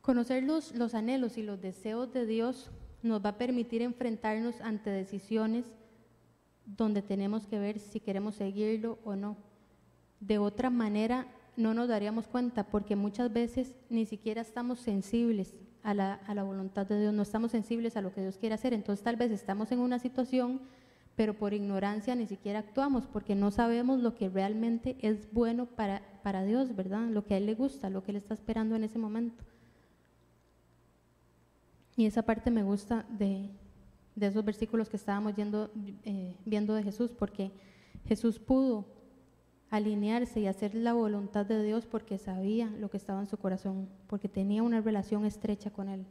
Conocer 0.00 0.44
los, 0.44 0.94
anhelos 0.94 1.36
y 1.36 1.42
los 1.42 1.60
deseos 1.60 2.12
de 2.12 2.26
Dios 2.26 2.70
nos 3.02 3.24
va 3.24 3.30
a 3.30 3.38
permitir 3.38 3.82
enfrentarnos 3.82 4.60
ante 4.60 4.90
decisiones 4.90 5.64
donde 6.64 7.02
tenemos 7.02 7.48
que 7.48 7.58
ver 7.58 7.80
si 7.80 7.98
queremos 7.98 8.36
seguirlo 8.36 9.00
o 9.04 9.16
no. 9.16 9.36
De 10.20 10.38
otra 10.38 10.70
manera, 10.70 11.26
no 11.56 11.74
nos 11.74 11.88
daríamos 11.88 12.28
cuenta 12.28 12.68
porque 12.68 12.94
muchas 12.94 13.32
veces 13.32 13.74
ni 13.90 14.06
siquiera 14.06 14.42
estamos 14.42 14.78
sensibles 14.78 15.58
a 15.90 15.94
la, 15.94 16.42
voluntad 16.42 16.86
de 16.86 17.00
Dios, 17.00 17.14
no 17.14 17.22
estamos 17.22 17.50
sensibles 17.50 17.96
a 17.96 18.02
lo 18.02 18.12
que 18.12 18.20
Dios 18.20 18.36
quiere 18.36 18.54
hacer. 18.54 18.74
Entonces 18.74 19.02
tal 19.02 19.16
vez 19.16 19.30
estamos 19.30 19.72
en 19.72 19.78
una 19.78 19.98
situación, 19.98 20.60
pero 21.16 21.32
por 21.32 21.54
ignorancia 21.54 22.14
ni 22.14 22.26
siquiera 22.26 22.58
actuamos 22.58 23.06
porque 23.06 23.34
no 23.34 23.50
sabemos 23.50 24.00
lo 24.00 24.14
que 24.14 24.28
realmente 24.28 24.96
es 25.00 25.32
bueno 25.32 25.64
para, 25.64 26.02
para 26.22 26.44
Dios, 26.44 26.76
¿verdad? 26.76 27.08
Lo 27.08 27.24
que 27.24 27.34
a 27.34 27.36
Él 27.38 27.46
le 27.46 27.54
gusta, 27.54 27.88
lo 27.88 28.04
que 28.04 28.10
Él 28.10 28.18
está 28.18 28.34
esperando 28.34 28.76
en 28.76 28.84
ese 28.84 28.98
momento. 28.98 29.42
Y 31.96 32.04
esa 32.04 32.22
parte 32.22 32.50
me 32.50 32.62
gusta 32.62 33.06
de, 33.08 33.48
de 34.14 34.26
esos 34.26 34.44
versículos 34.44 34.90
que 34.90 34.98
estábamos 34.98 35.34
yendo, 35.36 35.70
eh, 36.04 36.34
viendo 36.44 36.74
de 36.74 36.82
Jesús, 36.82 37.12
porque 37.12 37.50
Jesús 38.06 38.38
pudo 38.38 38.84
alinearse 39.70 40.40
y 40.40 40.46
hacer 40.46 40.74
la 40.74 40.92
voluntad 40.94 41.44
de 41.46 41.62
Dios 41.62 41.86
porque 41.86 42.18
sabía 42.18 42.70
lo 42.78 42.90
que 42.90 42.96
estaba 42.96 43.20
en 43.20 43.26
su 43.26 43.36
corazón, 43.36 43.88
porque 44.06 44.28
tenía 44.28 44.62
una 44.62 44.80
relación 44.80 45.24
estrecha 45.26 45.70
con 45.70 45.88
Él. 45.88 46.06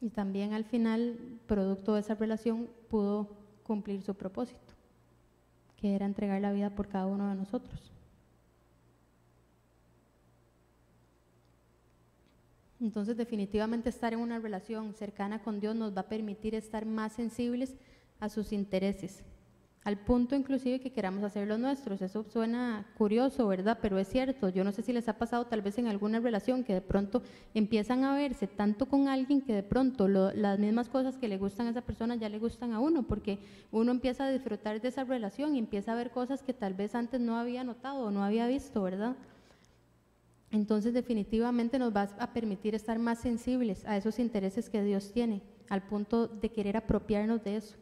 Y 0.00 0.08
también 0.10 0.54
al 0.54 0.64
final, 0.64 1.18
producto 1.46 1.94
de 1.94 2.00
esa 2.00 2.14
relación, 2.14 2.68
pudo 2.88 3.28
cumplir 3.62 4.02
su 4.02 4.14
propósito, 4.14 4.74
que 5.76 5.94
era 5.94 6.06
entregar 6.06 6.40
la 6.40 6.52
vida 6.52 6.70
por 6.70 6.88
cada 6.88 7.06
uno 7.06 7.28
de 7.28 7.34
nosotros. 7.34 7.92
Entonces 12.80 13.16
definitivamente 13.16 13.90
estar 13.90 14.12
en 14.12 14.20
una 14.20 14.38
relación 14.38 14.94
cercana 14.94 15.42
con 15.42 15.60
Dios 15.60 15.76
nos 15.76 15.94
va 15.94 16.02
a 16.02 16.08
permitir 16.08 16.54
estar 16.54 16.86
más 16.86 17.12
sensibles 17.12 17.76
a 18.20 18.28
sus 18.28 18.52
intereses, 18.52 19.22
al 19.84 19.98
punto 19.98 20.34
inclusive 20.34 20.80
que 20.80 20.92
queramos 20.92 21.22
hacer 21.22 21.48
los 21.48 21.58
nuestros. 21.58 22.02
Eso 22.02 22.22
suena 22.24 22.86
curioso, 22.98 23.46
¿verdad? 23.46 23.78
Pero 23.80 23.98
es 23.98 24.08
cierto. 24.08 24.50
Yo 24.50 24.62
no 24.62 24.72
sé 24.72 24.82
si 24.82 24.92
les 24.92 25.08
ha 25.08 25.18
pasado 25.18 25.46
tal 25.46 25.62
vez 25.62 25.78
en 25.78 25.86
alguna 25.86 26.20
relación 26.20 26.64
que 26.64 26.74
de 26.74 26.80
pronto 26.82 27.22
empiezan 27.54 28.04
a 28.04 28.14
verse 28.14 28.46
tanto 28.46 28.86
con 28.86 29.08
alguien 29.08 29.40
que 29.40 29.54
de 29.54 29.62
pronto 29.62 30.06
las 30.08 30.58
mismas 30.58 30.88
cosas 30.90 31.16
que 31.16 31.28
le 31.28 31.38
gustan 31.38 31.66
a 31.66 31.70
esa 31.70 31.80
persona 31.80 32.14
ya 32.14 32.28
le 32.28 32.38
gustan 32.38 32.72
a 32.72 32.80
uno, 32.80 33.04
porque 33.04 33.38
uno 33.72 33.90
empieza 33.90 34.24
a 34.24 34.30
disfrutar 34.30 34.80
de 34.80 34.88
esa 34.88 35.04
relación 35.04 35.54
y 35.54 35.58
empieza 35.58 35.92
a 35.92 35.96
ver 35.96 36.10
cosas 36.10 36.42
que 36.42 36.52
tal 36.52 36.74
vez 36.74 36.94
antes 36.94 37.20
no 37.20 37.38
había 37.38 37.64
notado 37.64 38.04
o 38.04 38.10
no 38.10 38.22
había 38.22 38.46
visto, 38.46 38.82
¿verdad? 38.82 39.16
Entonces 40.50 40.92
definitivamente 40.92 41.78
nos 41.78 41.94
va 41.94 42.08
a 42.18 42.32
permitir 42.32 42.74
estar 42.74 42.98
más 42.98 43.20
sensibles 43.20 43.84
a 43.84 43.96
esos 43.96 44.18
intereses 44.18 44.68
que 44.68 44.82
Dios 44.82 45.12
tiene, 45.12 45.42
al 45.68 45.82
punto 45.82 46.26
de 46.26 46.50
querer 46.50 46.76
apropiarnos 46.76 47.44
de 47.44 47.56
eso. 47.56 47.76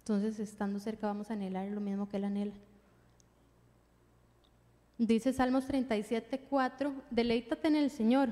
Entonces, 0.00 0.38
estando 0.38 0.78
cerca, 0.78 1.06
vamos 1.06 1.30
a 1.30 1.32
anhelar 1.32 1.66
lo 1.68 1.80
mismo 1.80 2.08
que 2.08 2.18
Él 2.18 2.24
anhela. 2.24 2.52
Dice 4.98 5.32
Salmos 5.32 5.66
37, 5.66 6.46
4, 6.48 6.94
deleítate 7.10 7.68
en 7.68 7.76
el 7.76 7.90
Señor 7.90 8.28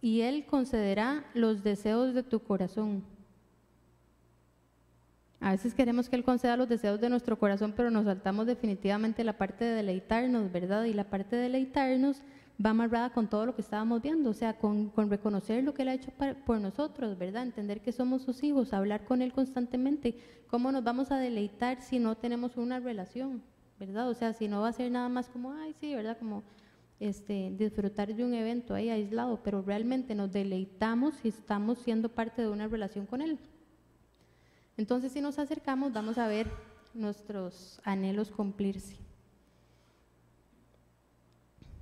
y 0.00 0.22
Él 0.22 0.46
concederá 0.46 1.24
los 1.34 1.62
deseos 1.62 2.14
de 2.14 2.22
tu 2.22 2.40
corazón. 2.40 3.02
A 5.40 5.52
veces 5.52 5.72
queremos 5.72 6.08
que 6.08 6.16
Él 6.16 6.24
conceda 6.24 6.56
los 6.56 6.68
deseos 6.68 7.00
de 7.00 7.08
nuestro 7.08 7.38
corazón, 7.38 7.72
pero 7.76 7.90
nos 7.90 8.06
saltamos 8.06 8.46
definitivamente 8.46 9.22
la 9.22 9.38
parte 9.38 9.64
de 9.64 9.74
deleitarnos, 9.74 10.50
¿verdad? 10.50 10.84
Y 10.84 10.92
la 10.92 11.04
parte 11.04 11.36
de 11.36 11.42
deleitarnos 11.42 12.22
va 12.64 12.70
amarrada 12.70 13.10
con 13.10 13.28
todo 13.28 13.46
lo 13.46 13.54
que 13.54 13.62
estábamos 13.62 14.02
viendo, 14.02 14.30
o 14.30 14.34
sea, 14.34 14.58
con, 14.58 14.92
reconocer 14.96 15.62
lo 15.62 15.74
que 15.74 15.82
Él 15.82 15.88
ha 15.88 15.94
hecho 15.94 16.10
por 16.44 16.60
nosotros, 16.60 17.16
¿verdad? 17.16 17.44
Entender 17.44 17.80
que 17.80 17.92
somos 17.92 18.22
sus 18.22 18.42
hijos, 18.42 18.72
hablar 18.72 19.04
con 19.04 19.22
Él 19.22 19.32
constantemente. 19.32 20.18
¿Cómo 20.48 20.72
nos 20.72 20.82
vamos 20.82 21.12
a 21.12 21.18
deleitar 21.18 21.80
si 21.82 22.00
no 22.00 22.16
tenemos 22.16 22.56
una 22.56 22.80
relación, 22.80 23.42
¿verdad? 23.78 24.08
O 24.08 24.14
sea, 24.14 24.32
si 24.32 24.48
no 24.48 24.62
va 24.62 24.68
a 24.68 24.72
ser 24.72 24.90
nada 24.90 25.08
más 25.08 25.28
como, 25.28 25.52
ay, 25.52 25.72
sí, 25.80 25.94
¿verdad? 25.94 26.18
Como 26.18 26.42
este, 26.98 27.52
disfrutar 27.56 28.12
de 28.12 28.24
un 28.24 28.34
evento 28.34 28.74
ahí 28.74 28.90
aislado, 28.90 29.40
pero 29.44 29.62
realmente 29.62 30.16
nos 30.16 30.32
deleitamos 30.32 31.14
si 31.14 31.28
estamos 31.28 31.78
siendo 31.78 32.08
parte 32.08 32.42
de 32.42 32.48
una 32.48 32.66
relación 32.66 33.06
con 33.06 33.22
Él. 33.22 33.38
Entonces, 34.78 35.10
si 35.10 35.20
nos 35.20 35.40
acercamos, 35.40 35.92
vamos 35.92 36.18
a 36.18 36.28
ver 36.28 36.48
nuestros 36.94 37.80
anhelos 37.84 38.30
cumplirse. 38.30 38.96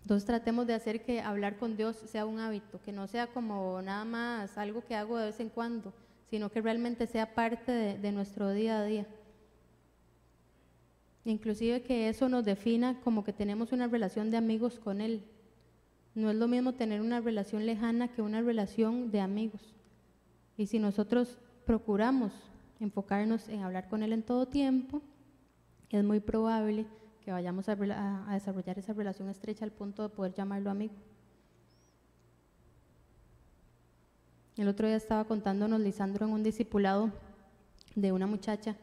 Entonces 0.01 0.27
tratemos 0.27 0.67
de 0.67 0.75
hacer 0.75 1.05
que 1.05 1.21
hablar 1.21 1.59
con 1.59 1.77
Dios 1.77 1.97
sea 1.97 2.25
un 2.25 2.39
hábito, 2.39 2.81
que 2.81 2.93
no 2.93 3.07
sea 3.07 3.27
como 3.27 3.83
nada 3.83 4.05
más 4.05 4.57
algo 4.57 4.83
que 4.83 4.95
hago 4.95 5.19
de 5.19 5.27
vez 5.27 5.41
en 5.41 5.51
cuando, 5.51 5.93
sino 6.31 6.51
que 6.51 6.63
realmente 6.63 7.07
sea 7.07 7.35
parte 7.35 7.71
de, 7.71 7.99
de 7.99 8.13
nuestro 8.13 8.53
día 8.53 8.79
a 8.79 8.85
día. 8.85 9.07
Inclusive 11.25 11.83
que 11.83 12.09
eso 12.09 12.29
nos 12.31 12.45
defina 12.45 13.01
como 13.03 13.25
que 13.25 13.33
tenemos 13.33 13.73
una 13.73 13.89
relación 13.89 14.31
de 14.31 14.39
amigos 14.39 14.79
con 14.79 15.03
Él. 15.03 15.23
No 16.15 16.31
es 16.31 16.37
lo 16.37 16.49
mismo 16.49 16.73
tener 16.73 17.03
una 17.03 17.21
relación 17.21 17.67
lejana 17.67 18.09
que 18.09 18.23
una 18.23 18.41
relación 18.41 19.11
de 19.11 19.21
amigos. 19.21 19.75
Y 20.57 20.67
si 20.67 20.79
nosotros 20.79 21.37
procuramos 21.67 22.33
enfocarnos 22.81 23.49
en 23.49 23.63
hablar 23.63 23.89
con 23.89 24.03
Él 24.03 24.13
en 24.13 24.23
todo 24.23 24.47
tiempo, 24.47 25.03
es 25.91 26.05
muy 26.05 26.21
probable 26.21 26.87
que 27.21 27.33
vayamos 27.33 27.69
a, 27.69 27.77
desarrollar 28.33 28.79
esa 28.79 28.93
relación 28.93 29.29
estrecha 29.29 29.65
al 29.65 29.73
punto 29.73 30.03
de 30.03 30.09
poder 30.09 30.35
llamarlo 30.35 30.71
amigo. 30.71 30.95
El 34.57 34.69
otro 34.69 34.87
día 34.87 34.97
estaba 34.97 35.25
contándonos 35.25 35.81
Lisandro 35.81 36.27
en 36.27 36.33
un 36.33 36.43
discipulado 36.43 37.11
de 37.95 38.13
una 38.13 38.27
muchacha 38.27 38.77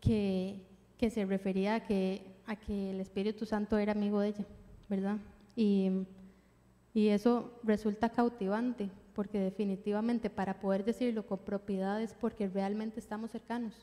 que, 0.00 0.66
se 0.98 1.24
refería 1.24 1.76
a 1.76 1.86
que, 1.86 2.22
a 2.46 2.56
que 2.56 2.90
el 2.90 3.00
Espíritu 3.00 3.46
Santo 3.46 3.78
era 3.78 3.92
amigo 3.92 4.20
de 4.20 4.28
ella, 4.28 4.44
¿verdad? 4.88 5.18
Y 5.56 6.04
eso 6.94 7.60
resulta 7.62 8.10
cautivante, 8.10 8.90
porque 9.18 9.40
definitivamente 9.40 10.30
para 10.30 10.60
poder 10.60 10.84
decirlo 10.84 11.26
con 11.26 11.40
propiedad 11.40 12.00
es 12.00 12.14
porque 12.14 12.46
realmente 12.46 13.00
estamos 13.00 13.32
cercanos. 13.32 13.74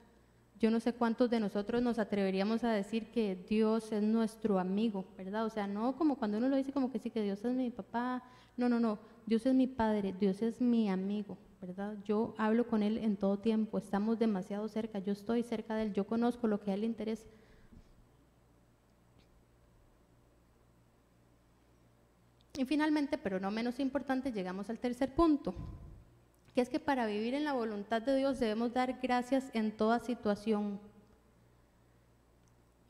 Yo 0.61 0.71
no 0.71 0.79
sé 0.79 0.93
cuántos 0.93 1.29
de 1.29 1.41
nosotros 1.41 1.81
nos 1.81 1.99
atreveríamos 1.99 2.63
a 2.63 2.71
decir 2.71 3.11
que 3.11 3.35
Dios 3.49 3.91
es 3.91 4.01
nuestro 4.01 4.59
amigo, 4.59 5.03
¿verdad? 5.17 5.45
O 5.45 5.49
sea, 5.49 5.67
no 5.67 5.97
como 5.97 6.15
cuando 6.15 6.37
uno 6.37 6.47
lo 6.47 6.55
dice 6.55 6.71
como 6.71 6.89
que 6.89 6.99
sí, 6.99 7.09
que 7.09 7.21
Dios 7.21 7.43
es 7.43 7.53
mi 7.53 7.69
papá. 7.69 8.23
No, 8.55 8.69
no, 8.69 8.79
no. 8.79 8.97
Dios 9.25 9.45
es 9.45 9.53
mi 9.53 9.67
padre, 9.67 10.15
Dios 10.17 10.41
es 10.41 10.61
mi 10.61 10.89
amigo, 10.89 11.37
¿verdad? 11.59 11.97
Yo 12.05 12.33
hablo 12.37 12.65
con 12.67 12.81
Él 12.81 12.97
en 12.97 13.17
todo 13.17 13.37
tiempo, 13.37 13.77
estamos 13.77 14.17
demasiado 14.17 14.69
cerca, 14.69 14.99
yo 14.99 15.11
estoy 15.11 15.43
cerca 15.43 15.75
de 15.75 15.83
Él, 15.83 15.93
yo 15.93 16.07
conozco 16.07 16.47
lo 16.47 16.61
que 16.61 16.71
a 16.71 16.75
Él 16.75 16.79
le 16.79 16.87
interesa. 16.87 17.25
Y 22.57 22.65
finalmente, 22.65 23.17
pero 23.17 23.39
no 23.39 23.51
menos 23.51 23.79
importante, 23.79 24.31
llegamos 24.31 24.69
al 24.69 24.79
tercer 24.79 25.13
punto, 25.13 25.53
que 26.53 26.61
es 26.61 26.69
que 26.69 26.79
para 26.79 27.05
vivir 27.05 27.33
en 27.33 27.43
la 27.43 27.53
voluntad 27.53 28.01
de 28.01 28.15
Dios 28.15 28.39
debemos 28.39 28.73
dar 28.73 28.99
gracias 29.01 29.49
en 29.53 29.75
toda 29.75 29.99
situación. 29.99 30.79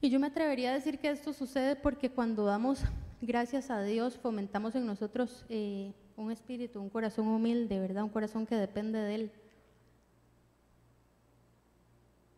Y 0.02 0.10
yo 0.10 0.20
me 0.20 0.28
atrevería 0.28 0.70
a 0.70 0.74
decir 0.76 1.00
que 1.00 1.10
esto 1.10 1.34
sucede 1.34 1.76
porque 1.76 2.12
cuando 2.12 2.46
damos 2.46 2.84
gracias 3.22 3.72
a 3.72 3.82
Dios 3.82 4.18
fomentamos 4.18 4.76
en 4.76 4.86
nosotros 4.86 5.46
eh, 5.50 5.94
un 6.16 6.32
espíritu, 6.32 6.80
un 6.80 6.90
corazón 6.90 7.28
humilde, 7.28 7.80
¿verdad? 7.80 8.04
Un 8.04 8.10
corazón 8.10 8.46
que 8.46 8.56
depende 8.56 9.00
de 9.00 9.16
Él. 9.16 9.32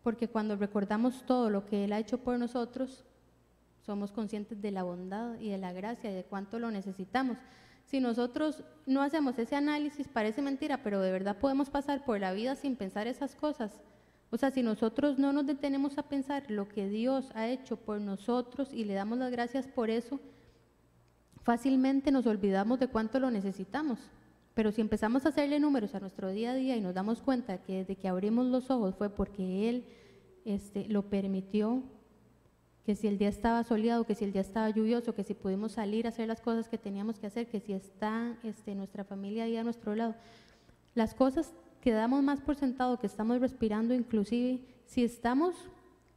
Porque 0.01 0.29
cuando 0.29 0.55
recordamos 0.55 1.25
todo 1.25 1.49
lo 1.49 1.65
que 1.65 1.83
Él 1.83 1.91
ha 1.91 1.99
hecho 1.99 2.19
por 2.19 2.39
nosotros, 2.39 3.03
somos 3.87 4.11
conscientes 4.11 4.61
de 4.61 4.69
la 4.69 4.83
bondad 4.83 5.39
y 5.39 5.49
de 5.49 5.57
la 5.57 5.71
gracia 5.71 6.11
y 6.11 6.13
de 6.13 6.25
cuánto 6.25 6.59
lo 6.59 6.69
necesitamos. 6.71 7.37
Si 7.85 8.01
nosotros 8.01 8.65
no 8.85 9.01
hacemos 9.01 9.39
ese 9.39 9.55
análisis, 9.55 10.09
parece 10.09 10.41
mentira, 10.41 10.83
pero 10.83 10.99
de 10.99 11.09
verdad 11.09 11.37
podemos 11.37 11.69
pasar 11.69 12.03
por 12.03 12.19
la 12.19 12.33
vida 12.33 12.55
sin 12.55 12.75
pensar 12.75 13.07
esas 13.07 13.33
cosas. 13.33 13.81
O 14.29 14.35
sea, 14.35 14.51
si 14.51 14.61
nosotros 14.61 15.17
no 15.17 15.31
nos 15.31 15.47
detenemos 15.47 15.97
a 15.97 16.03
pensar 16.03 16.51
lo 16.51 16.67
que 16.67 16.89
Dios 16.89 17.31
ha 17.33 17.47
hecho 17.47 17.77
por 17.77 18.01
nosotros 18.01 18.73
y 18.73 18.83
le 18.83 18.93
damos 18.93 19.19
las 19.19 19.31
gracias 19.31 19.69
por 19.69 19.89
eso, 19.89 20.19
fácilmente 21.43 22.11
nos 22.11 22.27
olvidamos 22.27 22.81
de 22.81 22.89
cuánto 22.89 23.21
lo 23.21 23.31
necesitamos. 23.31 23.99
Pero 24.53 24.73
si 24.73 24.81
empezamos 24.81 25.25
a 25.25 25.29
hacerle 25.29 25.61
números 25.61 25.95
a 25.95 26.01
nuestro 26.01 26.29
día 26.31 26.51
a 26.51 26.55
día 26.55 26.75
y 26.75 26.81
nos 26.81 26.93
damos 26.93 27.21
cuenta 27.21 27.63
que 27.63 27.77
desde 27.77 27.95
que 27.95 28.09
abrimos 28.09 28.47
los 28.47 28.69
ojos 28.69 28.95
fue 28.95 29.09
porque 29.09 29.69
Él 29.69 29.85
este, 30.43 30.89
lo 30.89 31.03
permitió, 31.03 31.83
que 32.87 32.95
si 32.95 33.05
el 33.05 33.17
día 33.17 33.27
estaba 33.27 33.65
soleado, 33.65 34.05
que 34.05 34.15
si 34.15 34.23
el 34.23 34.31
día 34.31 34.39
estaba 34.39 34.69
lluvioso, 34.69 35.13
que 35.13 35.25
si 35.25 35.33
pudimos 35.33 35.73
salir 35.73 36.05
a 36.05 36.09
hacer 36.09 36.25
las 36.25 36.39
cosas 36.39 36.69
que 36.69 36.77
teníamos 36.77 37.19
que 37.19 37.27
hacer, 37.27 37.47
que 37.47 37.59
si 37.59 37.73
está 37.73 38.37
este, 38.43 38.75
nuestra 38.75 39.03
familia 39.03 39.43
ahí 39.43 39.57
a 39.57 39.63
nuestro 39.65 39.93
lado. 39.93 40.15
Las 40.95 41.13
cosas 41.13 41.51
que 41.81 41.91
damos 41.91 42.23
más 42.23 42.39
por 42.39 42.55
sentado, 42.55 42.97
que 42.97 43.05
estamos 43.05 43.41
respirando, 43.41 43.93
inclusive 43.93 44.61
si 44.85 45.03
estamos 45.03 45.53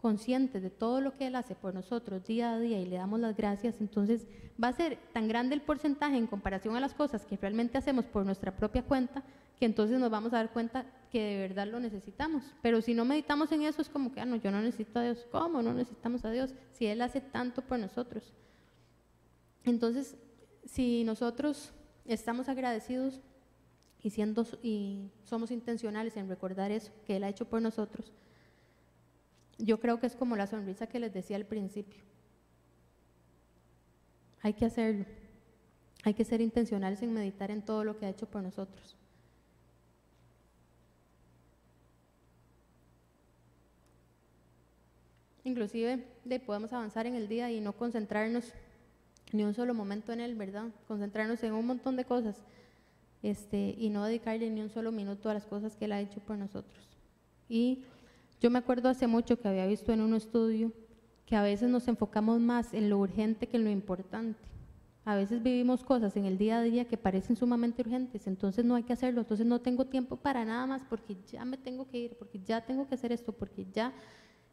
conscientes 0.00 0.62
de 0.62 0.70
todo 0.70 1.00
lo 1.00 1.16
que 1.16 1.26
Él 1.26 1.34
hace 1.34 1.56
por 1.56 1.74
nosotros 1.74 2.24
día 2.24 2.52
a 2.52 2.60
día 2.60 2.78
y 2.78 2.86
le 2.86 2.98
damos 2.98 3.18
las 3.18 3.36
gracias, 3.36 3.80
entonces 3.80 4.28
va 4.62 4.68
a 4.68 4.72
ser 4.72 4.96
tan 5.12 5.26
grande 5.26 5.56
el 5.56 5.62
porcentaje 5.62 6.18
en 6.18 6.28
comparación 6.28 6.76
a 6.76 6.80
las 6.80 6.94
cosas 6.94 7.26
que 7.26 7.36
realmente 7.36 7.78
hacemos 7.78 8.04
por 8.04 8.24
nuestra 8.24 8.54
propia 8.54 8.84
cuenta 8.84 9.24
que 9.60 9.66
entonces 9.66 10.00
nos 10.00 10.10
vamos 10.10 10.32
a 10.32 10.36
dar 10.36 10.54
cuenta 10.54 10.86
que 11.12 11.22
de 11.22 11.36
verdad 11.36 11.66
lo 11.66 11.80
necesitamos. 11.80 12.42
Pero 12.62 12.80
si 12.80 12.94
no 12.94 13.04
meditamos 13.04 13.52
en 13.52 13.60
eso, 13.60 13.82
es 13.82 13.90
como 13.90 14.10
que, 14.10 14.18
ah, 14.18 14.24
no, 14.24 14.36
yo 14.36 14.50
no 14.50 14.62
necesito 14.62 14.98
a 14.98 15.02
Dios. 15.02 15.26
¿Cómo 15.30 15.60
no 15.60 15.74
necesitamos 15.74 16.24
a 16.24 16.30
Dios? 16.30 16.54
Si 16.72 16.86
Él 16.86 17.02
hace 17.02 17.20
tanto 17.20 17.60
por 17.60 17.78
nosotros. 17.78 18.32
Entonces, 19.64 20.16
si 20.64 21.04
nosotros 21.04 21.74
estamos 22.06 22.48
agradecidos 22.48 23.20
y, 24.02 24.08
siendo, 24.08 24.46
y 24.62 25.10
somos 25.24 25.50
intencionales 25.50 26.16
en 26.16 26.30
recordar 26.30 26.70
eso 26.70 26.90
que 27.06 27.16
Él 27.16 27.24
ha 27.24 27.28
hecho 27.28 27.44
por 27.44 27.60
nosotros, 27.60 28.14
yo 29.58 29.78
creo 29.78 30.00
que 30.00 30.06
es 30.06 30.16
como 30.16 30.36
la 30.36 30.46
sonrisa 30.46 30.86
que 30.86 31.00
les 31.00 31.12
decía 31.12 31.36
al 31.36 31.44
principio. 31.44 32.02
Hay 34.40 34.54
que 34.54 34.64
hacerlo. 34.64 35.04
Hay 36.02 36.14
que 36.14 36.24
ser 36.24 36.40
intencionales 36.40 37.02
en 37.02 37.12
meditar 37.12 37.50
en 37.50 37.60
todo 37.60 37.84
lo 37.84 37.98
que 37.98 38.06
ha 38.06 38.08
hecho 38.08 38.24
por 38.24 38.42
nosotros. 38.42 38.96
Inclusive 45.50 46.06
de, 46.24 46.38
podemos 46.38 46.72
avanzar 46.72 47.06
en 47.06 47.16
el 47.16 47.26
día 47.28 47.50
y 47.50 47.60
no 47.60 47.72
concentrarnos 47.72 48.52
ni 49.32 49.42
un 49.42 49.52
solo 49.52 49.74
momento 49.74 50.12
en 50.12 50.20
él, 50.20 50.36
¿verdad? 50.36 50.68
Concentrarnos 50.86 51.42
en 51.42 51.54
un 51.54 51.66
montón 51.66 51.96
de 51.96 52.04
cosas 52.04 52.36
este, 53.22 53.74
y 53.76 53.90
no 53.90 54.04
dedicarle 54.04 54.48
ni 54.48 54.60
un 54.60 54.70
solo 54.70 54.92
minuto 54.92 55.28
a 55.28 55.34
las 55.34 55.46
cosas 55.46 55.74
que 55.74 55.86
él 55.86 55.92
ha 55.92 56.00
hecho 56.00 56.20
por 56.20 56.38
nosotros. 56.38 56.88
Y 57.48 57.82
yo 58.40 58.48
me 58.48 58.60
acuerdo 58.60 58.88
hace 58.88 59.08
mucho 59.08 59.40
que 59.40 59.48
había 59.48 59.66
visto 59.66 59.92
en 59.92 60.02
un 60.02 60.14
estudio 60.14 60.72
que 61.26 61.34
a 61.34 61.42
veces 61.42 61.68
nos 61.68 61.88
enfocamos 61.88 62.38
más 62.38 62.72
en 62.72 62.88
lo 62.88 62.98
urgente 62.98 63.48
que 63.48 63.56
en 63.56 63.64
lo 63.64 63.70
importante. 63.70 64.38
A 65.04 65.16
veces 65.16 65.42
vivimos 65.42 65.82
cosas 65.82 66.16
en 66.16 66.26
el 66.26 66.38
día 66.38 66.58
a 66.58 66.62
día 66.62 66.84
que 66.84 66.96
parecen 66.96 67.34
sumamente 67.34 67.82
urgentes, 67.82 68.28
entonces 68.28 68.64
no 68.64 68.76
hay 68.76 68.84
que 68.84 68.92
hacerlo, 68.92 69.22
entonces 69.22 69.46
no 69.46 69.60
tengo 69.60 69.86
tiempo 69.86 70.14
para 70.14 70.44
nada 70.44 70.66
más 70.66 70.82
porque 70.88 71.16
ya 71.26 71.44
me 71.44 71.56
tengo 71.56 71.88
que 71.88 71.98
ir, 71.98 72.16
porque 72.16 72.38
ya 72.38 72.64
tengo 72.64 72.86
que 72.86 72.94
hacer 72.94 73.10
esto, 73.10 73.32
porque 73.32 73.66
ya 73.72 73.92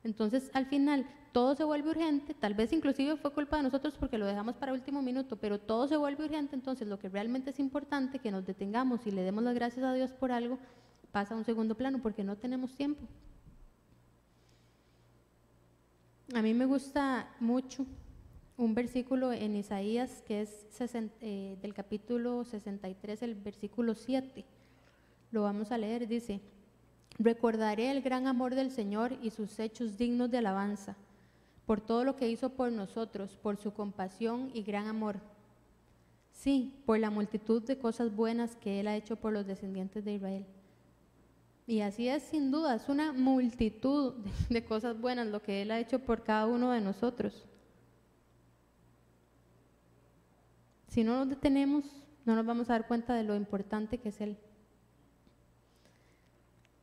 entonces, 0.03 0.49
al 0.53 0.65
final, 0.65 1.05
todo 1.31 1.55
se 1.55 1.63
vuelve 1.63 1.89
urgente, 1.89 2.33
tal 2.33 2.53
vez 2.53 2.73
inclusive 2.73 3.15
fue 3.17 3.31
culpa 3.31 3.57
de 3.57 3.63
nosotros 3.63 3.95
porque 3.99 4.17
lo 4.17 4.25
dejamos 4.25 4.55
para 4.55 4.73
último 4.73 5.01
minuto, 5.01 5.35
pero 5.37 5.59
todo 5.59 5.87
se 5.87 5.97
vuelve 5.97 6.25
urgente, 6.25 6.55
entonces 6.55 6.87
lo 6.87 6.97
que 6.97 7.09
realmente 7.09 7.51
es 7.51 7.59
importante, 7.59 8.19
que 8.19 8.31
nos 8.31 8.45
detengamos 8.45 9.05
y 9.05 9.11
le 9.11 9.21
demos 9.21 9.43
las 9.43 9.53
gracias 9.53 9.85
a 9.85 9.93
Dios 9.93 10.11
por 10.13 10.31
algo, 10.31 10.57
pasa 11.11 11.33
a 11.33 11.37
un 11.37 11.45
segundo 11.45 11.75
plano 11.75 11.99
porque 12.01 12.23
no 12.23 12.37
tenemos 12.37 12.75
tiempo. 12.75 13.01
A 16.33 16.41
mí 16.41 16.53
me 16.53 16.65
gusta 16.65 17.29
mucho 17.39 17.85
un 18.57 18.73
versículo 18.73 19.31
en 19.31 19.55
Isaías 19.55 20.23
que 20.25 20.41
es 20.41 20.67
eh, 21.21 21.57
del 21.61 21.73
capítulo 21.73 22.43
63, 22.43 23.21
el 23.21 23.35
versículo 23.35 23.93
7. 23.93 24.43
Lo 25.31 25.43
vamos 25.43 25.71
a 25.71 25.77
leer, 25.77 26.07
dice, 26.07 26.41
Recordaré 27.19 27.89
el 27.89 28.01
gran 28.01 28.27
amor 28.27 28.53
del 28.53 28.71
Señor 28.71 29.17
y 29.21 29.31
sus 29.31 29.57
hechos 29.59 29.97
dignos 29.97 30.29
de 30.29 30.37
alabanza, 30.37 30.95
por 31.65 31.81
todo 31.81 32.03
lo 32.03 32.15
que 32.15 32.29
hizo 32.29 32.49
por 32.49 32.71
nosotros, 32.71 33.37
por 33.41 33.57
su 33.57 33.73
compasión 33.73 34.51
y 34.53 34.61
gran 34.61 34.87
amor. 34.87 35.19
Sí, 36.31 36.75
por 36.85 36.99
la 36.99 37.09
multitud 37.09 37.63
de 37.63 37.79
cosas 37.79 38.15
buenas 38.15 38.55
que 38.55 38.79
Él 38.79 38.87
ha 38.87 38.95
hecho 38.95 39.15
por 39.15 39.33
los 39.33 39.47
descendientes 39.47 40.05
de 40.05 40.13
Israel. 40.13 40.45
Y 41.65 41.81
así 41.81 42.07
es, 42.07 42.23
sin 42.23 42.51
duda, 42.51 42.75
es 42.75 42.87
una 42.87 43.11
multitud 43.11 44.13
de 44.49 44.63
cosas 44.63 44.99
buenas 44.99 45.27
lo 45.27 45.41
que 45.41 45.63
Él 45.63 45.71
ha 45.71 45.79
hecho 45.79 45.99
por 45.99 46.23
cada 46.23 46.45
uno 46.45 46.71
de 46.71 46.81
nosotros. 46.81 47.45
Si 50.87 51.03
no 51.03 51.17
nos 51.17 51.29
detenemos, 51.29 51.83
no 52.25 52.35
nos 52.35 52.45
vamos 52.45 52.69
a 52.69 52.73
dar 52.73 52.87
cuenta 52.87 53.15
de 53.15 53.23
lo 53.23 53.35
importante 53.35 53.97
que 53.97 54.09
es 54.09 54.21
Él. 54.21 54.37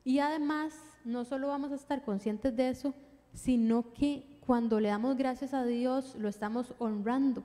Y 0.05 0.19
además, 0.19 0.75
no 1.05 1.25
solo 1.25 1.49
vamos 1.49 1.73
a 1.73 1.77
estar 1.77 2.05
conscientes 2.05 2.55
de 2.55 2.69
eso, 2.69 2.95
sino 3.33 3.93
que 3.95 4.39
cuando 4.47 4.79
le 4.79 4.89
damos 4.89 5.17
gracias 5.17 5.55
a 5.55 5.65
Dios, 5.65 6.15
lo 6.17 6.29
estamos 6.29 6.75
honrando. 6.79 7.43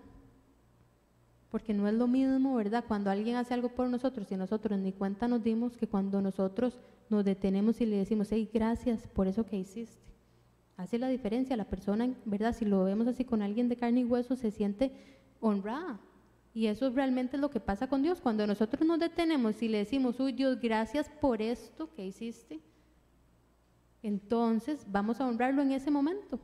Porque 1.50 1.74
no 1.74 1.88
es 1.88 1.94
lo 1.94 2.08
mismo, 2.08 2.56
¿verdad? 2.56 2.84
Cuando 2.88 3.10
alguien 3.10 3.38
hace 3.38 3.54
algo 3.54 3.70
por 3.70 3.90
nosotros 3.90 4.32
y 4.32 4.36
nosotros 4.36 4.78
ni 4.78 4.92
cuenta 4.92 5.28
nos 5.28 5.44
dimos 5.44 5.78
que 5.78 5.88
cuando 5.88 6.22
nosotros 6.22 6.78
nos 7.10 7.26
detenemos 7.26 7.82
y 7.82 7.86
le 7.86 7.98
decimos, 7.98 8.28
hey, 8.32 8.48
gracias 8.54 9.08
por 9.08 9.28
eso 9.28 9.46
que 9.46 9.58
hiciste. 9.58 10.10
Hace 10.78 11.00
la 11.00 11.10
diferencia. 11.10 11.58
La 11.58 11.66
persona, 11.66 12.14
¿verdad? 12.26 12.56
Si 12.56 12.66
lo 12.66 12.84
vemos 12.84 13.08
así 13.08 13.26
con 13.26 13.42
alguien 13.42 13.68
de 13.68 13.78
carne 13.78 14.02
y 14.02 14.06
hueso, 14.06 14.36
se 14.36 14.52
siente 14.52 14.92
honrada. 15.42 16.00
Y 16.54 16.68
eso 16.68 16.90
realmente 16.90 17.38
es 17.38 17.42
lo 17.42 17.50
que 17.50 17.60
pasa 17.60 17.88
con 17.88 18.02
Dios. 18.02 18.22
Cuando 18.22 18.46
nosotros 18.48 18.86
nos 18.86 19.00
detenemos 19.00 19.62
y 19.62 19.68
le 19.68 19.80
decimos, 19.80 20.20
uy 20.20 20.34
Dios, 20.34 20.60
gracias 20.60 21.10
por 21.10 21.42
esto 21.42 21.94
que 21.94 22.06
hiciste, 22.06 22.60
entonces 24.02 24.86
vamos 24.88 25.20
a 25.20 25.28
honrarlo 25.28 25.62
en 25.62 25.72
ese 25.72 25.92
momento. 25.92 26.40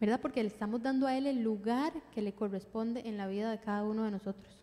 ¿Verdad? 0.00 0.20
Porque 0.20 0.42
le 0.42 0.48
estamos 0.48 0.80
dando 0.82 1.06
a 1.06 1.16
Él 1.16 1.26
el 1.26 1.42
lugar 1.42 1.92
que 2.14 2.22
le 2.22 2.32
corresponde 2.32 3.08
en 3.08 3.16
la 3.16 3.26
vida 3.26 3.50
de 3.50 3.58
cada 3.58 3.82
uno 3.82 4.04
de 4.04 4.12
nosotros. 4.12 4.54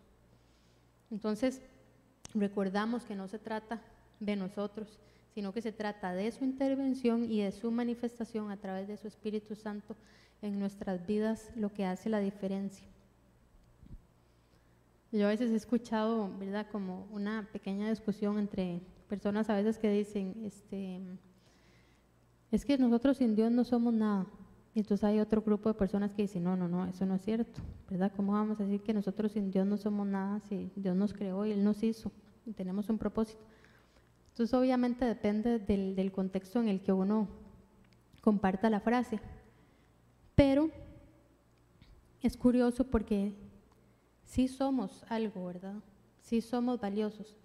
Entonces, 1.10 1.60
recordamos 2.34 3.04
que 3.04 3.14
no 3.14 3.28
se 3.28 3.38
trata 3.38 3.82
de 4.18 4.34
nosotros, 4.34 4.98
sino 5.34 5.52
que 5.52 5.60
se 5.60 5.72
trata 5.72 6.14
de 6.14 6.32
su 6.32 6.44
intervención 6.44 7.30
y 7.30 7.42
de 7.42 7.52
su 7.52 7.70
manifestación 7.70 8.50
a 8.50 8.56
través 8.56 8.88
de 8.88 8.96
su 8.96 9.06
Espíritu 9.06 9.54
Santo 9.54 9.94
en 10.42 10.58
nuestras 10.58 11.06
vidas 11.06 11.50
lo 11.56 11.72
que 11.72 11.84
hace 11.84 12.08
la 12.08 12.20
diferencia. 12.20 12.86
Yo 15.12 15.26
a 15.26 15.30
veces 15.30 15.50
he 15.50 15.56
escuchado, 15.56 16.30
¿verdad?, 16.38 16.66
como 16.70 17.06
una 17.10 17.48
pequeña 17.52 17.88
discusión 17.88 18.38
entre 18.38 18.80
personas 19.08 19.48
a 19.48 19.54
veces 19.54 19.78
que 19.78 19.90
dicen, 19.90 20.34
este, 20.44 21.00
es 22.50 22.64
que 22.64 22.76
nosotros 22.76 23.16
sin 23.16 23.34
Dios 23.34 23.50
no 23.50 23.64
somos 23.64 23.94
nada. 23.94 24.26
Y 24.74 24.80
entonces 24.80 25.04
hay 25.04 25.20
otro 25.20 25.40
grupo 25.40 25.70
de 25.70 25.74
personas 25.74 26.12
que 26.12 26.22
dicen, 26.22 26.44
no, 26.44 26.54
no, 26.54 26.68
no, 26.68 26.86
eso 26.86 27.06
no 27.06 27.14
es 27.14 27.22
cierto, 27.22 27.62
¿verdad? 27.88 28.12
¿Cómo 28.14 28.32
vamos 28.32 28.60
a 28.60 28.64
decir 28.64 28.82
que 28.82 28.92
nosotros 28.92 29.32
sin 29.32 29.50
Dios 29.50 29.66
no 29.66 29.78
somos 29.78 30.06
nada 30.06 30.40
si 30.40 30.70
Dios 30.76 30.94
nos 30.94 31.14
creó 31.14 31.46
y 31.46 31.52
Él 31.52 31.64
nos 31.64 31.82
hizo 31.82 32.12
y 32.44 32.52
tenemos 32.52 32.90
un 32.90 32.98
propósito? 32.98 33.40
Entonces 34.32 34.52
obviamente 34.52 35.06
depende 35.06 35.60
del, 35.60 35.96
del 35.96 36.12
contexto 36.12 36.60
en 36.60 36.68
el 36.68 36.82
que 36.82 36.92
uno 36.92 37.26
comparta 38.20 38.68
la 38.68 38.80
frase. 38.80 39.18
Pero 40.36 40.70
es 42.22 42.36
curioso 42.36 42.84
porque 42.84 43.32
sí 44.24 44.46
somos 44.46 45.04
algo, 45.08 45.46
¿verdad? 45.46 45.74
Sí 46.20 46.40
somos 46.40 46.78
valiosos. 46.78 47.36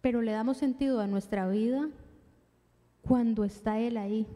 Pero 0.00 0.22
le 0.22 0.32
damos 0.32 0.56
sentido 0.56 1.00
a 1.00 1.06
nuestra 1.06 1.48
vida 1.48 1.90
cuando 3.02 3.44
está 3.44 3.78
Él 3.78 3.96
ahí. 3.96 4.26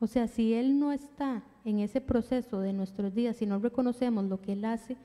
O 0.00 0.06
sea, 0.06 0.26
si 0.26 0.52
Él 0.52 0.78
no 0.78 0.92
está 0.92 1.42
en 1.64 1.78
ese 1.78 2.00
proceso 2.00 2.60
de 2.60 2.72
nuestros 2.72 3.14
días, 3.14 3.36
si 3.36 3.46
no 3.46 3.58
reconocemos 3.60 4.24
lo 4.24 4.42
que 4.42 4.52
Él 4.52 4.64
hace, 4.64 4.96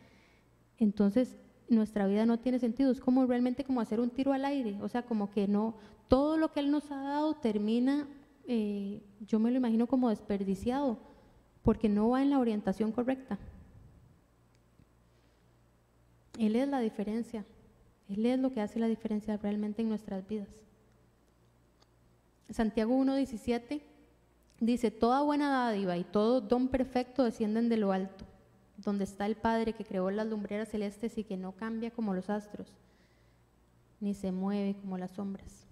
entonces 0.78 1.38
nuestra 1.70 2.08
vida 2.08 2.26
no 2.26 2.40
tiene 2.40 2.60
sentido. 2.60 2.92
Es 2.92 3.00
como 3.00 3.26
realmente 3.28 3.64
como 3.64 3.80
hacer 3.80 4.00
un 4.00 4.10
tiro 4.10 4.34
al 4.34 4.44
aire. 4.44 4.78
O 4.82 4.90
sea, 4.90 5.04
como 5.04 5.30
que 5.30 5.48
no, 5.48 5.76
todo 6.08 6.36
lo 6.36 6.52
que 6.52 6.62
Él 6.62 6.72
nos 6.72 6.92
ha 6.92 7.02
dado 7.02 7.36
termina 7.36 8.08
eh, 8.54 9.02
yo 9.22 9.39
me 9.39 9.49
lo 9.49 9.56
imagino 9.56 9.88
como 9.88 10.10
desperdiciado, 10.10 10.99
porque 11.64 11.88
no 11.88 12.10
va 12.10 12.22
en 12.22 12.32
la 12.32 12.39
orientación 12.39 12.91
correcta. 12.91 13.39
Él 16.38 16.58
es 16.58 16.68
la 16.68 16.82
diferencia, 16.82 17.45
Él 18.10 18.26
es 18.26 18.38
lo 18.38 18.52
que 18.52 18.60
hace 18.60 18.78
la 18.78 18.88
diferencia 18.88 19.38
realmente 19.38 19.82
en 19.82 19.88
nuestras 19.88 20.28
vidas. 20.28 20.49
Santiago 22.49 22.93
1.17 22.93 23.82
dice, 24.60 24.91
toda 24.91 25.22
buena 25.22 25.49
dádiva 25.49 25.95
y 25.95 26.04
todo 26.04 26.41
don 26.41 26.68
perfecto 26.68 27.24
descienden 27.24 27.70
de 27.70 27.78
lo 27.78 27.93
alto, 27.93 28.26
donde 28.76 29.06
está 29.06 29.28
el 29.28 29.38
Padre 29.38 29.72
que 29.72 29.86
creó 29.86 30.12
las 30.12 30.28
lumbreras 30.28 30.68
celestes 30.68 31.18
y 31.18 31.24
que 31.24 31.38
no 31.38 31.54
cambia 31.54 31.91
como 31.91 32.14
los 32.14 32.30
astros, 32.30 32.74
ni 34.02 34.14
se 34.14 34.34
mueve 34.34 34.76
como 34.76 34.97
las 34.97 35.12
sombras. 35.12 35.71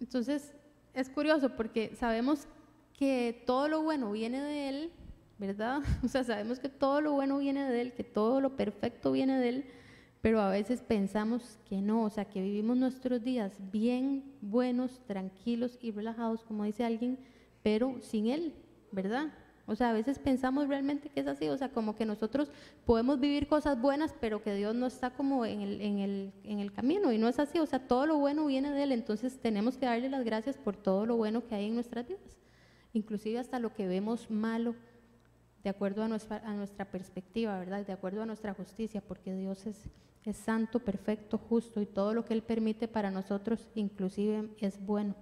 Entonces, 0.00 0.54
es 0.94 1.08
curioso 1.08 1.50
porque 1.56 1.94
sabemos 1.94 2.46
que 2.98 3.42
todo 3.46 3.68
lo 3.68 3.82
bueno 3.82 4.12
viene 4.12 4.40
de 4.40 4.68
Él, 4.68 4.90
¿verdad? 5.38 5.80
O 6.04 6.08
sea, 6.08 6.24
sabemos 6.24 6.58
que 6.58 6.68
todo 6.68 7.00
lo 7.00 7.12
bueno 7.12 7.38
viene 7.38 7.70
de 7.70 7.80
Él, 7.80 7.92
que 7.94 8.04
todo 8.04 8.40
lo 8.40 8.56
perfecto 8.56 9.12
viene 9.12 9.38
de 9.38 9.48
Él, 9.48 9.64
pero 10.20 10.40
a 10.40 10.50
veces 10.50 10.82
pensamos 10.82 11.58
que 11.68 11.80
no, 11.80 12.04
o 12.04 12.10
sea, 12.10 12.26
que 12.26 12.42
vivimos 12.42 12.76
nuestros 12.76 13.22
días 13.22 13.58
bien, 13.72 14.24
buenos, 14.42 15.00
tranquilos 15.06 15.78
y 15.80 15.92
relajados, 15.92 16.44
como 16.44 16.64
dice 16.64 16.84
alguien, 16.84 17.18
pero 17.62 17.96
sin 18.02 18.26
Él, 18.26 18.54
¿verdad? 18.92 19.32
O 19.70 19.76
sea, 19.76 19.90
a 19.90 19.92
veces 19.92 20.18
pensamos 20.18 20.66
realmente 20.66 21.10
que 21.10 21.20
es 21.20 21.28
así, 21.28 21.48
o 21.48 21.56
sea, 21.56 21.68
como 21.68 21.94
que 21.94 22.04
nosotros 22.04 22.50
podemos 22.84 23.20
vivir 23.20 23.46
cosas 23.46 23.80
buenas, 23.80 24.12
pero 24.20 24.42
que 24.42 24.52
Dios 24.52 24.74
no 24.74 24.88
está 24.88 25.10
como 25.10 25.46
en 25.46 25.60
el, 25.60 25.80
en 25.80 25.98
el, 26.00 26.32
en 26.42 26.58
el 26.58 26.72
camino, 26.72 27.12
y 27.12 27.18
no 27.18 27.28
es 27.28 27.38
así, 27.38 27.60
o 27.60 27.66
sea, 27.66 27.78
todo 27.78 28.04
lo 28.04 28.16
bueno 28.16 28.46
viene 28.46 28.72
de 28.72 28.82
Él, 28.82 28.90
entonces 28.90 29.38
tenemos 29.38 29.76
que 29.76 29.86
darle 29.86 30.08
las 30.08 30.24
gracias 30.24 30.58
por 30.58 30.76
todo 30.76 31.06
lo 31.06 31.16
bueno 31.16 31.46
que 31.46 31.54
hay 31.54 31.68
en 31.68 31.74
nuestras 31.74 32.08
vidas, 32.08 32.36
inclusive 32.94 33.38
hasta 33.38 33.60
lo 33.60 33.72
que 33.72 33.86
vemos 33.86 34.28
malo, 34.28 34.74
de 35.62 35.70
acuerdo 35.70 36.02
a 36.02 36.08
nuestra, 36.08 36.90
perspectiva, 36.90 37.56
¿verdad? 37.56 37.86
De 37.86 37.92
acuerdo 37.92 38.22
a 38.22 38.26
nuestra 38.26 38.52
justicia, 38.54 39.00
porque 39.00 39.32
Dios 39.36 39.66
es, 39.66 39.88
es 40.24 40.36
santo, 40.36 40.80
perfecto, 40.80 41.38
justo 41.38 41.80
y 41.80 41.86
todo 41.86 42.12
lo 42.12 42.24
que 42.24 42.34
Él 42.34 42.42
permite 42.42 42.88
para 42.88 43.12
nosotros 43.12 43.68
inclusive 43.76 44.50
es 44.58 44.84
bueno. 44.84 45.14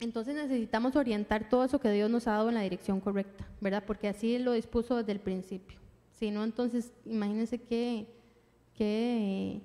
Entonces 0.00 0.34
necesitamos 0.34 0.96
orientar 0.96 1.48
todo 1.50 1.62
eso 1.62 1.78
que 1.78 1.90
Dios 1.90 2.10
nos 2.10 2.26
ha 2.26 2.32
dado 2.32 2.48
en 2.48 2.54
la 2.54 2.62
dirección 2.62 3.00
correcta, 3.00 3.46
¿verdad? 3.60 3.84
Porque 3.86 4.08
así 4.08 4.38
lo 4.38 4.52
dispuso 4.52 4.96
desde 4.96 5.12
el 5.12 5.20
principio. 5.20 5.78
Si 6.10 6.30
no, 6.30 6.42
entonces 6.42 6.92
imagínense 7.04 7.60
qué, 7.60 8.06
qué 8.74 9.60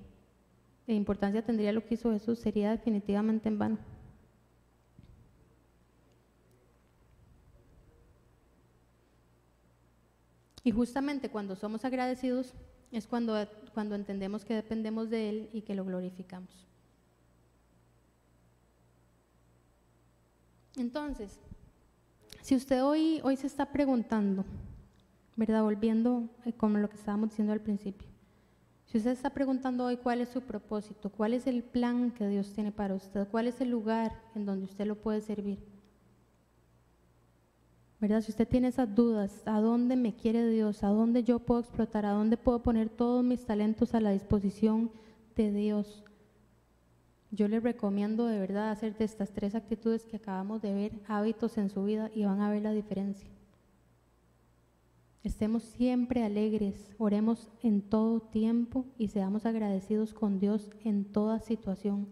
importancia 0.87 1.41
tendría 1.41 1.71
lo 1.71 1.85
que 1.85 1.93
hizo 1.93 2.11
Jesús, 2.11 2.39
sería 2.39 2.71
definitivamente 2.71 3.47
en 3.47 3.57
vano. 3.57 3.77
Y 10.65 10.71
justamente 10.71 11.29
cuando 11.29 11.55
somos 11.55 11.85
agradecidos 11.85 12.53
es 12.91 13.07
cuando, 13.07 13.35
cuando 13.73 13.95
entendemos 13.95 14.43
que 14.43 14.55
dependemos 14.55 15.09
de 15.09 15.29
Él 15.29 15.49
y 15.53 15.61
que 15.61 15.75
lo 15.75 15.85
glorificamos. 15.85 16.65
Entonces, 20.77 21.39
si 22.41 22.55
usted 22.55 22.83
hoy, 22.83 23.21
hoy 23.23 23.37
se 23.37 23.47
está 23.47 23.71
preguntando, 23.71 24.45
¿verdad? 25.35 25.63
Volviendo 25.63 26.29
eh, 26.45 26.53
como 26.53 26.77
lo 26.77 26.89
que 26.89 26.97
estábamos 26.97 27.29
diciendo 27.29 27.53
al 27.53 27.61
principio. 27.61 28.07
Si 28.85 28.97
usted 28.97 29.11
está 29.11 29.29
preguntando 29.29 29.85
hoy 29.85 29.97
cuál 29.97 30.21
es 30.21 30.29
su 30.29 30.41
propósito, 30.41 31.09
cuál 31.09 31.33
es 31.33 31.47
el 31.47 31.63
plan 31.63 32.11
que 32.11 32.27
Dios 32.27 32.51
tiene 32.53 32.71
para 32.71 32.93
usted, 32.93 33.27
cuál 33.29 33.47
es 33.47 33.59
el 33.61 33.69
lugar 33.69 34.21
en 34.35 34.45
donde 34.45 34.65
usted 34.65 34.85
lo 34.85 34.95
puede 34.95 35.21
servir. 35.21 35.59
¿Verdad? 37.99 38.21
Si 38.21 38.31
usted 38.31 38.47
tiene 38.47 38.67
esas 38.67 38.93
dudas, 38.93 39.41
¿a 39.45 39.59
dónde 39.61 39.95
me 39.95 40.15
quiere 40.15 40.47
Dios? 40.47 40.83
¿A 40.83 40.89
dónde 40.89 41.23
yo 41.23 41.39
puedo 41.39 41.61
explotar? 41.61 42.05
¿A 42.05 42.11
dónde 42.11 42.37
puedo 42.37 42.61
poner 42.61 42.89
todos 42.89 43.23
mis 43.23 43.45
talentos 43.45 43.95
a 43.95 44.01
la 44.01 44.11
disposición 44.11 44.91
de 45.35 45.51
Dios? 45.51 46.03
Yo 47.35 47.49
les 47.49 47.61
recomiendo 47.61 48.27
de 48.27 48.39
verdad 48.39 48.71
hacer 48.71 48.97
de 48.97 49.03
estas 49.03 49.31
tres 49.31 49.55
actitudes 49.55 50.05
que 50.05 50.15
acabamos 50.15 50.61
de 50.61 50.73
ver 50.73 50.93
hábitos 51.05 51.57
en 51.57 51.69
su 51.69 51.83
vida 51.83 52.09
y 52.15 52.23
van 52.23 52.39
a 52.39 52.49
ver 52.49 52.61
la 52.61 52.71
diferencia. 52.71 53.29
Estemos 55.21 55.63
siempre 55.63 56.23
alegres, 56.23 56.95
oremos 56.97 57.49
en 57.61 57.81
todo 57.81 58.21
tiempo 58.21 58.85
y 58.97 59.09
seamos 59.09 59.45
agradecidos 59.45 60.13
con 60.13 60.39
Dios 60.39 60.71
en 60.85 61.03
toda 61.03 61.41
situación. 61.41 62.07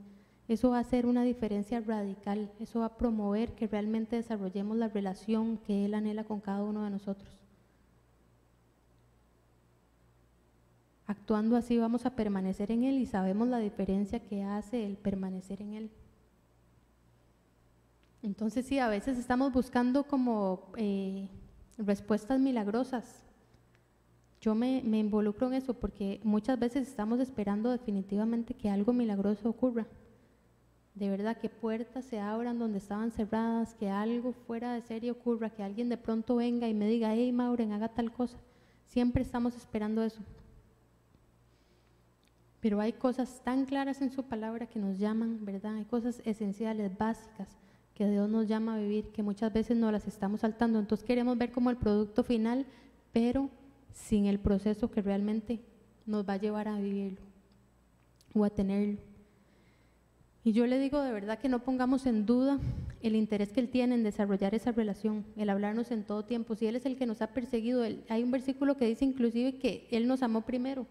Eso 0.49 0.71
va 0.71 0.79
a 0.79 0.81
hacer 0.81 1.05
una 1.05 1.23
diferencia 1.23 1.79
radical, 1.79 2.51
eso 2.59 2.81
va 2.81 2.87
a 2.87 2.97
promover 2.97 3.53
que 3.53 3.67
realmente 3.67 4.17
desarrollemos 4.17 4.75
la 4.75 4.89
relación 4.89 5.57
que 5.57 5.85
Él 5.85 5.93
anhela 5.93 6.25
con 6.25 6.41
cada 6.41 6.63
uno 6.63 6.83
de 6.83 6.89
nosotros. 6.89 7.42
Actuando 11.05 11.57
así 11.57 11.77
vamos 11.77 12.05
a 12.05 12.15
permanecer 12.15 12.71
en 12.71 12.83
Él 12.83 12.99
y 12.99 13.05
sabemos 13.05 13.47
la 13.47 13.59
diferencia 13.59 14.19
que 14.19 14.43
hace 14.43 14.85
el 14.85 14.95
permanecer 14.95 15.61
en 15.61 15.73
Él. 15.73 15.91
Entonces 18.21 18.65
sí, 18.65 18.79
a 18.79 18.87
veces 18.87 19.17
estamos 19.17 19.51
buscando 19.51 20.05
como 20.05 20.71
eh, 20.77 21.27
respuestas 21.77 22.39
milagrosas. 22.39 23.21
Yo 24.39 24.55
me, 24.55 24.81
me 24.85 24.99
involucro 24.99 25.47
en 25.47 25.55
eso 25.55 25.73
porque 25.73 26.21
muchas 26.23 26.57
veces 26.57 26.87
estamos 26.87 27.19
esperando 27.19 27.69
definitivamente 27.69 28.53
que 28.53 28.69
algo 28.69 28.93
milagroso 28.93 29.49
ocurra. 29.49 29.87
De 30.95 31.09
verdad, 31.09 31.37
que 31.37 31.49
puertas 31.49 32.05
se 32.05 32.19
abran 32.19 32.59
donde 32.59 32.77
estaban 32.77 33.11
cerradas, 33.11 33.73
que 33.73 33.89
algo 33.89 34.31
fuera 34.31 34.73
de 34.73 34.81
serie 34.81 35.11
ocurra, 35.11 35.49
que 35.49 35.63
alguien 35.63 35.89
de 35.89 35.97
pronto 35.97 36.35
venga 36.35 36.67
y 36.67 36.73
me 36.73 36.87
diga, 36.87 37.13
hey 37.13 37.31
Mauren, 37.31 37.73
haga 37.73 37.89
tal 37.89 38.11
cosa. 38.13 38.37
Siempre 38.85 39.23
estamos 39.23 39.55
esperando 39.55 40.03
eso. 40.03 40.21
Pero 42.63 42.79
hay 42.79 42.93
cosas 42.93 43.41
tan 43.43 43.65
claras 43.65 44.01
en 44.01 44.09
su 44.09 44.23
palabra 44.23 44.67
que 44.67 44.79
nos 44.79 44.97
llaman, 44.97 45.43
¿verdad? 45.43 45.75
Hay 45.75 45.83
cosas 45.83 46.21
esenciales, 46.23 46.97
básicas, 46.97 47.57
que 47.93 48.09
Dios 48.09 48.29
nos 48.29 48.47
llama 48.47 48.75
a 48.75 48.77
vivir, 48.77 49.09
que 49.09 49.21
muchas 49.21 49.51
veces 49.51 49.75
no 49.75 49.91
las 49.91 50.07
estamos 50.07 50.39
saltando. 50.39 50.79
Entonces 50.79 51.05
queremos 51.05 51.37
ver 51.37 51.51
como 51.51 51.69
el 51.71 51.75
producto 51.75 52.23
final, 52.23 52.65
pero 53.11 53.49
sin 53.91 54.27
el 54.27 54.39
proceso 54.39 54.89
que 54.89 55.01
realmente 55.01 55.59
nos 56.05 56.25
va 56.25 56.33
a 56.33 56.37
llevar 56.37 56.69
a 56.69 56.79
vivirlo 56.79 57.19
o 58.33 58.45
a 58.45 58.49
tenerlo. 58.49 59.01
Y 60.45 60.53
yo 60.53 60.65
le 60.65 60.79
digo 60.79 61.01
de 61.01 61.11
verdad 61.11 61.39
que 61.39 61.49
no 61.49 61.65
pongamos 61.65 62.05
en 62.05 62.25
duda 62.25 62.61
el 63.01 63.17
interés 63.17 63.51
que 63.51 63.59
Él 63.59 63.67
tiene 63.67 63.95
en 63.95 64.03
desarrollar 64.03 64.55
esa 64.55 64.71
relación, 64.71 65.25
el 65.35 65.49
hablarnos 65.49 65.91
en 65.91 66.05
todo 66.05 66.23
tiempo. 66.23 66.55
Si 66.55 66.65
Él 66.65 66.77
es 66.77 66.85
el 66.85 66.95
que 66.95 67.07
nos 67.07 67.21
ha 67.21 67.27
perseguido, 67.27 67.83
hay 68.07 68.23
un 68.23 68.31
versículo 68.31 68.77
que 68.77 68.85
dice 68.85 69.03
inclusive 69.03 69.57
que 69.57 69.85
Él 69.91 70.07
nos 70.07 70.23
amó 70.23 70.43
primero. 70.43 70.87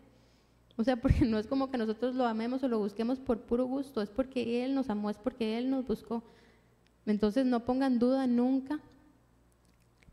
O 0.83 0.85
sea, 0.85 0.97
porque 1.01 1.25
no 1.25 1.39
es 1.39 1.47
como 1.47 1.71
que 1.71 1.79
nosotros 1.79 2.17
lo 2.17 2.27
amemos 2.27 2.65
o 2.65 2.69
lo 2.69 2.81
busquemos 2.81 3.21
por 3.21 3.43
puro 3.43 3.67
gusto, 3.67 4.03
es 4.03 4.11
porque 4.11 4.65
Él 4.65 4.75
nos 4.75 4.91
amó, 4.91 5.11
es 5.11 5.17
porque 5.17 5.57
Él 5.57 5.71
nos 5.71 5.87
buscó. 5.87 6.25
Entonces 7.07 7.47
no 7.47 7.65
pongan 7.65 8.01
duda 8.01 8.27
nunca 8.27 8.81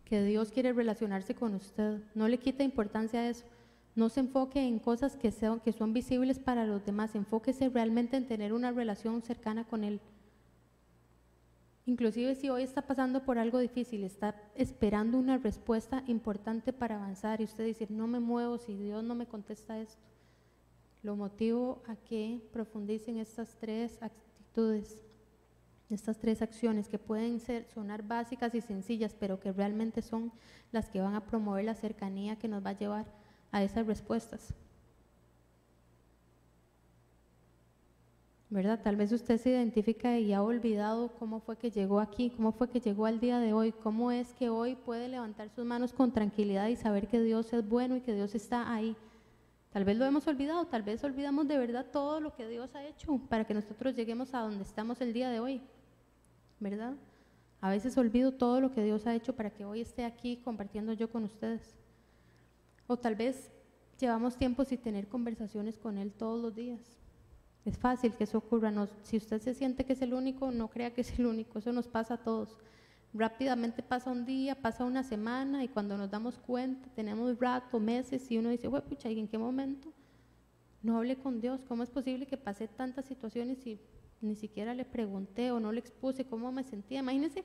que 0.06 0.24
Dios 0.24 0.52
quiere 0.52 0.72
relacionarse 0.72 1.34
con 1.34 1.56
usted. 1.56 2.04
No 2.14 2.28
le 2.28 2.38
quita 2.38 2.64
importancia 2.64 3.20
a 3.22 3.30
eso. 3.30 3.46
No 3.96 4.10
se 4.10 4.20
enfoque 4.20 4.62
en 4.62 4.78
cosas 4.78 5.18
que, 5.18 5.32
sean, 5.32 5.60
que 5.60 5.72
son 5.72 5.92
visibles 5.92 6.38
para 6.38 6.66
los 6.66 6.86
demás. 6.86 7.16
Enfóquese 7.16 7.70
realmente 7.70 8.16
en 8.16 8.28
tener 8.28 8.54
una 8.54 8.72
relación 8.72 9.24
cercana 9.24 9.64
con 9.64 9.84
Él. 9.84 10.00
Inclusive 11.88 12.36
si 12.36 12.52
hoy 12.52 12.62
está 12.62 12.84
pasando 12.84 13.24
por 13.24 13.40
algo 13.40 13.58
difícil, 13.58 14.04
está 14.04 14.36
esperando 14.54 15.18
una 15.18 15.40
respuesta 15.40 16.04
importante 16.06 16.74
para 16.74 16.98
avanzar 16.98 17.42
y 17.42 17.46
usted 17.46 17.66
dice, 17.66 17.88
no 17.90 18.06
me 18.06 18.20
muevo 18.20 18.60
si 18.60 18.76
Dios 18.76 19.04
no 19.04 19.16
me 19.16 19.26
contesta 19.26 19.80
esto. 19.80 20.10
Lo 21.02 21.16
motivo 21.16 21.82
a 21.88 21.96
que 21.96 22.42
profundicen 22.52 23.18
estas 23.18 23.56
tres 23.58 23.98
actitudes, 24.02 25.02
estas 25.90 26.20
tres 26.20 26.42
acciones 26.42 26.90
que 26.90 27.00
pueden 27.00 27.40
ser, 27.40 27.66
sonar 27.66 28.04
básicas 28.04 28.54
y 28.54 28.62
sencillas, 28.62 29.16
pero 29.18 29.40
que 29.40 29.52
realmente 29.52 30.02
son 30.02 30.32
las 30.72 30.90
que 30.90 31.02
van 31.02 31.16
a 31.16 31.26
promover 31.26 31.66
la 31.66 31.74
cercanía 31.74 32.38
que 32.38 32.48
nos 32.48 32.64
va 32.66 32.72
a 32.72 32.78
llevar 32.78 33.06
a 33.52 33.64
esas 33.64 33.88
respuestas. 33.88 34.54
¿verdad? 38.50 38.80
Tal 38.84 38.96
vez 38.96 39.12
usted 39.12 39.40
se 39.40 39.52
identifica 39.52 40.18
y 40.18 40.34
ha 40.34 40.42
olvidado 40.42 41.14
cómo 41.20 41.40
fue 41.40 41.58
que 41.58 41.70
llegó 41.70 42.00
aquí, 42.00 42.32
cómo 42.32 42.52
fue 42.52 42.68
que 42.68 42.80
llegó 42.80 43.06
al 43.06 43.20
día 43.20 43.40
de 43.40 43.54
hoy, 43.54 43.72
cómo 43.72 44.12
es 44.12 44.34
que 44.34 44.50
hoy 44.50 44.76
puede 44.76 45.08
levantar 45.08 45.50
sus 45.52 45.66
manos 45.66 45.94
con 45.94 46.12
tranquilidad 46.12 46.68
y 46.68 46.76
saber 46.76 47.08
que 47.08 47.22
Dios 47.22 47.54
es 47.54 47.68
bueno 47.68 47.96
y 47.96 48.02
que 48.02 48.16
Dios 48.16 48.34
está 48.34 48.74
ahí 48.74 48.98
Tal 49.72 49.86
vez 49.86 49.98
lo 49.98 50.06
hemos 50.06 50.26
olvidado, 50.28 50.66
tal 50.66 50.82
vez 50.82 51.04
olvidamos 51.04 51.48
de 51.48 51.58
verdad 51.58 51.86
todo 51.92 52.20
lo 52.20 52.34
que 52.34 52.48
Dios 52.48 52.74
ha 52.76 52.84
hecho 52.86 53.20
para 53.30 53.46
que 53.46 53.54
nosotros 53.54 53.96
lleguemos 53.96 54.34
a 54.34 54.40
donde 54.40 54.64
estamos 54.64 55.00
el 55.02 55.14
día 55.14 55.30
de 55.30 55.40
hoy, 55.40 55.62
¿verdad? 56.60 56.96
A 57.62 57.70
veces 57.70 57.98
olvido 57.98 58.32
todo 58.32 58.62
lo 58.62 58.72
que 58.72 58.84
Dios 58.84 59.06
ha 59.06 59.14
hecho 59.14 59.36
para 59.36 59.52
que 59.52 59.66
hoy 59.66 59.82
esté 59.82 60.06
aquí 60.06 60.38
compartiendo 60.38 60.94
yo 60.94 61.12
con 61.12 61.24
ustedes. 61.24 61.76
O 62.88 62.98
tal 62.98 63.16
vez 63.16 63.52
llevamos 64.00 64.38
tiempo 64.38 64.66
sin 64.66 64.80
tener 64.80 65.08
conversaciones 65.08 65.78
con 65.78 65.98
Él 65.98 66.12
todos 66.14 66.42
los 66.42 66.56
días. 66.56 66.80
Es 67.66 67.78
fácil 67.78 68.14
que 68.14 68.24
eso 68.24 68.38
ocurra. 68.38 68.72
si 69.04 69.18
usted 69.18 69.42
se 69.42 69.54
siente 69.54 69.86
que 69.86 69.94
es 69.94 70.02
el 70.02 70.14
único, 70.14 70.52
no 70.52 70.70
crea 70.70 70.94
que 70.94 71.02
es 71.02 71.20
el 71.20 71.28
único. 71.28 71.60
Eso 71.60 71.74
nos 71.74 71.88
pasa 71.88 72.16
a 72.16 72.24
todos. 72.24 72.58
Rápidamente 73.14 73.82
pasa 73.82 74.12
un 74.12 74.24
día, 74.24 74.54
pasa 74.54 74.86
una 74.86 75.04
semana 75.04 75.64
y 75.64 75.68
cuando 75.68 75.98
nos 75.98 76.12
damos 76.12 76.38
cuenta 76.38 76.88
tenemos 76.96 77.40
rato, 77.40 77.80
meses 77.80 78.30
y 78.30 78.38
uno 78.38 78.50
dice, 78.50 78.68
bueno, 78.68 78.86
pucha, 78.86 79.10
¿y 79.10 79.20
en 79.20 79.28
qué 79.28 79.38
momento? 79.38 79.92
No 80.84 80.98
hablé 80.98 81.16
con 81.16 81.42
Dios, 81.42 81.66
¿cómo 81.68 81.82
es 81.82 81.90
posible 81.90 82.28
que 82.28 82.38
pasé 82.38 82.68
tantas 82.68 83.06
situaciones 83.06 83.66
y 83.66 83.80
ni 84.22 84.36
siquiera 84.36 84.74
le 84.74 84.86
pregunté 84.86 85.52
o 85.52 85.60
no 85.60 85.72
le 85.72 85.80
expuse 85.80 86.24
cómo 86.26 86.52
me 86.52 86.64
sentía? 86.64 87.00
Imagínense 87.00 87.44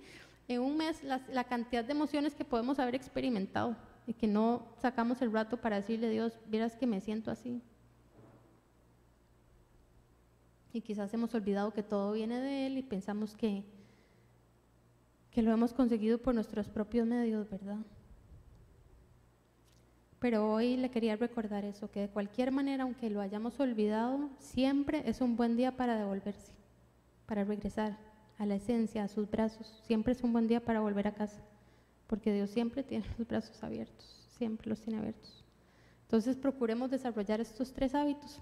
en 0.49 0.61
un 0.61 0.77
mes 0.77 1.03
la, 1.03 1.45
cantidad 1.45 1.83
de 1.83 1.93
emociones 1.93 2.35
que 2.35 2.45
podemos 2.45 2.79
haber 2.79 2.95
experimentado 2.95 3.75
y 4.07 4.13
que 4.13 4.27
no 4.27 4.67
sacamos 4.77 5.23
el 5.23 5.33
rato 5.33 5.57
para 5.57 5.77
decirle 5.77 6.11
Dios, 6.11 6.39
vieras 6.47 6.77
que 6.77 6.87
me 6.87 7.01
siento 7.01 7.31
así. 7.31 7.63
Y 10.75 10.83
quizás 10.83 11.15
hemos 11.15 11.35
olvidado 11.35 11.73
que 11.73 11.83
todo 11.83 12.13
viene 12.13 12.39
de 12.39 12.67
Él 12.67 12.77
y 12.77 12.83
pensamos 12.83 13.35
que 13.35 13.65
que 15.35 15.43
lo 15.43 15.53
hemos 15.53 15.73
conseguido 15.73 16.19
por 16.19 16.33
nuestros 16.33 16.69
propios 16.69 17.09
medios, 17.09 17.51
¿verdad? 17.51 17.79
Pero 20.21 20.51
hoy 20.51 20.77
le 20.77 20.91
quería 20.91 21.17
recordar 21.17 21.65
eso, 21.65 21.91
que 21.91 22.03
de 22.03 22.09
cualquier 22.09 22.53
manera, 22.53 22.85
aunque 22.85 23.11
lo 23.11 23.21
hayamos 23.21 23.59
olvidado, 23.59 24.31
siempre 24.39 25.03
es 25.07 25.21
un 25.21 25.35
buen 25.37 25.57
día 25.57 25.77
para 25.77 25.97
devolverse, 25.97 26.53
para 27.27 27.43
regresar 27.43 27.99
a 28.39 28.47
la 28.47 28.55
esencia, 28.55 29.03
a 29.03 29.09
sus 29.09 29.29
brazos. 29.29 29.83
Siempre 29.85 30.13
es 30.13 30.23
un 30.23 30.33
buen 30.33 30.47
día 30.47 30.65
para 30.65 30.81
volver 30.81 31.09
a 31.09 31.15
casa, 31.15 31.43
porque 32.07 32.33
Dios 32.33 32.51
siempre 32.51 32.85
tiene 32.85 33.05
los 33.19 33.27
brazos 33.27 33.61
abiertos, 33.65 34.29
siempre 34.39 34.69
los 34.69 34.81
tiene 34.81 35.01
abiertos. 35.01 35.45
Entonces 36.03 36.37
procuremos 36.37 36.93
desarrollar 36.93 37.41
estos 37.41 37.73
tres 37.73 37.97
hábitos 37.97 38.41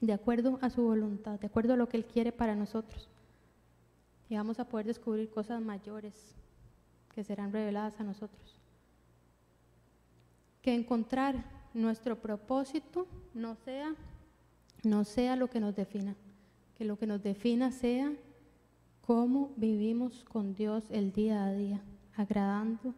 de 0.00 0.14
acuerdo 0.14 0.58
a 0.62 0.70
su 0.70 0.82
voluntad, 0.82 1.38
de 1.38 1.46
acuerdo 1.46 1.74
a 1.74 1.76
lo 1.76 1.90
que 1.90 1.98
Él 1.98 2.06
quiere 2.06 2.32
para 2.32 2.56
nosotros 2.56 3.10
y 4.28 4.36
vamos 4.36 4.58
a 4.58 4.68
poder 4.68 4.86
descubrir 4.86 5.30
cosas 5.30 5.60
mayores 5.60 6.34
que 7.14 7.24
serán 7.24 7.52
reveladas 7.52 7.98
a 8.00 8.04
nosotros. 8.04 8.58
que 10.62 10.74
encontrar 10.74 11.44
nuestro 11.74 12.20
propósito 12.20 13.06
no 13.34 13.54
sea, 13.54 13.94
no 14.82 15.04
sea 15.04 15.36
lo 15.36 15.48
que 15.48 15.60
nos 15.60 15.76
defina, 15.76 16.16
que 16.74 16.84
lo 16.84 16.98
que 16.98 17.06
nos 17.06 17.22
defina 17.22 17.70
sea 17.70 18.12
cómo 19.00 19.52
vivimos 19.56 20.24
con 20.24 20.54
Dios 20.56 20.84
el 20.90 21.12
día 21.12 21.44
a 21.44 21.52
día, 21.52 21.80
agradando 22.16 22.94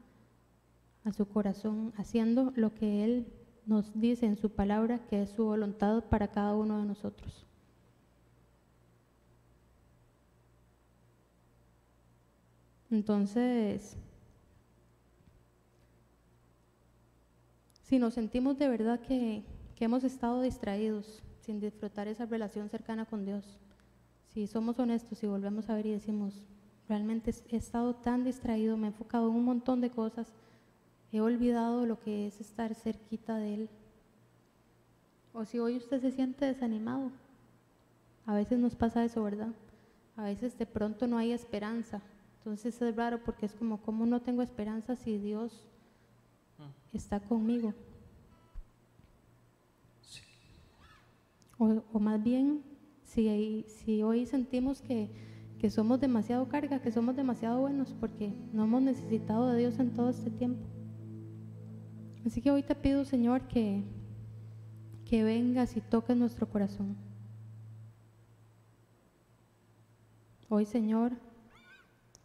a 1.05 1.13
su 1.13 1.29
corazón, 1.29 1.93
haciendo 1.99 2.53
lo 2.57 2.75
que 2.75 3.05
Él 3.05 3.27
nos 3.67 3.93
dice 4.01 4.25
en 4.25 4.39
su 4.39 4.51
palabra 4.51 5.01
que 5.07 5.23
es 5.23 5.31
su 5.31 5.45
voluntad 5.45 6.05
para 6.05 6.29
cada 6.29 6.55
uno 6.55 6.79
de 6.79 6.87
nosotros. 6.87 7.48
Entonces, 12.91 13.97
si 17.83 17.99
nos 17.99 18.15
sentimos 18.15 18.59
de 18.59 18.69
verdad 18.69 19.01
que, 19.01 19.45
hemos 19.81 20.03
estado 20.03 20.43
distraídos 20.43 21.23
sin 21.41 21.61
disfrutar 21.61 22.09
esa 22.09 22.27
relación 22.27 22.69
cercana 22.69 23.05
con 23.05 23.25
Dios, 23.25 23.59
si 24.35 24.47
somos 24.47 24.79
honestos 24.79 25.23
y 25.23 25.27
volvemos 25.27 25.71
a 25.71 25.75
ver 25.75 25.87
y 25.87 25.93
decimos, 25.93 26.43
realmente 26.89 27.33
he 27.49 27.57
estado 27.57 27.95
tan 27.95 28.25
distraído, 28.25 28.77
me 28.77 28.89
he 28.89 28.91
enfocado 28.91 29.29
en 29.29 29.37
un 29.37 29.45
montón 29.45 29.81
de 29.81 29.91
cosas, 29.91 30.33
he 31.13 31.21
olvidado 31.21 31.87
lo 31.87 32.01
que 32.01 32.27
es 32.27 32.41
estar 32.41 32.75
cerquita 32.75 33.37
de 33.37 33.55
Él. 33.55 33.71
O 35.33 35.45
si 35.45 35.59
hoy 35.59 35.77
usted 35.77 36.01
se 36.01 36.11
siente 36.11 36.45
desanimado, 36.45 37.13
a 38.27 38.35
veces 38.35 38.59
nos 38.59 38.75
pasa 38.75 39.05
eso, 39.05 39.23
¿verdad? 39.23 39.53
A 40.17 40.25
veces 40.25 40.59
de 40.59 40.67
pronto 40.67 41.07
no 41.07 41.17
hay 41.17 41.33
esperanza. 41.33 42.03
Entonces 42.49 42.81
es 42.81 42.97
raro 42.97 43.23
porque 43.23 43.45
es 43.45 43.53
como, 43.53 43.83
¿cómo 43.83 44.07
no 44.07 44.23
tengo 44.23 44.41
esperanza 44.41 44.97
si 44.97 45.19
Dios 45.19 45.69
está 46.95 47.21
conmigo? 47.21 47.75
O, 51.59 52.01
más 52.01 52.25
bien, 52.25 52.63
si, 53.03 53.67
si 53.69 54.03
hoy 54.03 54.25
sentimos 54.25 54.81
que, 54.81 55.11
que 55.59 55.69
somos 55.69 56.01
demasiado 56.01 56.49
carga, 56.49 56.81
que 56.81 56.91
somos 56.91 57.15
demasiado 57.15 57.61
buenos 57.61 57.93
porque 58.01 58.33
no 58.55 58.65
hemos 58.65 58.81
necesitado 58.81 59.51
de 59.51 59.59
Dios 59.59 59.79
en 59.79 59.93
todo 59.93 60.09
este 60.09 60.31
tiempo. 60.31 60.67
Así 62.25 62.41
que 62.41 62.51
hoy 62.51 62.63
te 62.63 62.75
pido, 62.75 63.05
Señor, 63.05 63.43
que, 63.43 63.85
que 65.05 65.23
vengas 65.23 65.77
y 65.77 65.83
toques 65.83 66.17
nuestro 66.17 66.49
corazón. 66.49 66.97
Hoy, 70.49 70.65
Señor, 70.65 71.28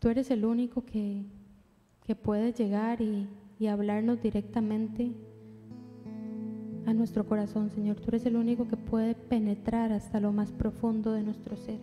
tú 0.04 0.10
eres 0.10 0.30
el 0.32 0.44
único 0.44 0.84
que, 0.84 1.24
que 2.06 2.14
puede 2.14 2.52
llegar 2.52 3.00
y, 3.00 3.26
y 3.58 3.68
hablarnos 3.68 4.22
directamente 4.22 5.14
a 6.86 6.94
nuestro 6.94 7.26
corazón, 7.26 7.70
Señor. 7.70 8.02
Tú 8.02 8.10
eres 8.10 8.26
el 8.26 8.36
único 8.36 8.68
que 8.68 8.76
puede 8.76 9.16
penetrar 9.16 9.94
hasta 9.94 10.20
lo 10.20 10.34
más 10.34 10.52
profundo 10.52 11.14
de 11.14 11.24
nuestro 11.24 11.56
ser. 11.56 11.80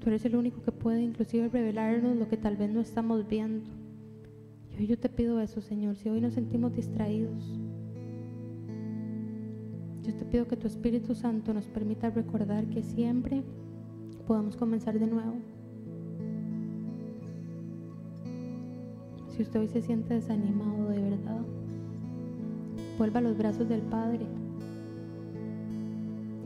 Tú 0.00 0.08
eres 0.08 0.24
el 0.24 0.34
único 0.34 0.60
que 0.60 0.72
puede 0.72 1.02
inclusive 1.02 1.48
revelarnos 1.50 2.16
lo 2.16 2.28
que 2.28 2.36
tal 2.36 2.56
vez 2.56 2.68
no 2.68 2.80
estamos 2.80 3.28
viendo. 3.28 3.70
Y 4.72 4.80
hoy 4.80 4.86
yo 4.88 4.98
te 4.98 5.08
pido 5.08 5.38
eso, 5.38 5.60
Señor. 5.60 5.94
Si 5.94 6.08
hoy 6.08 6.20
nos 6.20 6.34
sentimos 6.34 6.74
distraídos, 6.74 7.60
yo 10.02 10.12
te 10.16 10.24
pido 10.24 10.48
que 10.48 10.56
tu 10.56 10.66
Espíritu 10.66 11.14
Santo 11.14 11.54
nos 11.54 11.68
permita 11.68 12.10
recordar 12.10 12.66
que 12.66 12.82
siempre 12.82 13.44
podamos 14.26 14.56
comenzar 14.56 14.98
de 14.98 15.06
nuevo. 15.06 15.36
Si 19.36 19.42
usted 19.42 19.60
hoy 19.60 19.68
se 19.68 19.82
siente 19.82 20.14
desanimado 20.14 20.88
de 20.88 20.98
verdad, 20.98 21.42
vuelva 22.96 23.18
a 23.18 23.22
los 23.22 23.36
brazos 23.36 23.68
del 23.68 23.82
Padre. 23.82 24.26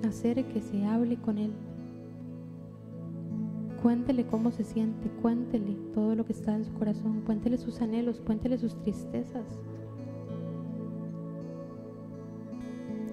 Hacer 0.08 0.44
que 0.46 0.60
se 0.60 0.84
hable 0.84 1.16
con 1.16 1.38
Él. 1.38 1.52
Cuéntele 3.80 4.26
cómo 4.26 4.50
se 4.50 4.64
siente, 4.64 5.08
cuéntele 5.22 5.76
todo 5.94 6.16
lo 6.16 6.26
que 6.26 6.32
está 6.32 6.56
en 6.56 6.64
su 6.64 6.72
corazón, 6.72 7.22
cuéntele 7.24 7.58
sus 7.58 7.80
anhelos, 7.80 8.20
cuéntele 8.20 8.58
sus 8.58 8.74
tristezas. 8.82 9.46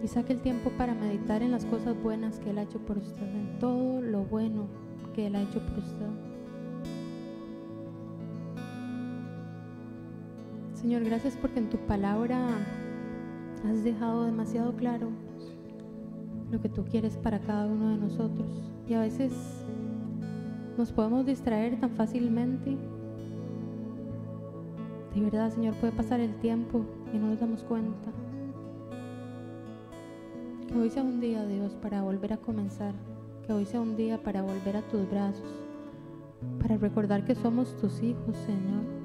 Y 0.03 0.07
saque 0.07 0.33
el 0.33 0.41
tiempo 0.41 0.71
para 0.71 0.95
meditar 0.95 1.43
en 1.43 1.51
las 1.51 1.65
cosas 1.65 1.95
buenas 2.01 2.39
que 2.39 2.49
Él 2.49 2.57
ha 2.57 2.63
hecho 2.63 2.79
por 2.79 2.97
usted, 2.97 3.23
en 3.23 3.59
todo 3.59 4.01
lo 4.01 4.23
bueno 4.23 4.65
que 5.13 5.27
Él 5.27 5.35
ha 5.35 5.43
hecho 5.43 5.59
por 5.59 5.77
usted. 5.77 6.26
Señor, 10.79 11.03
gracias 11.03 11.35
porque 11.35 11.57
en 11.57 11.69
tu 11.69 11.77
palabra 11.79 12.37
has 13.67 13.83
dejado 13.83 14.25
demasiado 14.25 14.75
claro 14.75 15.09
lo 16.51 16.61
que 16.61 16.69
tú 16.69 16.85
quieres 16.85 17.17
para 17.17 17.39
cada 17.39 17.65
uno 17.65 17.89
de 17.89 17.97
nosotros. 17.97 18.47
Y 18.87 18.93
a 18.93 18.99
veces 18.99 19.33
nos 20.77 20.91
podemos 20.91 21.25
distraer 21.25 21.79
tan 21.79 21.89
fácilmente. 21.89 22.77
De 25.15 25.21
verdad, 25.21 25.49
Señor, 25.49 25.73
puede 25.77 25.93
pasar 25.93 26.19
el 26.19 26.35
tiempo 26.35 26.85
y 27.11 27.17
no 27.17 27.29
nos 27.29 27.39
damos 27.39 27.63
cuenta. 27.63 28.11
Que 30.67 30.75
hoy 30.77 30.91
sea 30.91 31.01
un 31.01 31.19
día, 31.19 31.43
Dios, 31.47 31.73
para 31.73 32.03
volver 32.03 32.33
a 32.33 32.37
comenzar. 32.37 32.93
Que 33.47 33.51
hoy 33.51 33.65
sea 33.65 33.81
un 33.81 33.97
día 33.97 34.21
para 34.21 34.43
volver 34.43 34.77
a 34.77 34.83
tus 34.83 35.09
brazos. 35.09 35.65
Para 36.61 36.77
recordar 36.77 37.25
que 37.25 37.33
somos 37.33 37.75
tus 37.77 38.03
hijos, 38.03 38.37
Señor. 38.45 38.96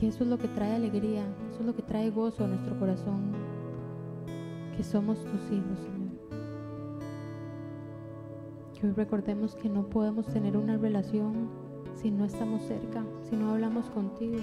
Que 0.00 0.08
eso 0.08 0.24
es 0.24 0.30
lo 0.30 0.38
que 0.38 0.48
trae 0.48 0.74
alegría, 0.74 1.26
eso 1.50 1.60
es 1.60 1.66
lo 1.66 1.76
que 1.76 1.82
trae 1.82 2.10
gozo 2.10 2.42
a 2.42 2.48
nuestro 2.48 2.78
corazón. 2.78 3.32
Que 4.74 4.82
somos 4.82 5.18
tus 5.18 5.52
hijos, 5.52 5.78
Señor. 5.78 6.08
Que 8.72 8.86
hoy 8.86 8.92
recordemos 8.94 9.54
que 9.56 9.68
no 9.68 9.90
podemos 9.90 10.26
tener 10.28 10.56
una 10.56 10.78
relación 10.78 11.50
si 11.96 12.10
no 12.10 12.24
estamos 12.24 12.62
cerca, 12.62 13.04
si 13.28 13.36
no 13.36 13.50
hablamos 13.50 13.90
contigo. 13.90 14.38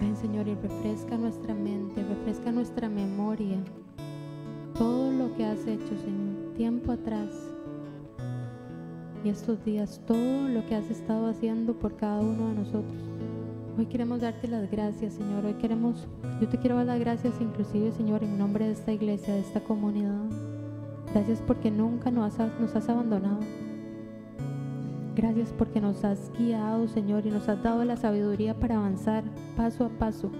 Ven 0.00 0.16
Señor 0.16 0.48
y 0.48 0.56
refresca 0.56 1.16
nuestra 1.16 1.54
mente, 1.54 2.02
refresca 2.02 2.50
nuestra 2.50 2.88
memoria. 2.88 3.62
Todo 4.76 5.12
lo 5.12 5.32
que 5.36 5.44
has 5.44 5.64
hecho, 5.68 5.96
Señor, 5.98 6.54
tiempo 6.56 6.90
atrás. 6.90 7.57
Y 9.24 9.30
estos 9.30 9.64
días, 9.64 10.00
todo 10.06 10.48
lo 10.48 10.64
que 10.66 10.76
has 10.76 10.88
estado 10.90 11.26
haciendo 11.28 11.74
por 11.74 11.96
cada 11.96 12.20
uno 12.20 12.48
de 12.48 12.54
nosotros. 12.54 13.02
Hoy 13.76 13.86
queremos 13.86 14.20
darte 14.20 14.46
las 14.46 14.70
gracias, 14.70 15.14
Señor. 15.14 15.44
Hoy 15.44 15.54
queremos, 15.54 16.06
yo 16.40 16.48
te 16.48 16.58
quiero 16.58 16.76
dar 16.76 16.86
las 16.86 17.00
gracias 17.00 17.34
inclusive, 17.40 17.92
Señor, 17.92 18.22
en 18.22 18.38
nombre 18.38 18.66
de 18.66 18.72
esta 18.72 18.92
iglesia, 18.92 19.34
de 19.34 19.40
esta 19.40 19.60
comunidad. 19.60 20.24
Gracias 21.12 21.42
porque 21.46 21.70
nunca 21.70 22.10
nos 22.10 22.38
has, 22.38 22.60
nos 22.60 22.74
has 22.76 22.88
abandonado. 22.88 23.40
Gracias 25.16 25.52
porque 25.56 25.80
nos 25.80 26.04
has 26.04 26.30
guiado, 26.38 26.86
Señor, 26.86 27.26
y 27.26 27.30
nos 27.30 27.48
has 27.48 27.60
dado 27.60 27.84
la 27.84 27.96
sabiduría 27.96 28.54
para 28.54 28.76
avanzar 28.76 29.24
paso 29.56 29.84
a 29.84 29.88
paso. 29.88 30.30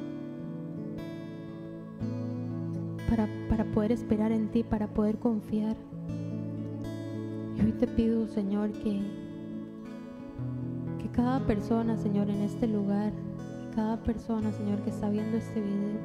Para, 3.11 3.29
para 3.49 3.65
poder 3.73 3.91
esperar 3.91 4.31
en 4.31 4.49
ti, 4.53 4.63
para 4.63 4.87
poder 4.87 5.19
confiar. 5.19 5.77
Te 7.79 7.87
pido, 7.87 8.27
Señor, 8.27 8.73
que, 8.73 9.01
que 11.01 11.09
cada 11.13 11.39
persona, 11.47 11.97
Señor, 11.97 12.29
en 12.29 12.43
este 12.43 12.67
lugar, 12.67 13.13
cada 13.73 14.03
persona, 14.03 14.51
Señor, 14.51 14.81
que 14.83 14.91
está 14.91 15.09
viendo 15.09 15.37
este 15.37 15.61
video, 15.61 16.01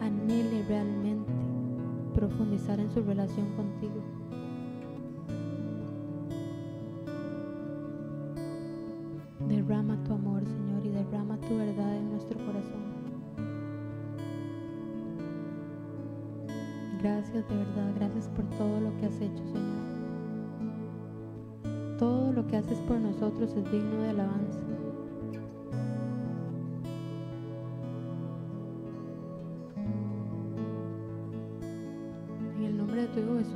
anhele 0.00 0.62
realmente 0.68 1.32
profundizar 2.14 2.78
en 2.78 2.92
su 2.92 3.02
relación 3.02 3.48
contigo. 3.56 4.04
Derrama 9.48 10.00
tu 10.04 10.12
amor, 10.12 10.44
Señor, 10.44 10.86
y 10.86 10.90
derrama 10.90 11.38
tu 11.38 11.56
verdad 11.56 11.96
en 11.96 12.10
nuestro 12.12 12.38
corazón. 12.46 12.82
Gracias 17.02 17.48
de 17.48 17.56
verdad, 17.56 17.92
gracias 17.96 18.28
por 18.28 18.44
todo 18.50 18.80
lo 18.80 18.96
que 18.98 19.06
has 19.06 19.20
hecho, 19.20 19.44
Señor. 19.46 19.71
Lo 22.42 22.48
que 22.48 22.56
haces 22.56 22.78
por 22.80 22.98
nosotros 22.98 23.54
es 23.56 23.70
digno 23.70 24.02
de 24.02 24.10
alabanza. 24.10 24.58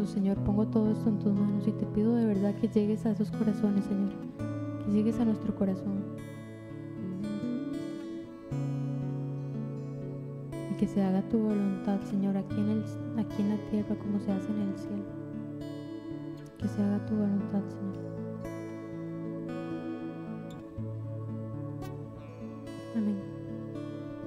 Señor, 0.07 0.39
pongo 0.39 0.67
todo 0.67 0.93
esto 0.93 1.09
en 1.09 1.19
tus 1.19 1.33
manos 1.33 1.67
y 1.67 1.73
te 1.73 1.85
pido 1.87 2.15
de 2.15 2.27
verdad 2.27 2.55
que 2.55 2.69
llegues 2.69 3.05
a 3.07 3.11
esos 3.11 3.31
corazones, 3.31 3.85
Señor, 3.85 4.13
que 4.85 4.93
llegues 4.93 5.19
a 5.19 5.25
nuestro 5.25 5.55
corazón. 5.55 6.05
Y 10.71 10.75
que 10.77 10.87
se 10.87 11.03
haga 11.03 11.23
tu 11.29 11.39
voluntad, 11.39 12.01
Señor, 12.03 12.37
aquí 12.37 12.61
en, 12.61 12.71
el, 12.71 12.85
aquí 13.19 13.43
en 13.43 13.49
la 13.51 13.71
tierra 13.71 13.97
como 13.97 14.21
se 14.21 14.33
hace 14.33 14.51
en 14.53 14.61
el 14.61 14.79
cielo. 14.79 15.05
Que 16.59 16.69
se 16.69 16.83
haga 16.83 17.05
tu 17.07 17.15
voluntad, 17.15 17.63
Señor. 17.69 18.06